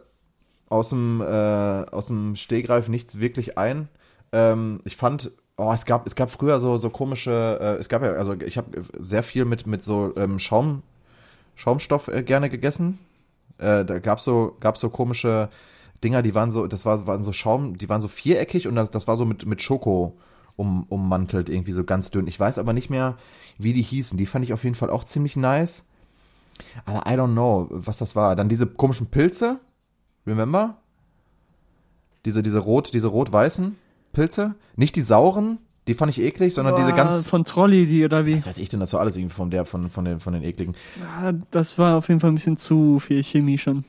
[0.69, 3.89] aus dem, äh, aus dem Stehgreif nichts wirklich ein.
[4.33, 8.03] Ähm, ich fand, oh, es gab, es gab früher so, so komische, äh, es gab
[8.03, 10.83] ja, also ich habe sehr viel mit, mit so ähm, Schaum,
[11.55, 12.99] Schaumstoff äh, gerne gegessen.
[13.59, 15.49] Äh, da gab's so, gab's so komische
[16.05, 18.91] Dinger, die waren so, das war, waren so Schaum, die waren so viereckig und das,
[18.91, 20.17] das war so mit, mit Schoko
[20.57, 22.27] um, ummantelt, irgendwie so ganz dünn.
[22.27, 23.17] Ich weiß aber nicht mehr,
[23.59, 24.19] wie die hießen.
[24.19, 25.85] Die fand ich auf jeden Fall auch ziemlich nice.
[26.85, 28.37] Aber I don't know, was das war.
[28.37, 29.59] Dann diese komischen Pilze.
[30.27, 30.77] Remember?
[32.24, 33.77] Diese, diese rot, diese rot-weißen
[34.12, 34.55] Pilze.
[34.74, 37.29] Nicht die sauren, die fand ich eklig, sondern diese Boah, ganz.
[37.29, 38.37] Von Trolley, die oder wie?
[38.37, 40.43] Was weiß ich denn, das war alles irgendwie von der, von, von den, von den
[40.43, 40.74] ekligen.
[41.01, 43.85] Ja, das war auf jeden Fall ein bisschen zu viel Chemie schon.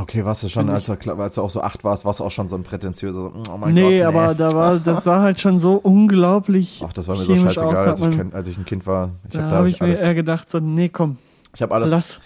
[0.00, 2.32] Okay, warst du schon, als du, als du auch so acht warst, warst du auch
[2.32, 5.60] schon so ein prätentiöser, oh mein nee, Gott, aber da war, das sah halt schon
[5.60, 6.82] so unglaublich.
[6.84, 9.12] Ach, das war mir so scheißegal, aus, als ich, als ich ein Kind war.
[9.28, 11.18] Ich da habe habe hab ich mir alles, eher gedacht, so, nee, komm,
[11.54, 11.92] ich hab alles.
[11.92, 12.20] lass.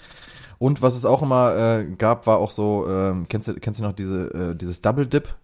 [0.60, 3.84] Und was es auch immer äh, gab, war auch so, ähm, kennst du, kennst du
[3.84, 5.34] noch diese, äh, dieses Double Dip?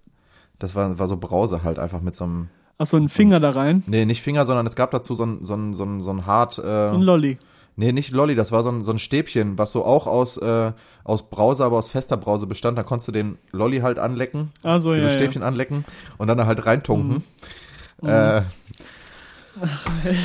[0.59, 3.51] Das war, war so Brause halt einfach mit so einem, Ach so, einen Finger da
[3.51, 3.83] rein.
[3.87, 6.27] nee, nicht Finger, sondern es gab dazu so ein, so ein, so ein, so ein
[6.27, 7.39] hart, äh, So ein Lolli.
[7.77, 10.73] nee, nicht Lolli, das war so ein, so ein Stäbchen, was so auch aus, äh,
[11.03, 12.77] aus Brause, aber aus fester Brause bestand.
[12.77, 15.19] Da konntest du den Lolli halt anlecken, Also diese ja, ja.
[15.19, 15.87] Stäbchen anlecken
[16.19, 17.25] und dann da halt reintunken.
[18.03, 18.09] Mhm.
[18.11, 18.43] Äh,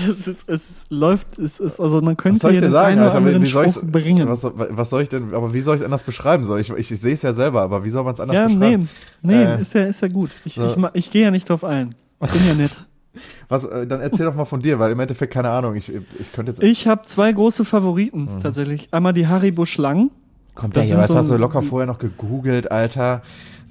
[0.10, 3.26] es, ist, es läuft, es ist, also man was könnte soll ich dir sagen, Alter?
[3.26, 4.28] Wie, wie soll ich, bringen.
[4.28, 6.46] was, was soll ich denn, aber wie soll ich anders beschreiben?
[6.46, 8.48] Soll ich, ich, ich sehe es ja selber, aber wie soll man es anders ja,
[8.48, 8.90] nee, beschreiben?
[9.22, 10.32] nee, Äh, ist ja, ist ja gut.
[10.46, 10.66] Ich, so.
[10.66, 11.96] ich, ma- ich gehe ja nicht drauf ein.
[12.20, 12.72] Bin ja nett.
[13.50, 15.76] Was, äh, dann erzähl doch mal von dir, weil im Endeffekt keine Ahnung.
[15.76, 16.64] Ich, ich könnte jetzt.
[16.64, 18.40] Ich habe zwei große Favoriten Mhm.
[18.42, 18.88] tatsächlich.
[18.92, 20.12] Einmal die Haribo Schlangen.
[20.56, 23.22] Kommt das sind was so- hast du locker vorher noch gegoogelt, Alter?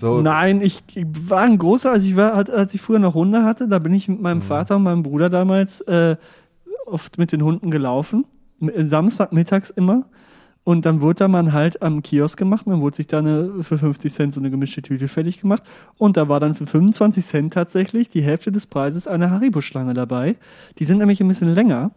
[0.01, 3.45] So, Nein, ich, ich war ein großer, als ich war, als ich früher noch Hunde
[3.45, 4.23] hatte, da bin ich mit Mhm.
[4.23, 6.17] meinem Vater und meinem Bruder damals äh,
[6.87, 8.25] oft mit den Hunden gelaufen.
[8.61, 10.05] M- Samstagmittags immer.
[10.65, 13.63] Und dann wurde da man halt am Kiosk gemacht und dann wurde sich da eine,
[13.63, 15.63] für 50 Cent so eine gemischte Tüte fertig gemacht.
[15.97, 20.37] Und da war dann für 25 Cent tatsächlich die Hälfte des Preises eine Haribo-Schlange dabei.
[20.79, 21.91] Die sind nämlich ein bisschen länger.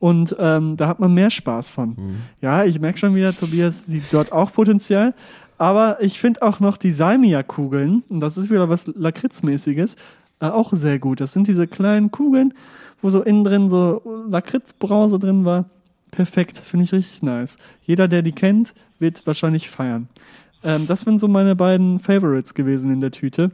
[0.00, 1.96] Und ähm, da hat man mehr Spaß von.
[2.40, 5.14] Ja, ich merke schon wieder, Tobias sieht dort auch Potenzial.
[5.60, 9.94] Aber ich finde auch noch die Salmia-Kugeln, und das ist wieder was Lakritzmäßiges,
[10.40, 11.20] äh, auch sehr gut.
[11.20, 12.54] Das sind diese kleinen Kugeln,
[13.02, 14.00] wo so innen drin so
[14.30, 15.66] Lakritzbrause drin war.
[16.12, 17.58] Perfekt, finde ich richtig nice.
[17.82, 20.08] Jeder, der die kennt, wird wahrscheinlich feiern.
[20.64, 23.50] Ähm, das sind so meine beiden Favorites gewesen in der Tüte.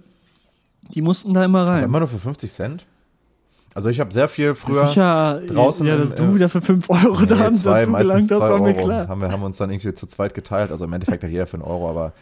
[0.95, 1.85] Die mussten da immer Aber rein.
[1.85, 2.87] immer nur für 50 Cent?
[3.77, 4.87] Also ich habe sehr viel früher.
[4.89, 8.09] Sicher, draußen ja, dass im- du wieder für 5 Euro Nee, da zwei, dazu meistens
[8.09, 8.85] gelangt, das war mir Euro.
[8.85, 9.09] klar.
[9.09, 10.71] Haben wir haben uns dann irgendwie zu zweit geteilt.
[10.71, 12.13] Also im Endeffekt hat jeder für einen Euro, aber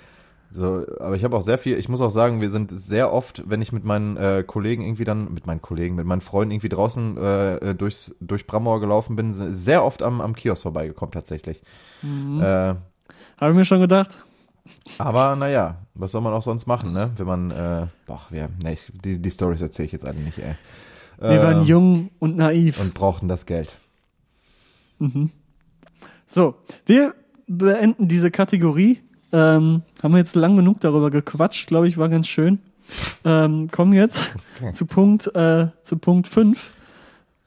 [0.50, 3.42] so, aber ich habe auch sehr viel, ich muss auch sagen, wir sind sehr oft,
[3.46, 6.68] wenn ich mit meinen äh, Kollegen irgendwie dann, mit meinen Kollegen, mit meinen Freunden irgendwie
[6.70, 11.62] draußen äh, äh, durchs, durch Bramauer gelaufen bin, sehr oft am, am Kiosk vorbeigekommen tatsächlich.
[12.02, 12.40] Mhm.
[12.40, 14.18] Äh, Habe ich mir schon gedacht.
[14.98, 17.10] aber naja, was soll man auch sonst machen, ne?
[17.16, 20.38] Wenn man, äh, boah, wir, nee, ich, die, die Stories erzähle ich jetzt alle nicht,
[20.38, 20.54] ey.
[21.18, 22.80] Wir waren Ähm, jung und naiv.
[22.80, 23.76] Und brauchten das Geld.
[26.26, 26.54] So,
[26.86, 27.14] wir
[27.46, 29.00] beenden diese Kategorie.
[29.32, 32.58] Ähm, haben wir jetzt lang genug darüber gequatscht, glaube ich, war ganz schön.
[33.24, 34.22] Ähm, kommen jetzt
[34.72, 36.72] zu Punkt äh, zu Punkt 5,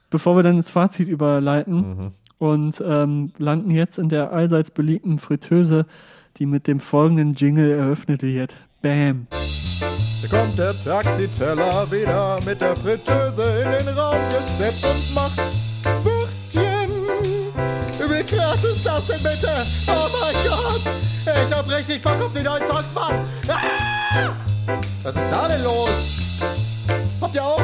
[0.09, 2.11] bevor wir dann ins Fazit überleiten Mhm.
[2.39, 5.85] und ähm, landen jetzt in der allseits beliebten Fritteuse,
[6.37, 8.55] die mit dem folgenden Jingle eröffnet wird.
[8.81, 9.27] Bam.
[10.19, 15.39] Da kommt der Taxiteller wieder mit der Fritteuse in den Raum gesteppt und macht
[16.03, 16.89] Würstchen.
[17.99, 19.49] Wie krass ist das denn bitte?
[19.87, 20.81] Oh mein Gott!
[21.23, 23.13] Ich hab richtig Bock auf die neuen Songs, Mann!
[23.47, 24.31] Ah!
[25.03, 25.89] Was ist da denn los?
[27.21, 27.61] Habt ihr auch?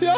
[0.00, 0.14] Ja!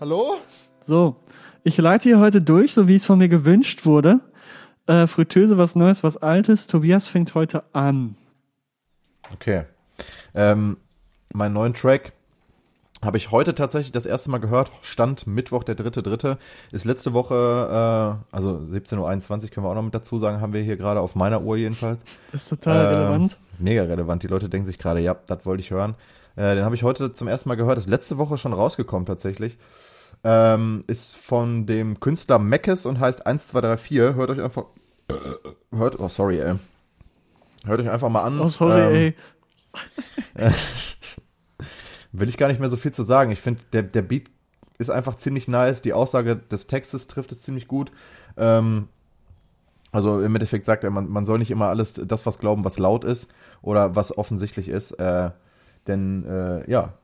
[0.00, 0.36] Hallo?
[0.80, 1.16] So,
[1.64, 4.20] ich leite hier heute durch, so wie es von mir gewünscht wurde.
[4.86, 6.66] Äh, Fritteuse, was Neues, was Altes.
[6.66, 8.16] Tobias fängt heute an.
[9.34, 9.64] Okay.
[10.34, 10.76] Ähm,
[11.32, 12.12] meinen neuen Track
[13.02, 14.70] habe ich heute tatsächlich das erste Mal gehört.
[14.82, 16.38] Stand Mittwoch, der dritte, dritte.
[16.70, 17.34] Ist letzte Woche,
[18.30, 21.00] äh, also 17.21 Uhr können wir auch noch mit dazu sagen, haben wir hier gerade
[21.00, 22.02] auf meiner Uhr jedenfalls.
[22.30, 23.38] Das ist total Ähm, relevant.
[23.58, 24.22] Mega relevant.
[24.22, 25.96] Die Leute denken sich gerade, ja, das wollte ich hören.
[26.36, 27.76] Äh, den habe ich heute zum ersten Mal gehört.
[27.76, 29.58] Ist letzte Woche schon rausgekommen tatsächlich.
[30.24, 34.16] Ähm, ist von dem Künstler Meckes und heißt 1234.
[34.16, 34.66] Hört euch einfach.
[35.08, 36.54] Äh, hört, oh sorry, ey.
[37.64, 38.40] Hört euch einfach mal an.
[38.40, 39.14] Oh, sorry, Ähm,
[40.36, 40.50] ey.
[42.12, 43.30] Will ich gar nicht mehr so viel zu sagen.
[43.30, 44.30] Ich finde, der, der Beat
[44.78, 45.82] ist einfach ziemlich nice.
[45.82, 47.92] Die Aussage des Textes trifft es ziemlich gut.
[48.36, 48.88] Ähm,
[49.92, 52.78] also im Endeffekt sagt er, man, man soll nicht immer alles das, was glauben, was
[52.78, 53.28] laut ist
[53.60, 54.92] oder was offensichtlich ist.
[54.92, 55.30] Äh,
[55.86, 56.94] denn, äh, ja,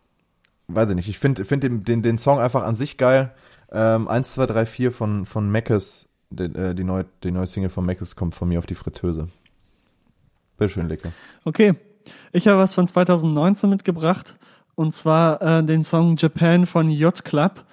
[0.69, 1.09] weiß ich nicht.
[1.09, 3.33] Ich finde find den, den, den Song einfach an sich geil.
[3.71, 7.71] Ähm, 1, 2, 3, 4 von, von Meckes, die, äh, die, neue, die neue Single
[7.71, 9.29] von Meckes kommt von mir auf die Fritteuse.
[10.59, 11.13] Bitteschön, Lecke.
[11.45, 11.75] Okay,
[12.33, 14.37] ich habe was von 2019 mitgebracht.
[14.75, 17.65] Und zwar äh, den Song Japan von J Club.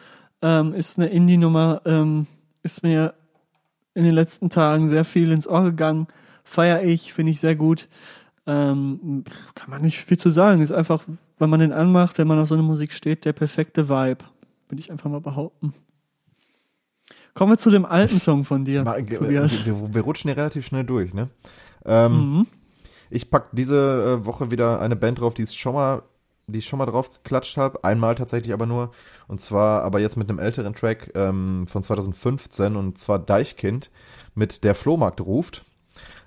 [0.41, 2.25] Ähm, ist eine Indie-Nummer, ähm,
[2.63, 3.13] ist mir
[3.93, 6.07] in den letzten Tagen sehr viel ins Ohr gegangen.
[6.43, 7.87] Feier ich, finde ich sehr gut.
[8.47, 9.23] Ähm,
[9.55, 10.61] kann man nicht viel zu sagen.
[10.61, 11.03] Ist einfach,
[11.39, 14.25] wenn man den anmacht, wenn man auf so eine Musik steht, der perfekte Vibe.
[14.69, 15.73] Würde ich einfach mal behaupten.
[17.33, 19.65] Kommen wir zu dem alten Song von dir, Mal, Tobias.
[19.65, 21.29] wir, wir, rutschen hier relativ schnell durch, ne?
[21.85, 22.47] Ähm, Mhm.
[23.09, 26.03] Ich pack diese äh, Woche wieder eine Band drauf, die ist schon mal,
[26.47, 27.83] die ich schon mal drauf geklatscht habe.
[27.83, 28.91] Einmal tatsächlich aber nur.
[29.27, 33.91] Und zwar aber jetzt mit einem älteren Track ähm, von 2015 und zwar Deichkind
[34.33, 35.63] mit Der Flohmarkt ruft.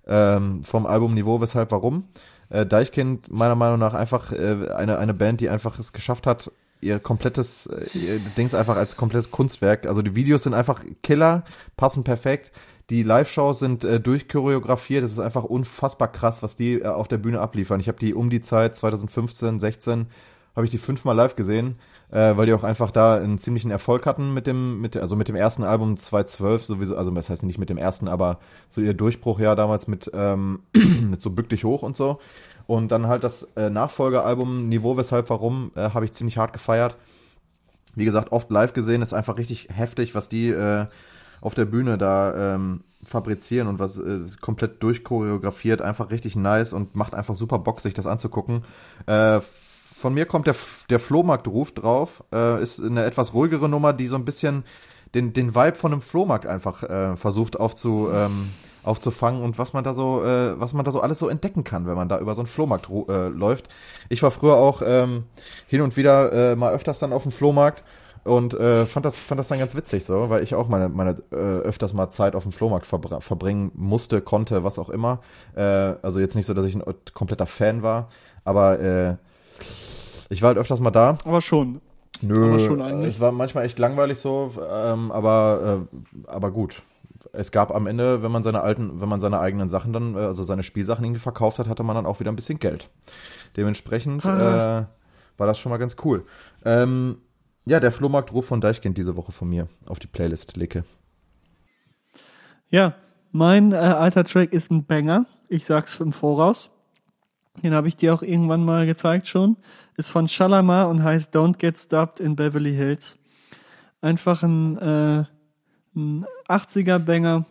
[0.07, 2.09] Ähm, vom Album Niveau, weshalb, warum.
[2.51, 6.51] Äh, Deichkind meiner Meinung nach einfach äh, eine, eine Band, die einfach es geschafft hat,
[6.81, 9.87] ihr komplettes äh, ihr Dings einfach als komplettes Kunstwerk.
[9.87, 11.45] Also die Videos sind einfach Killer,
[11.77, 12.53] passen perfekt.
[12.91, 15.05] Die Live-Shows sind äh, durchchoreografiert.
[15.05, 17.81] Das ist einfach unfassbar krass, was die äh, auf der Bühne abliefern.
[17.81, 20.07] Ich habe die um die Zeit 2015, 16
[20.57, 21.77] habe ich die fünfmal live gesehen,
[22.11, 25.29] äh, weil die auch einfach da einen ziemlichen Erfolg hatten mit dem, mit, also mit
[25.29, 28.95] dem ersten Album 2012 sowieso, also das heißt nicht mit dem ersten, aber so ihr
[28.95, 32.19] Durchbruch ja damals mit, ähm, mit so bück dich hoch und so.
[32.67, 36.97] Und dann halt das äh, Nachfolgealbum Niveau, weshalb, warum, äh, habe ich ziemlich hart gefeiert.
[37.95, 40.87] Wie gesagt, oft live gesehen, ist einfach richtig heftig, was die äh,
[41.41, 46.95] auf der Bühne da ähm, fabrizieren und was äh, komplett durchchoreografiert, einfach richtig nice und
[46.95, 48.65] macht einfach super Bock, sich das anzugucken.
[49.07, 50.55] Äh, von mir kommt der,
[50.91, 54.65] der Flohmarktruf drauf, äh, ist eine etwas ruhigere Nummer, die so ein bisschen
[55.15, 58.51] den, den Vibe von einem Flohmarkt einfach äh, versucht aufzu, ähm,
[58.83, 61.87] aufzufangen und was man da so, äh, was man da so alles so entdecken kann,
[61.87, 63.69] wenn man da über so einen Flohmarkt äh, läuft.
[64.09, 65.25] Ich war früher auch ähm,
[65.67, 67.83] hin und wieder äh, mal öfters dann auf dem Flohmarkt
[68.25, 71.23] und äh, fand das fand das dann ganz witzig so, weil ich auch meine meine
[71.31, 75.21] äh, öfters mal Zeit auf dem Flohmarkt verbr verbringen musste, konnte, was auch immer.
[75.55, 76.83] Äh, also jetzt nicht so, dass ich ein
[77.15, 78.09] kompletter Fan war,
[78.45, 79.17] aber äh,
[80.31, 81.19] ich war halt öfters mal da.
[81.25, 81.81] Aber schon.
[82.21, 83.15] Nö, Aber schon eigentlich.
[83.17, 86.83] es war manchmal echt langweilig so, ähm, aber äh, aber gut.
[87.33, 90.21] Es gab am Ende, wenn man seine alten, wenn man seine eigenen Sachen dann, äh,
[90.21, 92.89] also seine Spielsachen irgendwie verkauft hat, hatte man dann auch wieder ein bisschen Geld.
[93.57, 94.87] Dementsprechend äh, war
[95.37, 96.25] das schon mal ganz cool.
[96.65, 97.19] Ähm,
[97.69, 100.85] Ja, der Flohmarkt-Ruf von Deichkind diese Woche von mir auf die Playlist, Licke.
[102.71, 102.95] Ja,
[103.31, 105.27] mein äh, alter Track ist ein Banger.
[105.51, 106.71] Ich sag's im Voraus.
[107.63, 109.59] Den habe ich dir auch irgendwann mal gezeigt schon.
[109.99, 113.19] Ist von Shalamar und heißt Don't Get Stopped in Beverly Hills.
[114.01, 115.25] Einfach ein, äh,
[115.95, 117.45] ein 80er Banger.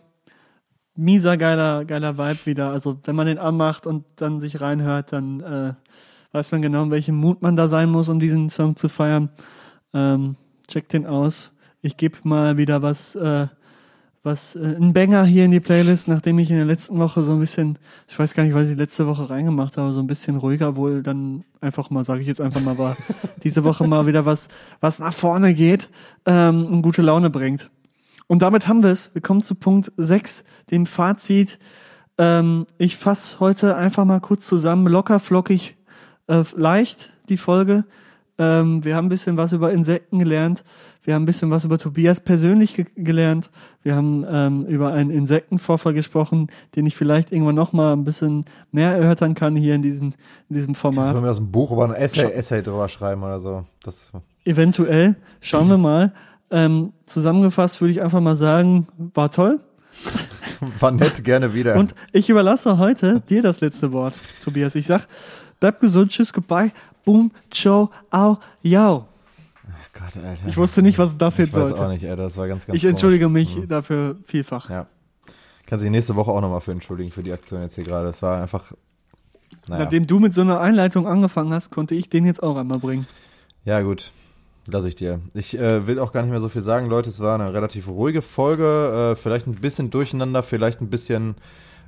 [0.96, 2.70] Mieser geiler, geiler Vibe wieder.
[2.72, 5.74] Also wenn man den anmacht und dann sich reinhört, dann äh,
[6.32, 9.30] weiß man genau, in welchem Mut man da sein muss, um diesen Song zu feiern.
[9.94, 10.36] Ähm,
[10.66, 11.52] checkt den aus.
[11.80, 13.46] Ich gebe mal wieder was, äh,
[14.22, 17.32] was, äh, ein Banger hier in die Playlist, nachdem ich in der letzten Woche so
[17.32, 17.78] ein bisschen,
[18.08, 21.02] ich weiß gar nicht, was ich letzte Woche reingemacht habe, so ein bisschen ruhiger wohl
[21.02, 22.96] dann einfach mal, sage ich jetzt einfach mal, war
[23.42, 24.48] diese Woche mal wieder was,
[24.80, 25.88] was nach vorne geht
[26.26, 27.70] ähm, und gute Laune bringt.
[28.26, 29.14] Und damit haben wir es.
[29.14, 31.58] Wir kommen zu Punkt 6, dem Fazit.
[32.18, 35.76] Ähm, ich fasse heute einfach mal kurz zusammen, locker, flockig,
[36.26, 37.84] äh, leicht die Folge.
[38.38, 40.64] Ähm, wir haben ein bisschen was über Insekten gelernt.
[41.02, 43.50] Wir haben ein bisschen was über Tobias persönlich ge gelernt.
[43.82, 48.44] Wir haben ähm, über einen Insektenvorfall gesprochen, den ich vielleicht irgendwann noch mal ein bisschen
[48.72, 50.14] mehr erörtern kann hier in, diesen,
[50.48, 51.14] in diesem Format.
[51.14, 53.64] wollen wir aus dem Buch über ein Essay, Essay drüber schreiben oder so.
[53.82, 54.12] Das,
[54.44, 55.16] Eventuell.
[55.40, 56.12] Schauen wir mal.
[56.50, 59.60] Ähm, zusammengefasst würde ich einfach mal sagen, war toll.
[60.80, 61.76] war nett, gerne wieder.
[61.76, 64.74] Und ich überlasse heute dir das letzte Wort, Tobias.
[64.74, 65.06] Ich sag,
[65.60, 66.72] bleib gesund, tschüss, goodbye,
[67.08, 69.06] boom, ciao, au, yo.
[69.94, 70.46] Gott, Alter.
[70.46, 71.84] Ich wusste nicht, was das ich jetzt weiß sollte.
[71.84, 72.24] auch nicht, Alter.
[72.24, 73.56] Das war ganz, ganz Ich entschuldige komisch.
[73.56, 74.68] mich dafür vielfach.
[74.70, 74.86] Ja.
[75.66, 78.06] Kann sich nächste Woche auch nochmal für entschuldigen, für die Aktion jetzt hier gerade.
[78.06, 78.72] Das war einfach,
[79.66, 79.84] naja.
[79.84, 83.06] Nachdem du mit so einer Einleitung angefangen hast, konnte ich den jetzt auch einmal bringen.
[83.64, 84.12] Ja, gut.
[84.70, 85.20] Lass ich dir.
[85.34, 87.08] Ich äh, will auch gar nicht mehr so viel sagen, Leute.
[87.08, 89.12] Es war eine relativ ruhige Folge.
[89.12, 91.36] Äh, vielleicht ein bisschen durcheinander, vielleicht ein bisschen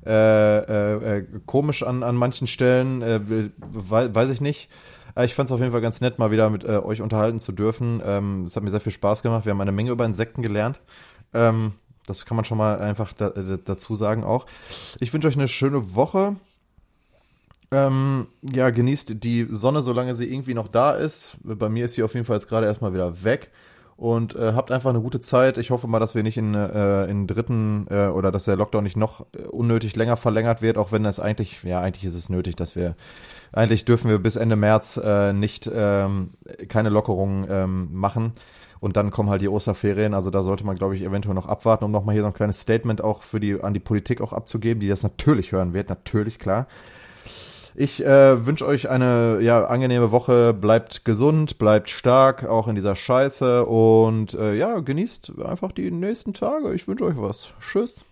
[0.06, 3.02] äh, äh, äh, komisch an, an manchen Stellen.
[3.02, 4.68] Äh, we- wei- weiß ich nicht.
[5.14, 7.38] Aber ich fand es auf jeden Fall ganz nett, mal wieder mit äh, euch unterhalten
[7.38, 8.02] zu dürfen.
[8.04, 9.44] Ähm, es hat mir sehr viel Spaß gemacht.
[9.44, 10.80] Wir haben eine Menge über Insekten gelernt.
[11.34, 11.72] Ähm,
[12.06, 14.46] das kann man schon mal einfach da, äh, dazu sagen auch.
[14.98, 16.36] Ich wünsche euch eine schöne Woche.
[17.72, 21.36] Ähm, ja, genießt die Sonne, solange sie irgendwie noch da ist.
[21.44, 23.50] Bei mir ist sie auf jeden Fall jetzt gerade erstmal wieder weg.
[23.96, 25.58] Und äh, habt einfach eine gute Zeit.
[25.58, 28.82] Ich hoffe mal, dass wir nicht in, äh, in dritten äh, oder dass der Lockdown
[28.82, 32.30] nicht noch äh, unnötig länger verlängert wird, auch wenn das eigentlich, ja, eigentlich ist es
[32.30, 32.96] nötig, dass wir,
[33.52, 36.30] eigentlich dürfen wir bis Ende März äh, nicht ähm,
[36.68, 38.32] keine Lockerungen ähm, machen.
[38.80, 40.14] Und dann kommen halt die Osterferien.
[40.14, 42.60] Also da sollte man, glaube ich, eventuell noch abwarten, um nochmal hier so ein kleines
[42.60, 46.38] Statement auch für die, an die Politik auch abzugeben, die das natürlich hören wird, natürlich,
[46.38, 46.66] klar.
[47.74, 50.54] Ich äh, wünsche euch eine ja, angenehme Woche.
[50.54, 53.64] Bleibt gesund, bleibt stark, auch in dieser Scheiße.
[53.64, 56.74] Und äh, ja, genießt einfach die nächsten Tage.
[56.74, 57.54] Ich wünsche euch was.
[57.60, 58.04] Tschüss.